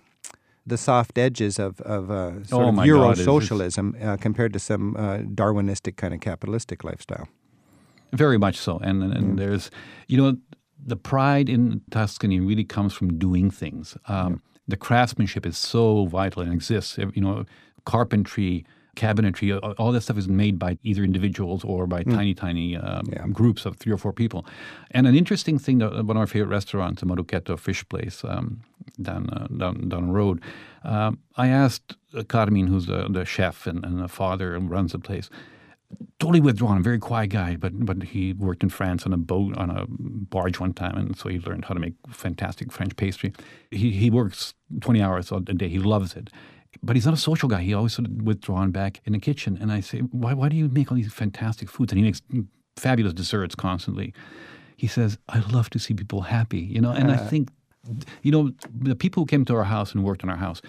the 0.68 0.78
soft 0.78 1.18
edges 1.18 1.60
of, 1.60 1.80
of 1.82 2.12
uh, 2.12 2.44
sort 2.44 2.66
oh 2.66 2.70
of 2.70 2.86
Euro 2.86 3.08
God, 3.08 3.18
socialism 3.18 3.96
uh, 4.04 4.18
compared 4.18 4.52
to 4.54 4.60
some 4.60 4.96
uh, 4.98 5.20
Darwinistic 5.20 5.96
kind 5.96 6.14
of 6.14 6.20
capitalistic 6.20 6.84
lifestyle. 6.84 7.28
Very 8.12 8.38
much 8.38 8.58
so. 8.58 8.78
And, 8.80 9.02
and, 9.02 9.14
and 9.14 9.34
mm. 9.34 9.38
there's, 9.38 9.72
you 10.08 10.18
know, 10.18 10.38
the 10.86 10.98
pride 10.98 11.50
in 11.50 11.82
Tuscany 11.90 12.40
really 12.42 12.66
comes 12.66 12.94
from 12.94 13.18
doing 13.18 13.50
things. 13.50 13.98
Um, 14.08 14.34
yeah. 14.34 14.38
The 14.68 14.78
craftsmanship 14.78 15.46
is 15.46 15.58
so 15.58 16.06
vital 16.06 16.42
and 16.42 16.54
exists. 16.54 16.98
You 16.98 17.22
know, 17.22 17.46
carpentry, 17.86 18.66
cabinetry, 19.02 19.48
all 19.80 19.92
that 19.94 20.02
stuff 20.02 20.18
is 20.18 20.28
made 20.28 20.56
by 20.66 20.72
either 20.84 21.04
individuals 21.04 21.64
or 21.64 21.88
by 21.88 22.04
mm. 22.04 22.14
tiny, 22.18 22.34
tiny 22.34 22.68
um, 22.76 23.06
yeah. 23.12 23.26
groups 23.40 23.66
of 23.68 23.78
three 23.78 23.94
or 23.94 24.00
four 24.06 24.14
people. 24.14 24.42
And 24.92 25.08
an 25.08 25.16
interesting 25.16 25.60
thing, 25.60 25.78
that 25.80 25.92
one 26.10 26.18
of 26.18 26.22
our 26.24 26.28
favorite 26.28 26.54
restaurants, 26.60 27.02
the 27.02 27.08
Maruchetto 27.08 27.58
Fish 27.58 27.84
Place 27.88 28.18
um, 28.34 28.62
down, 29.08 29.30
uh, 29.30 29.48
down 29.62 29.90
down 29.90 30.08
the 30.08 30.14
road, 30.22 30.38
uh, 30.84 31.12
I 31.36 31.48
asked 31.64 31.96
Carmine, 32.28 32.68
who's 32.72 32.88
the, 32.88 33.08
the 33.18 33.26
chef 33.26 33.68
and, 33.68 33.86
and 33.86 33.96
the 34.06 34.08
father 34.08 34.56
and 34.56 34.70
runs 34.70 34.92
the 34.92 35.00
place, 35.00 35.30
totally 36.20 36.42
withdrawn, 36.42 36.84
very 36.84 37.00
quiet 37.00 37.30
guy, 37.30 37.56
but 37.56 37.72
but 37.90 38.04
he 38.14 38.34
worked 38.34 38.64
in 38.64 38.70
France 38.70 39.06
on 39.06 39.14
a 39.14 39.18
boat 39.18 39.58
on 39.58 39.70
a 39.70 39.86
barge 39.88 40.60
one 40.60 40.74
time, 40.74 40.96
and 40.98 41.18
so 41.18 41.30
he 41.30 41.40
learned 41.40 41.66
how 41.66 41.74
to 41.74 41.80
make 41.80 41.94
fantastic 42.10 42.72
French 42.72 42.96
pastry. 42.96 43.32
He 43.72 43.92
he 43.92 44.10
works 44.10 44.54
twenty 44.82 45.02
hours 45.02 45.32
a 45.32 45.40
day. 45.40 45.70
He 45.70 45.80
loves 45.80 46.16
it, 46.16 46.30
but 46.82 46.96
he's 46.96 47.06
not 47.06 47.14
a 47.14 47.18
social 47.18 47.50
guy. 47.50 47.62
He 47.62 47.74
always 47.74 47.94
sort 47.94 48.08
of 48.08 48.22
withdrawn 48.22 48.72
back 48.72 49.02
in 49.06 49.14
the 49.14 49.20
kitchen. 49.20 49.58
And 49.60 49.72
I 49.72 49.80
say, 49.80 50.00
why, 50.00 50.34
why 50.34 50.50
do 50.50 50.56
you 50.56 50.70
make 50.70 50.92
all 50.92 50.98
these 50.98 51.12
fantastic 51.12 51.70
foods? 51.70 51.92
And 51.92 52.00
he 52.00 52.06
makes 52.06 52.22
fabulous 52.76 53.14
desserts 53.14 53.56
constantly. 53.56 54.14
He 54.76 54.88
says, 54.88 55.18
I 55.30 55.40
love 55.52 55.70
to 55.72 55.80
see 55.80 55.94
people 55.94 56.22
happy, 56.22 56.60
you 56.60 56.82
know. 56.82 56.92
And 56.92 57.12
I 57.12 57.18
think, 57.18 57.50
you 58.22 58.32
know, 58.32 58.52
the 58.74 58.96
people 58.96 59.24
who 59.24 59.28
came 59.28 59.46
to 59.46 59.56
our 59.56 59.64
house 59.64 59.94
and 59.94 60.04
worked 60.04 60.24
in 60.24 60.30
our 60.30 60.38
house, 60.38 60.62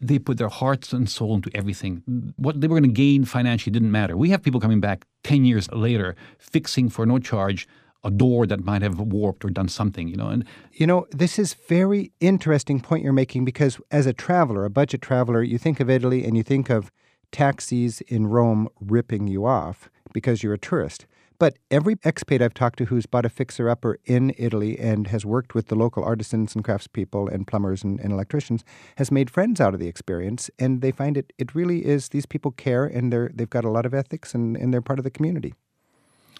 they 0.00 0.18
put 0.18 0.38
their 0.38 0.48
hearts 0.48 0.92
and 0.92 1.08
soul 1.08 1.34
into 1.34 1.50
everything. 1.54 2.02
What 2.36 2.60
they 2.60 2.68
were 2.68 2.78
going 2.78 2.90
to 2.90 2.94
gain 2.94 3.24
financially 3.24 3.72
didn't 3.72 3.90
matter. 3.90 4.16
We 4.16 4.30
have 4.30 4.42
people 4.42 4.60
coming 4.60 4.80
back 4.80 5.06
10 5.24 5.44
years 5.44 5.70
later 5.72 6.14
fixing 6.38 6.90
for 6.90 7.06
no 7.06 7.18
charge 7.18 7.66
a 8.04 8.10
door 8.10 8.46
that 8.46 8.64
might 8.64 8.82
have 8.82 9.00
warped 9.00 9.44
or 9.44 9.50
done 9.50 9.68
something, 9.68 10.08
you 10.08 10.16
know. 10.16 10.28
And 10.28 10.44
you 10.72 10.86
know, 10.86 11.06
this 11.10 11.38
is 11.38 11.54
very 11.54 12.12
interesting 12.20 12.80
point 12.80 13.02
you're 13.02 13.12
making 13.12 13.44
because 13.44 13.80
as 13.90 14.06
a 14.06 14.12
traveler, 14.12 14.64
a 14.64 14.70
budget 14.70 15.02
traveler, 15.02 15.42
you 15.42 15.58
think 15.58 15.80
of 15.80 15.90
Italy 15.90 16.24
and 16.24 16.36
you 16.36 16.42
think 16.42 16.70
of 16.70 16.92
taxis 17.32 18.00
in 18.02 18.26
Rome 18.26 18.68
ripping 18.80 19.26
you 19.26 19.46
off 19.46 19.90
because 20.12 20.42
you're 20.42 20.54
a 20.54 20.58
tourist. 20.58 21.06
But 21.38 21.58
every 21.70 21.96
expat 21.96 22.40
I've 22.40 22.54
talked 22.54 22.78
to 22.78 22.84
who's 22.84 23.06
bought 23.06 23.26
a 23.26 23.28
fixer 23.28 23.68
upper 23.68 23.98
in 24.04 24.32
Italy 24.38 24.78
and 24.78 25.08
has 25.08 25.26
worked 25.26 25.54
with 25.54 25.66
the 25.66 25.74
local 25.74 26.04
artisans 26.04 26.54
and 26.54 26.64
craftspeople 26.64 27.32
and 27.32 27.46
plumbers 27.46 27.82
and, 27.82 27.98
and, 27.98 28.12
electricians 28.12 28.64
has 28.98 29.10
made 29.10 29.30
friends 29.30 29.60
out 29.60 29.74
of 29.74 29.80
the 29.80 29.88
experience. 29.88 30.48
And 30.60 30.80
they 30.80 30.92
find 30.92 31.16
it, 31.16 31.32
it 31.36 31.54
really 31.54 31.84
is 31.84 32.10
these 32.10 32.24
people 32.24 32.52
care 32.52 32.84
and 32.84 33.12
they're, 33.12 33.32
they've 33.34 33.50
got 33.50 33.64
a 33.64 33.70
lot 33.70 33.84
of 33.84 33.92
ethics 33.92 34.32
and, 34.32 34.56
and 34.56 34.72
they're 34.72 34.80
part 34.80 35.00
of 35.00 35.04
the 35.04 35.10
community. 35.10 35.54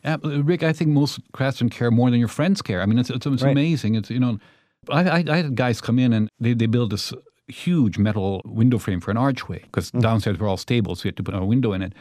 Uh, 0.04 0.18
Rick, 0.42 0.62
I 0.62 0.72
think 0.72 0.90
most 0.90 1.20
craftsmen 1.32 1.70
care 1.70 1.90
more 1.90 2.10
than 2.10 2.18
your 2.18 2.28
friends 2.28 2.60
care. 2.62 2.82
I 2.82 2.86
mean, 2.86 2.98
it's 2.98 3.10
it's, 3.10 3.26
it's 3.26 3.42
right. 3.42 3.52
amazing. 3.52 3.94
It's 3.94 4.10
you 4.10 4.20
know, 4.20 4.38
I, 4.90 5.08
I, 5.08 5.24
I 5.28 5.36
had 5.36 5.54
guys 5.54 5.80
come 5.80 5.98
in 5.98 6.12
and 6.12 6.28
they 6.38 6.54
they 6.54 6.66
build 6.66 6.90
this 6.90 7.12
huge 7.48 7.98
metal 7.98 8.42
window 8.44 8.78
frame 8.78 9.00
for 9.00 9.10
an 9.10 9.16
archway 9.16 9.60
because 9.60 9.90
mm. 9.90 10.00
downstairs 10.00 10.38
were 10.38 10.48
all 10.48 10.56
stable, 10.56 10.94
so 10.94 11.04
you 11.04 11.08
had 11.08 11.16
to 11.16 11.22
put 11.22 11.34
a 11.34 11.44
window 11.44 11.72
in 11.72 11.82
it. 11.82 11.94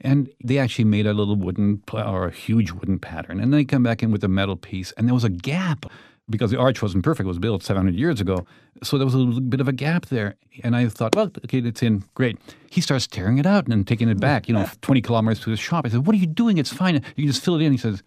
And 0.00 0.28
they 0.44 0.58
actually 0.58 0.84
made 0.84 1.06
a 1.06 1.14
little 1.14 1.36
wooden 1.36 1.82
or 1.92 2.26
a 2.26 2.30
huge 2.30 2.72
wooden 2.72 2.98
pattern, 2.98 3.40
and 3.40 3.52
then 3.52 3.58
they 3.58 3.64
come 3.64 3.82
back 3.82 4.02
in 4.02 4.10
with 4.10 4.22
a 4.24 4.28
metal 4.28 4.56
piece, 4.56 4.92
and 4.92 5.06
there 5.06 5.14
was 5.14 5.24
a 5.24 5.30
gap 5.30 5.86
because 6.28 6.50
the 6.50 6.58
arch 6.58 6.82
wasn't 6.82 7.04
perfect. 7.04 7.24
It 7.24 7.28
was 7.28 7.38
built 7.38 7.62
700 7.62 7.94
years 7.94 8.20
ago. 8.20 8.46
So 8.82 8.98
there 8.98 9.04
was 9.04 9.14
a 9.14 9.18
little 9.18 9.40
bit 9.40 9.60
of 9.60 9.68
a 9.68 9.72
gap 9.72 10.06
there. 10.06 10.34
And 10.62 10.74
I 10.74 10.88
thought, 10.88 11.14
well, 11.14 11.30
okay, 11.44 11.58
it's 11.58 11.82
in. 11.82 12.04
Great. 12.14 12.38
He 12.70 12.80
starts 12.80 13.06
tearing 13.06 13.38
it 13.38 13.46
out 13.46 13.68
and 13.68 13.86
taking 13.86 14.08
it 14.08 14.20
back, 14.20 14.48
you 14.48 14.54
know, 14.54 14.68
20 14.82 15.00
kilometers 15.02 15.40
to 15.40 15.50
his 15.50 15.60
shop. 15.60 15.86
I 15.86 15.88
said, 15.88 16.06
what 16.06 16.14
are 16.14 16.18
you 16.18 16.26
doing? 16.26 16.58
It's 16.58 16.72
fine. 16.72 16.94
You 16.94 17.00
can 17.00 17.26
just 17.26 17.44
fill 17.44 17.56
it 17.56 17.62
in. 17.62 17.72
He 17.72 17.78
says, 17.78 18.02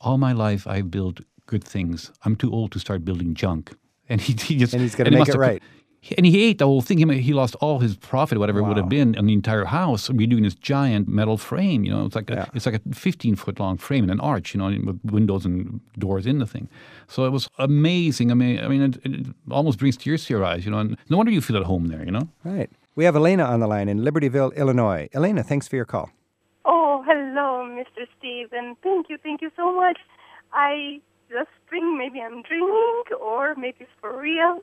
all 0.00 0.18
my 0.18 0.32
life 0.32 0.66
I've 0.66 0.90
built 0.90 1.20
good 1.46 1.64
things. 1.64 2.10
I'm 2.24 2.36
too 2.36 2.52
old 2.52 2.72
to 2.72 2.78
start 2.78 3.04
building 3.04 3.34
junk. 3.34 3.72
And 4.08 4.20
he, 4.20 4.34
he 4.34 4.56
just 4.56 4.74
and 4.74 4.82
he's 4.82 4.94
going 4.94 5.10
to 5.10 5.16
make 5.16 5.28
it 5.28 5.36
right 5.36 5.62
and 6.16 6.26
he 6.26 6.44
ate 6.44 6.58
the 6.58 6.66
whole 6.66 6.82
thing. 6.82 6.98
He, 6.98 7.20
he 7.20 7.32
lost 7.32 7.54
all 7.56 7.80
his 7.80 7.96
profit, 7.96 8.38
whatever 8.38 8.62
wow. 8.62 8.66
it 8.66 8.68
would 8.70 8.76
have 8.78 8.88
been, 8.88 9.16
on 9.16 9.26
the 9.26 9.32
entire 9.32 9.64
house 9.64 10.08
redoing 10.08 10.42
this 10.42 10.54
giant 10.54 11.08
metal 11.08 11.36
frame. 11.36 11.84
You 11.84 11.92
know, 11.92 12.06
it's 12.06 12.14
like 12.14 12.30
a, 12.30 12.34
yeah. 12.34 12.46
it's 12.54 12.66
like 12.66 12.76
a 12.76 12.94
15 12.94 13.36
foot 13.36 13.60
long 13.60 13.76
frame 13.76 14.04
in 14.04 14.10
an 14.10 14.20
arch. 14.20 14.54
You 14.54 14.58
know, 14.60 14.66
with 14.66 15.00
windows 15.04 15.44
and 15.44 15.80
doors 15.98 16.26
in 16.26 16.38
the 16.38 16.46
thing. 16.46 16.68
So 17.08 17.24
it 17.24 17.30
was 17.30 17.48
amazing. 17.58 18.30
I 18.30 18.34
mean, 18.34 18.58
I 18.60 18.68
mean, 18.68 18.82
it, 18.82 18.98
it 19.04 19.26
almost 19.50 19.78
brings 19.78 19.96
tears 19.96 20.24
to 20.26 20.34
your 20.34 20.44
eyes. 20.44 20.64
You 20.64 20.70
know, 20.70 20.78
and 20.78 20.96
no 21.08 21.16
wonder 21.16 21.32
you 21.32 21.40
feel 21.40 21.56
at 21.56 21.64
home 21.64 21.88
there. 21.88 22.04
You 22.04 22.12
know, 22.12 22.28
right. 22.44 22.70
We 22.94 23.04
have 23.04 23.16
Elena 23.16 23.44
on 23.44 23.60
the 23.60 23.66
line 23.66 23.88
in 23.88 24.00
Libertyville, 24.00 24.54
Illinois. 24.56 25.08
Elena, 25.12 25.42
thanks 25.42 25.66
for 25.66 25.74
your 25.76 25.84
call. 25.84 26.10
Oh, 26.64 27.02
hello, 27.06 27.66
Mr. 27.66 28.06
Steve, 28.16 28.52
and 28.52 28.76
thank 28.82 29.10
you, 29.10 29.18
thank 29.22 29.42
you 29.42 29.50
so 29.56 29.74
much 29.74 29.98
I 30.54 31.00
just 31.28 31.50
think 31.68 31.84
maybe 31.98 32.20
I'm 32.20 32.42
dreaming 32.42 33.02
or 33.20 33.54
maybe 33.56 33.78
it's 33.80 33.90
for 34.00 34.20
real. 34.20 34.60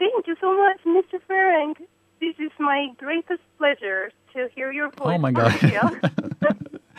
Thank 0.00 0.26
you 0.26 0.34
so 0.40 0.56
much, 0.56 0.80
Mr. 0.86 1.20
Ferenc. 1.28 1.76
This 2.20 2.34
is 2.38 2.50
my 2.58 2.88
greatest 2.98 3.42
pleasure 3.58 4.10
to 4.34 4.48
hear 4.54 4.72
your 4.72 4.90
voice. 4.90 5.14
Oh 5.14 5.18
my 5.18 5.30
God. 5.30 5.52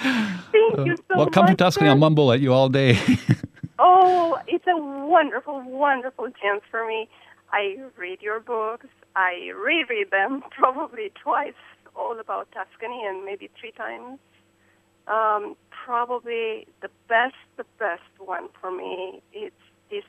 Thank 0.02 0.86
you 0.88 0.96
so 1.10 1.18
well, 1.18 1.30
come 1.30 1.48
to. 1.48 1.56
Tuscany. 1.56 1.88
sir. 1.88 1.90
I'll 1.90 1.98
mumble 1.98 2.32
at 2.32 2.40
you 2.40 2.54
all 2.54 2.70
day. 2.70 2.98
Oh, 3.84 4.38
it's 4.48 4.66
a 4.68 4.78
wonderful, 4.78 5.60
wonderful 5.66 6.26
chance 6.40 6.62
for 6.70 6.88
me. 6.88 7.10
I 7.52 7.78
read 7.98 8.22
your 8.22 8.40
books. 8.40 8.86
I 9.16 9.50
reread 9.56 10.12
them 10.12 10.44
probably 10.52 11.12
twice, 11.24 11.58
all 11.96 12.20
about 12.20 12.48
Tuscany, 12.52 13.04
and 13.08 13.26
maybe 13.26 13.50
three 13.60 13.72
times. 13.72 14.20
Um, 15.08 15.56
probably 15.72 16.68
the 16.84 16.90
best, 17.10 17.34
the 17.58 17.66
best 17.80 18.04
one 18.20 18.50
for 18.62 18.72
me 18.72 19.24
is 19.34 19.52
this 19.90 20.04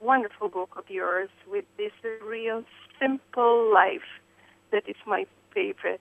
wonderful 0.00 0.48
book 0.48 0.70
of 0.76 0.84
yours 0.88 1.28
with 1.50 1.64
this 1.76 1.92
real 2.26 2.64
simple 2.98 3.72
life 3.72 4.08
that 4.72 4.82
is 4.88 4.96
my 5.06 5.26
favorite. 5.54 6.00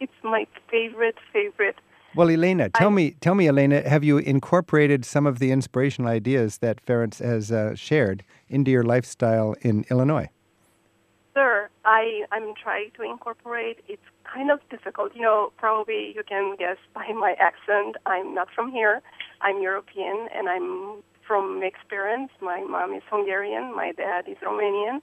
It's 0.00 0.12
my 0.22 0.46
favorite, 0.70 1.16
favorite. 1.32 1.76
Well, 2.14 2.28
Elena, 2.30 2.68
tell 2.68 2.88
I- 2.88 2.92
me, 2.92 3.10
tell 3.20 3.34
me, 3.34 3.48
Elena, 3.48 3.88
have 3.88 4.04
you 4.04 4.18
incorporated 4.18 5.04
some 5.04 5.26
of 5.26 5.38
the 5.38 5.50
inspirational 5.50 6.10
ideas 6.10 6.58
that 6.58 6.84
Ferenc 6.84 7.18
has 7.22 7.50
uh, 7.50 7.74
shared 7.74 8.24
into 8.48 8.70
your 8.70 8.82
lifestyle 8.82 9.54
in 9.62 9.84
Illinois? 9.90 10.28
Sir, 11.34 11.70
I, 11.86 12.24
I'm 12.30 12.52
trying 12.62 12.90
to 12.96 13.02
incorporate. 13.02 13.78
It's 13.88 14.02
kind 14.24 14.50
of 14.50 14.60
difficult. 14.68 15.14
You 15.14 15.22
know, 15.22 15.52
probably 15.56 16.12
you 16.14 16.22
can 16.22 16.56
guess 16.58 16.76
by 16.94 17.08
my 17.14 17.34
accent. 17.38 17.96
I'm 18.04 18.34
not 18.34 18.48
from 18.54 18.70
here. 18.70 19.00
I'm 19.40 19.62
European, 19.62 20.28
and 20.34 20.48
I'm 20.50 21.02
from 21.26 21.62
parents. 21.88 22.32
My 22.40 22.60
mom 22.62 22.94
is 22.94 23.02
Hungarian. 23.10 23.74
My 23.74 23.92
dad 23.92 24.28
is 24.28 24.36
Romanian. 24.38 25.00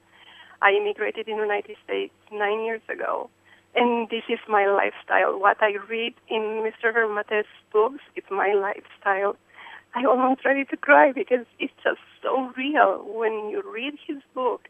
I 0.62 0.72
immigrated 0.72 1.28
in 1.28 1.38
the 1.38 1.44
United 1.44 1.78
States 1.84 2.14
nine 2.32 2.64
years 2.66 2.82
ago. 2.90 3.30
And 3.76 4.10
this 4.10 4.24
is 4.30 4.40
my 4.48 4.66
lifestyle. 4.68 5.40
What 5.40 5.58
I 5.62 5.74
read 5.90 6.14
in 6.28 6.64
Mr. 6.66 6.94
Vermate's 6.94 7.48
books, 7.72 8.02
is 8.16 8.24
my 8.32 8.54
lifestyle. 8.54 9.36
I 9.96 10.06
almost 10.06 10.46
ready 10.46 10.66
to 10.66 10.78
cry 10.78 11.12
because 11.12 11.46
it's 11.60 11.74
just 11.84 12.02
so 12.22 12.52
real. 12.58 13.04
When 13.06 13.50
you 13.50 13.64
read 13.66 13.94
his 14.08 14.18
book, 14.34 14.68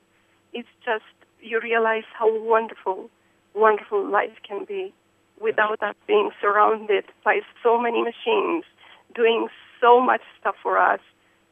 it's 0.54 0.68
just 0.84 1.06
you 1.42 1.60
realize 1.62 2.04
how 2.18 2.30
wonderful, 2.44 3.10
wonderful 3.56 4.06
life 4.06 4.38
can 4.48 4.66
be 4.66 4.94
without 5.42 5.82
us 5.82 5.96
being 6.08 6.32
surrounded 6.42 7.06
by 7.24 7.40
so 7.64 7.80
many 7.80 8.02
machines, 8.04 8.66
doing 9.16 9.48
so 9.80 10.00
much 10.02 10.22
stuff 10.40 10.56
for 10.62 10.78
us, 10.78 11.00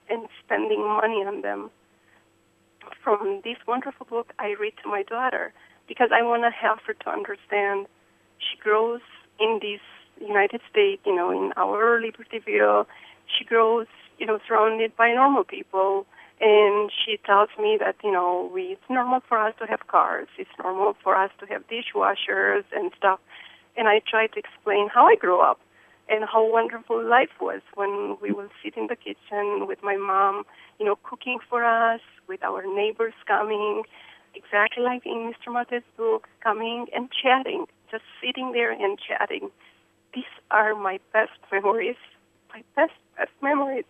and 0.10 0.28
spending 0.44 0.82
money 0.82 1.24
on 1.26 1.42
them. 1.42 1.70
From 3.04 3.42
this 3.44 3.58
wonderful 3.68 4.06
book, 4.06 4.34
I 4.40 4.56
read 4.60 4.74
to 4.84 4.90
my 4.90 5.04
daughter 5.04 5.54
because 5.88 6.10
I 6.14 6.24
want 6.24 6.44
to 6.44 6.52
help 6.52 6.80
her 6.88 6.94
to 6.94 7.10
understand. 7.10 7.88
She 8.40 8.58
grows 8.58 9.02
in 9.40 9.60
this 9.62 9.82
United 10.26 10.62
States, 10.70 11.02
you 11.06 11.16
know, 11.16 11.32
in 11.32 11.54
our 11.58 12.02
Libertyville. 12.02 12.86
She 13.28 13.44
grows, 13.46 13.88
you 14.18 14.26
know, 14.26 14.40
surrounded 14.48 14.96
by 14.96 15.14
normal 15.14 15.44
people 15.44 16.06
and 16.40 16.92
she 16.92 17.18
tells 17.26 17.50
me 17.60 17.78
that 17.80 17.96
you 18.04 18.12
know 18.12 18.50
we, 18.54 18.64
it's 18.74 18.90
normal 18.90 19.22
for 19.28 19.38
us 19.38 19.54
to 19.60 19.66
have 19.66 19.88
cars 19.88 20.28
it's 20.38 20.50
normal 20.62 20.96
for 21.04 21.16
us 21.16 21.32
to 21.40 21.46
have 21.48 21.64
dishwashers 21.68 22.64
and 22.76 22.92
stuff 22.96 23.20
and 23.76 23.88
i 23.88 24.00
try 24.08 24.28
to 24.28 24.40
explain 24.40 24.88
how 24.88 25.08
i 25.08 25.16
grew 25.16 25.40
up 25.40 25.60
and 26.10 26.26
how 26.32 26.50
wonderful 26.50 27.04
life 27.04 27.36
was 27.42 27.62
when 27.76 28.18
we 28.22 28.32
would 28.32 28.50
sit 28.64 28.76
in 28.78 28.88
the 28.88 28.96
kitchen 28.96 29.68
with 29.68 29.80
my 29.84 29.96
mom 29.96 30.44
you 30.80 30.86
know 30.86 30.98
cooking 31.04 31.40
for 31.50 31.64
us 31.64 32.02
with 32.28 32.44
our 32.44 32.64
neighbors 32.76 33.14
coming 33.26 33.84
exactly 34.36 34.84
like 34.84 35.06
in 35.06 35.32
mr 35.32 35.52
Máté's 35.52 35.84
book 35.98 36.28
coming 36.42 36.88
and 36.96 37.10
chatting 37.12 37.66
just 37.92 38.04
sitting 38.24 38.52
there 38.52 38.72
and 38.72 38.98
chatting 39.00 39.50
these 40.14 40.34
are 40.52 40.76
my 40.76 41.00
best 41.14 41.40
memories 41.52 41.98
my 42.54 42.64
best 42.76 42.94
best 43.18 43.32
memories 43.42 43.86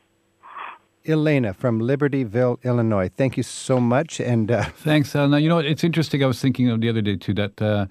Elena 1.05 1.53
from 1.53 1.79
Libertyville, 1.79 2.61
Illinois. 2.63 3.09
Thank 3.15 3.37
you 3.37 3.43
so 3.43 3.79
much. 3.79 4.19
And 4.19 4.51
uh, 4.51 4.63
Thanks, 4.63 5.15
Elena. 5.15 5.39
You 5.39 5.47
know, 5.47 5.59
it's 5.59 5.83
interesting. 5.83 6.21
I 6.21 6.27
was 6.27 6.41
thinking 6.41 6.69
of 6.69 6.81
the 6.81 6.89
other 6.89 7.01
day, 7.01 7.15
too, 7.15 7.33
that 7.35 7.61
uh, 7.61 7.85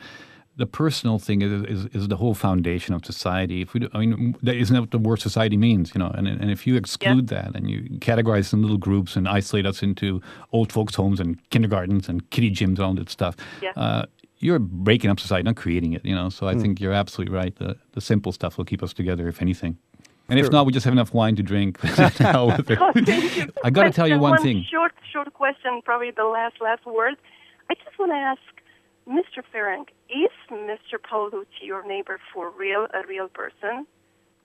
the 0.56 0.66
personal 0.66 1.18
thing 1.18 1.42
is, 1.42 1.62
is, 1.64 1.84
is 1.94 2.08
the 2.08 2.16
whole 2.16 2.34
foundation 2.34 2.94
of 2.94 3.04
society. 3.04 3.60
If 3.60 3.74
we, 3.74 3.80
do, 3.80 3.90
I 3.92 3.98
mean, 3.98 4.36
that 4.42 4.56
isn't 4.56 4.72
that 4.74 4.80
what 4.80 4.90
the 4.90 4.98
word 4.98 5.20
society 5.20 5.56
means, 5.56 5.94
you 5.94 5.98
know? 5.98 6.10
And, 6.14 6.26
and 6.26 6.50
if 6.50 6.66
you 6.66 6.76
exclude 6.76 7.28
that 7.28 7.54
and 7.54 7.68
you 7.68 7.82
categorize 7.98 8.40
us 8.40 8.52
in 8.54 8.62
little 8.62 8.78
groups 8.78 9.16
and 9.16 9.28
isolate 9.28 9.66
us 9.66 9.82
into 9.82 10.22
old 10.52 10.72
folks' 10.72 10.94
homes 10.94 11.20
and 11.20 11.38
kindergartens 11.50 12.08
and 12.08 12.28
kiddie 12.30 12.50
gyms 12.50 12.76
and 12.76 12.80
all 12.80 12.94
that 12.94 13.10
stuff, 13.10 13.36
Yeah. 13.60 13.72
uh, 13.76 14.06
you're 14.38 14.58
breaking 14.58 15.10
up 15.10 15.20
society, 15.20 15.42
not 15.44 15.56
creating 15.56 15.92
it, 15.92 16.04
you 16.04 16.14
know? 16.14 16.30
So 16.30 16.48
I 16.48 16.54
think 16.54 16.80
you're 16.80 16.92
absolutely 16.92 17.34
right. 17.34 17.54
The, 17.56 17.76
the 17.92 18.00
simple 18.00 18.32
stuff 18.32 18.56
will 18.56 18.64
keep 18.64 18.82
us 18.82 18.92
together, 18.94 19.28
if 19.28 19.42
anything. 19.42 19.76
And 20.28 20.40
if 20.40 20.50
not, 20.50 20.66
we 20.66 20.72
just 20.72 20.84
have 20.84 20.92
enough 20.92 21.14
wine 21.14 21.36
to 21.36 21.42
drink. 21.42 21.80
Hell 21.80 22.48
with. 22.48 22.70
Oh, 22.80 22.92
thank 22.92 23.36
you. 23.36 23.52
I 23.62 23.70
got 23.70 23.84
to 23.84 23.90
tell 23.92 24.08
you 24.08 24.18
Question, 24.18 24.30
one 24.30 24.42
thing. 24.42 24.64
Short, 24.70 24.92
short 25.12 25.32
question, 25.34 25.80
probably 25.84 26.10
the 26.10 26.24
last, 26.24 26.60
last 26.60 26.84
word. 26.84 27.14
I 27.70 27.74
just 27.74 27.98
want 27.98 28.12
to 28.12 28.16
ask 28.16 28.40
Mr. 29.08 29.42
Ferenc, 29.54 29.88
is 30.10 30.30
Mr. 30.50 30.98
Paolucci 31.10 31.62
your 31.62 31.86
neighbor 31.86 32.18
for 32.32 32.50
real, 32.50 32.86
a 32.92 33.06
real 33.06 33.28
person? 33.28 33.86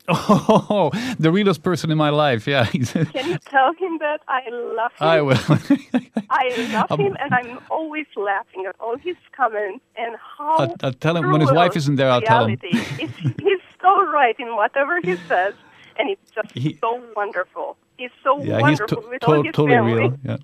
Oh, 0.08 0.90
the 1.20 1.32
realest 1.32 1.62
person 1.64 1.92
in 1.92 1.98
my 1.98 2.10
life. 2.10 2.48
Yeah. 2.48 2.66
he's- 2.66 2.92
Can 3.14 3.30
you 3.30 3.38
tell 3.50 3.72
him 3.74 4.00
that 4.00 4.22
I 4.28 4.42
love 4.50 4.92
him? 5.00 5.08
I 5.08 5.22
will. 5.22 5.38
I 6.30 6.70
love 6.74 6.92
Um, 6.92 7.00
him, 7.00 7.18
and 7.20 7.34
I'm 7.34 7.60
always 7.70 8.08
laughing 8.16 8.66
at 8.68 8.76
all 8.80 8.98
his 8.98 9.16
comments 9.36 9.84
and 9.96 10.16
how. 10.38 10.58
I'll- 10.58 10.76
I'll 10.84 10.94
tell 10.94 11.16
him 11.18 11.32
when 11.32 11.42
his 11.42 11.50
true 11.50 11.58
wife 11.58 11.76
isn't 11.76 11.96
there, 11.98 12.10
I'll 12.10 12.22
tell 12.22 12.46
him. 12.48 12.58
reality 12.64 13.04
is. 13.04 13.12
He's 13.40 13.60
so 13.82 14.04
right 14.12 14.36
in 14.40 14.56
whatever 14.56 15.00
he 15.04 15.16
says, 15.28 15.54
and 15.98 16.10
it's 16.10 16.32
just 16.32 16.52
He- 16.54 16.78
so 16.82 17.02
wonderful. 17.16 17.78
He's 17.98 18.10
so 18.24 18.42
yeah, 18.44 18.56
he's 18.56 18.80
wonderful 18.80 19.02
to- 19.04 19.10
with 19.10 19.24
all 19.24 19.44
his 19.44 19.54
totally 19.54 19.78
family. 19.78 19.94
real. 19.94 20.18
Yeah. 20.24 20.38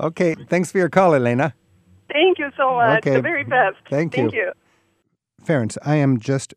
okay, 0.00 0.34
thanks 0.48 0.72
for 0.72 0.78
your 0.78 0.88
call, 0.88 1.14
Elena. 1.14 1.54
Thank 2.12 2.38
you 2.38 2.50
so 2.56 2.74
much. 2.74 2.98
Okay. 2.98 3.16
The 3.16 3.22
very 3.22 3.44
best. 3.44 3.76
Thank 3.90 4.14
Thank 4.14 4.32
you. 4.32 4.38
you. 4.38 4.52
Ferenc, 5.44 5.76
I 5.84 5.96
am 5.96 6.18
just 6.18 6.54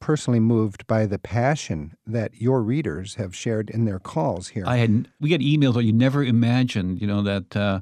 personally 0.00 0.40
moved 0.40 0.86
by 0.86 1.06
the 1.06 1.18
passion 1.18 1.96
that 2.06 2.40
your 2.40 2.62
readers 2.62 3.16
have 3.16 3.34
shared 3.34 3.70
in 3.70 3.84
their 3.84 3.98
calls 3.98 4.48
here. 4.48 4.64
I 4.66 4.76
had 4.76 5.08
we 5.20 5.28
get 5.28 5.40
emails 5.40 5.74
that 5.74 5.84
you 5.84 5.92
never 5.92 6.22
imagined. 6.22 7.00
You 7.00 7.06
know 7.06 7.22
that 7.22 7.56
uh, 7.56 7.80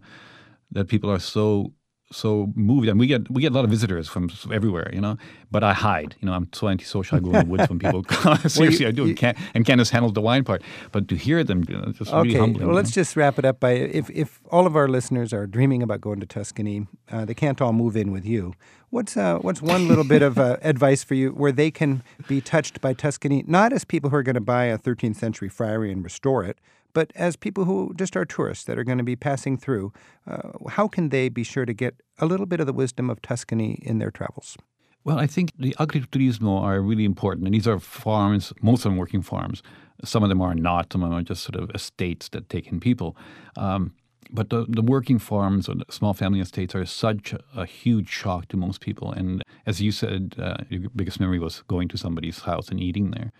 that 0.72 0.88
people 0.88 1.10
are 1.10 1.18
so 1.18 1.72
so 2.12 2.52
moved, 2.54 2.88
and 2.88 2.98
we 3.00 3.06
get 3.06 3.28
we 3.30 3.42
get 3.42 3.52
a 3.52 3.54
lot 3.54 3.64
of 3.64 3.70
visitors 3.70 4.08
from 4.08 4.30
everywhere. 4.52 4.88
You 4.92 5.00
know, 5.00 5.16
but 5.50 5.64
I 5.64 5.72
hide. 5.72 6.14
You 6.20 6.26
know, 6.26 6.32
I'm 6.34 6.48
so 6.52 6.68
antisocial. 6.68 7.16
I 7.16 7.20
go 7.20 7.30
in 7.34 7.46
the 7.46 7.50
woods 7.50 7.68
when 7.68 7.78
people 7.78 8.02
come. 8.08 8.38
Seriously, 8.48 8.86
I 8.86 8.90
do. 8.92 9.02
you- 9.02 9.08
and, 9.08 9.16
Can, 9.16 9.34
and 9.54 9.64
Candace 9.66 9.90
handles 9.90 10.12
the 10.12 10.20
wine 10.20 10.44
part, 10.44 10.62
but 10.92 11.08
to 11.08 11.16
hear 11.16 11.42
them, 11.42 11.64
you 11.68 11.76
know, 11.76 11.84
it's 11.88 11.98
just 11.98 12.12
really 12.12 12.30
Okay, 12.30 12.38
humbling. 12.38 12.66
well, 12.66 12.76
let's 12.76 12.90
know? 12.90 13.00
just 13.02 13.16
wrap 13.16 13.38
it 13.38 13.44
up 13.44 13.58
by 13.60 13.72
if, 13.72 14.08
if 14.10 14.40
all 14.50 14.66
of 14.66 14.76
our 14.76 14.88
listeners 14.88 15.32
are 15.32 15.46
dreaming 15.46 15.82
about 15.82 16.00
going 16.00 16.20
to 16.20 16.26
Tuscany, 16.26 16.86
uh, 17.10 17.24
they 17.24 17.34
can't 17.34 17.60
all 17.60 17.72
move 17.72 17.96
in 17.96 18.12
with 18.12 18.24
you. 18.24 18.54
What's 18.90 19.16
uh, 19.16 19.38
what's 19.38 19.60
one 19.60 19.88
little 19.88 20.04
bit 20.04 20.22
of 20.22 20.38
uh, 20.38 20.58
advice 20.62 21.02
for 21.02 21.14
you 21.14 21.30
where 21.30 21.50
they 21.52 21.70
can 21.72 22.02
be 22.28 22.40
touched 22.40 22.80
by 22.80 22.92
Tuscany, 22.94 23.42
not 23.46 23.72
as 23.72 23.84
people 23.84 24.10
who 24.10 24.16
are 24.16 24.22
going 24.22 24.34
to 24.34 24.40
buy 24.40 24.64
a 24.66 24.78
13th 24.78 25.16
century 25.16 25.48
friary 25.48 25.90
and 25.90 26.04
restore 26.04 26.44
it, 26.44 26.56
but 26.96 27.12
as 27.14 27.36
people 27.36 27.66
who 27.66 27.92
just 27.94 28.16
are 28.16 28.24
tourists 28.24 28.64
that 28.64 28.78
are 28.78 28.82
going 28.82 28.96
to 28.96 29.04
be 29.04 29.16
passing 29.16 29.58
through? 29.58 29.92
Uh, 30.26 30.52
how 30.70 30.88
can 30.88 31.10
they 31.10 31.28
be 31.28 31.44
sure 31.44 31.66
to 31.66 31.74
get 31.74 31.94
a 32.18 32.24
little 32.24 32.46
bit 32.46 32.58
of 32.58 32.66
the 32.66 32.72
wisdom 32.72 33.10
of 33.10 33.20
Tuscany 33.20 33.72
in 33.82 33.98
their 33.98 34.10
travels? 34.10 34.56
Well, 35.04 35.18
I 35.18 35.26
think 35.26 35.52
the 35.58 35.74
agriturismo 35.78 36.58
are 36.62 36.80
really 36.80 37.04
important, 37.04 37.46
and 37.46 37.54
these 37.54 37.68
are 37.68 37.78
farms, 37.78 38.54
most 38.62 38.86
of 38.86 38.92
them 38.92 38.96
working 38.96 39.20
farms. 39.20 39.62
Some 40.04 40.22
of 40.22 40.30
them 40.30 40.40
are 40.40 40.54
not, 40.54 40.90
some 40.90 41.02
of 41.02 41.10
them 41.10 41.18
are 41.18 41.22
just 41.22 41.42
sort 41.42 41.56
of 41.62 41.70
estates 41.74 42.30
that 42.30 42.48
take 42.48 42.72
in 42.72 42.80
people. 42.80 43.14
Um, 43.58 43.92
but 44.30 44.48
the, 44.48 44.64
the 44.66 44.80
working 44.80 45.18
farms 45.18 45.66
the 45.66 45.84
small 45.90 46.14
family 46.14 46.40
estates 46.40 46.74
are 46.74 46.86
such 46.86 47.34
a, 47.34 47.40
a 47.54 47.66
huge 47.66 48.08
shock 48.08 48.48
to 48.48 48.56
most 48.56 48.80
people. 48.80 49.12
And 49.12 49.42
as 49.66 49.82
you 49.82 49.92
said, 49.92 50.34
uh, 50.38 50.56
your 50.70 50.88
biggest 50.96 51.20
memory 51.20 51.40
was 51.40 51.62
going 51.68 51.88
to 51.88 51.98
somebody's 51.98 52.40
house 52.40 52.70
and 52.70 52.80
eating 52.80 53.10
there. 53.10 53.32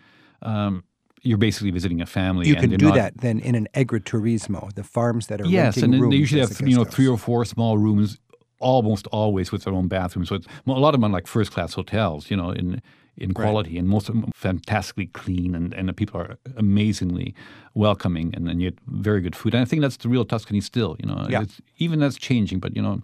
Um, 0.42 0.85
you're 1.22 1.38
basically 1.38 1.70
visiting 1.70 2.00
a 2.00 2.07
family. 2.07 2.48
You 2.48 2.57
can 2.57 2.70
do 2.70 2.87
not- 2.87 2.94
that 2.94 3.18
then 3.18 3.40
in 3.40 3.55
an 3.55 3.68
agriturismo, 3.74 4.74
the 4.74 4.85
farms 4.85 5.26
that 5.29 5.40
are 5.40 5.46
Yes, 5.46 5.76
renting 5.76 5.85
and 5.85 5.94
then 5.94 6.11
they 6.11 6.16
usually 6.16 6.41
have 6.41 6.61
you 6.61 6.76
know 6.76 6.84
three 6.84 7.09
or 7.09 7.18
four 7.18 7.45
small 7.45 7.78
rooms, 7.78 8.18
almost 8.59 9.07
always 9.09 9.53
with 9.53 9.64
their 9.64 9.74
own 9.74 9.88
bathrooms. 9.88 10.28
So 10.28 10.36
it's, 10.36 10.47
a 10.66 10.70
lot 10.70 10.95
of 10.95 11.01
them 11.01 11.11
are 11.11 11.14
like 11.14 11.26
first 11.26 11.53
class 11.53 11.74
hotels, 11.74 12.30
you 12.30 12.36
know, 12.36 12.51
in 12.51 12.80
in 13.18 13.32
quality, 13.32 13.78
and 13.78 13.88
most 13.88 14.11
of 14.11 14.14
them 14.14 14.30
fantastically 14.34 15.07
clean, 15.07 15.55
and, 15.55 15.72
and 15.72 15.88
the 15.88 15.95
people 15.95 16.20
are 16.20 16.36
amazingly 16.57 17.34
welcoming, 17.72 18.34
and, 18.34 18.47
and 18.47 18.61
get 18.61 18.78
very 18.88 19.22
good 19.22 19.34
food. 19.34 19.55
And 19.55 19.62
I 19.62 19.64
think 19.64 19.80
that's 19.80 19.97
the 19.97 20.11
real 20.11 20.26
Tuscany 20.26 20.61
still, 20.61 20.97
you 21.01 21.07
know. 21.09 21.26
Yeah. 21.26 21.43
It's, 21.43 21.61
even 21.78 21.99
that's 22.01 22.18
changing, 22.18 22.61
but 22.61 22.76
you 22.76 22.82
know, 22.82 23.01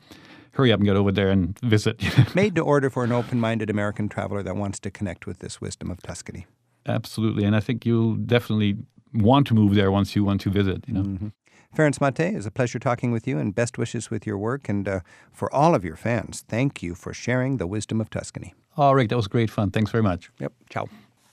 hurry 0.53 0.71
up 0.71 0.81
and 0.81 0.87
get 0.87 0.97
over 0.97 1.13
there 1.13 1.31
and 1.31 1.59
visit. 1.61 1.99
Made 2.35 2.55
to 2.57 2.61
order 2.61 2.91
for 2.91 3.05
an 3.05 3.13
open 3.13 3.41
minded 3.41 3.71
American 3.71 4.11
traveler 4.11 4.43
that 4.43 4.55
wants 4.55 4.79
to 4.81 4.91
connect 4.91 5.27
with 5.27 5.39
this 5.39 5.63
wisdom 5.63 5.91
of 5.91 6.03
Tuscany. 6.03 6.47
Absolutely, 6.87 7.45
and 7.45 7.55
I 7.55 7.61
think 7.61 7.87
you'll 7.87 8.15
definitely 8.15 8.77
want 9.15 9.47
to 9.49 9.55
move 9.55 9.75
there 9.75 9.91
once 9.91 10.17
you 10.17 10.25
want 10.25 10.41
to 10.43 10.51
visit. 10.51 10.85
You 10.87 10.95
know. 10.95 11.03
Mm-hmm. 11.03 11.29
Ferenc 11.77 11.99
Máté, 12.01 12.37
it's 12.37 12.45
a 12.45 12.51
pleasure 12.51 12.79
talking 12.79 13.13
with 13.13 13.27
you 13.27 13.39
and 13.39 13.55
best 13.55 13.79
wishes 13.79 14.11
with 14.11 14.27
your 14.27 14.37
work. 14.37 14.69
And 14.69 14.87
uh, 14.87 15.01
for 15.33 15.53
all 15.55 15.75
of 15.75 15.85
your 15.85 15.97
fans, 15.97 16.45
thank 16.47 16.83
you 16.83 16.95
for 16.95 17.15
sharing 17.15 17.57
the 17.57 17.67
wisdom 17.67 17.99
of 17.99 18.11
Tuscany. 18.11 18.55
All 18.77 18.95
right, 18.95 19.09
that 19.09 19.17
was 19.17 19.27
great 19.27 19.51
fun. 19.51 19.71
Thanks 19.71 19.91
very 19.91 20.03
much. 20.03 20.31
Yep. 20.39 20.53
Ciao. 20.69 20.89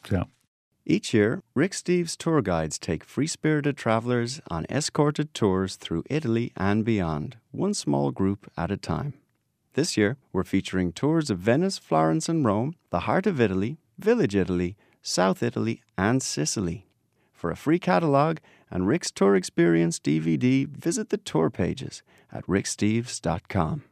Ciao. 0.05 0.27
Each 0.85 1.13
year, 1.13 1.43
Rick 1.55 1.73
Steves 1.73 2.15
tour 2.15 2.41
guides 2.41 2.79
take 2.79 3.03
free 3.03 3.27
spirited 3.27 3.75
travelers 3.75 4.39
on 4.49 4.65
escorted 4.69 5.33
tours 5.33 5.75
through 5.75 6.03
Italy 6.09 6.53
and 6.55 6.85
beyond, 6.85 7.37
one 7.51 7.73
small 7.73 8.11
group 8.11 8.49
at 8.57 8.71
a 8.71 8.77
time. 8.77 9.13
This 9.73 9.97
year, 9.97 10.17
we're 10.33 10.45
featuring 10.45 10.93
tours 10.93 11.29
of 11.29 11.37
Venice, 11.37 11.77
Florence, 11.77 12.27
and 12.27 12.45
Rome, 12.45 12.75
the 12.89 13.01
heart 13.01 13.27
of 13.27 13.39
Italy, 13.39 13.77
Village 13.99 14.35
Italy, 14.35 14.77
South 15.01 15.41
Italy, 15.43 15.81
and 15.97 16.21
Sicily. 16.21 16.87
For 17.33 17.51
a 17.51 17.55
free 17.55 17.79
catalogue 17.79 18.39
and 18.69 18.87
Rick's 18.87 19.11
Tour 19.11 19.35
Experience 19.35 19.99
DVD, 19.99 20.67
visit 20.67 21.09
the 21.09 21.17
tour 21.17 21.49
pages 21.49 22.03
at 22.31 22.45
ricksteves.com. 22.45 23.83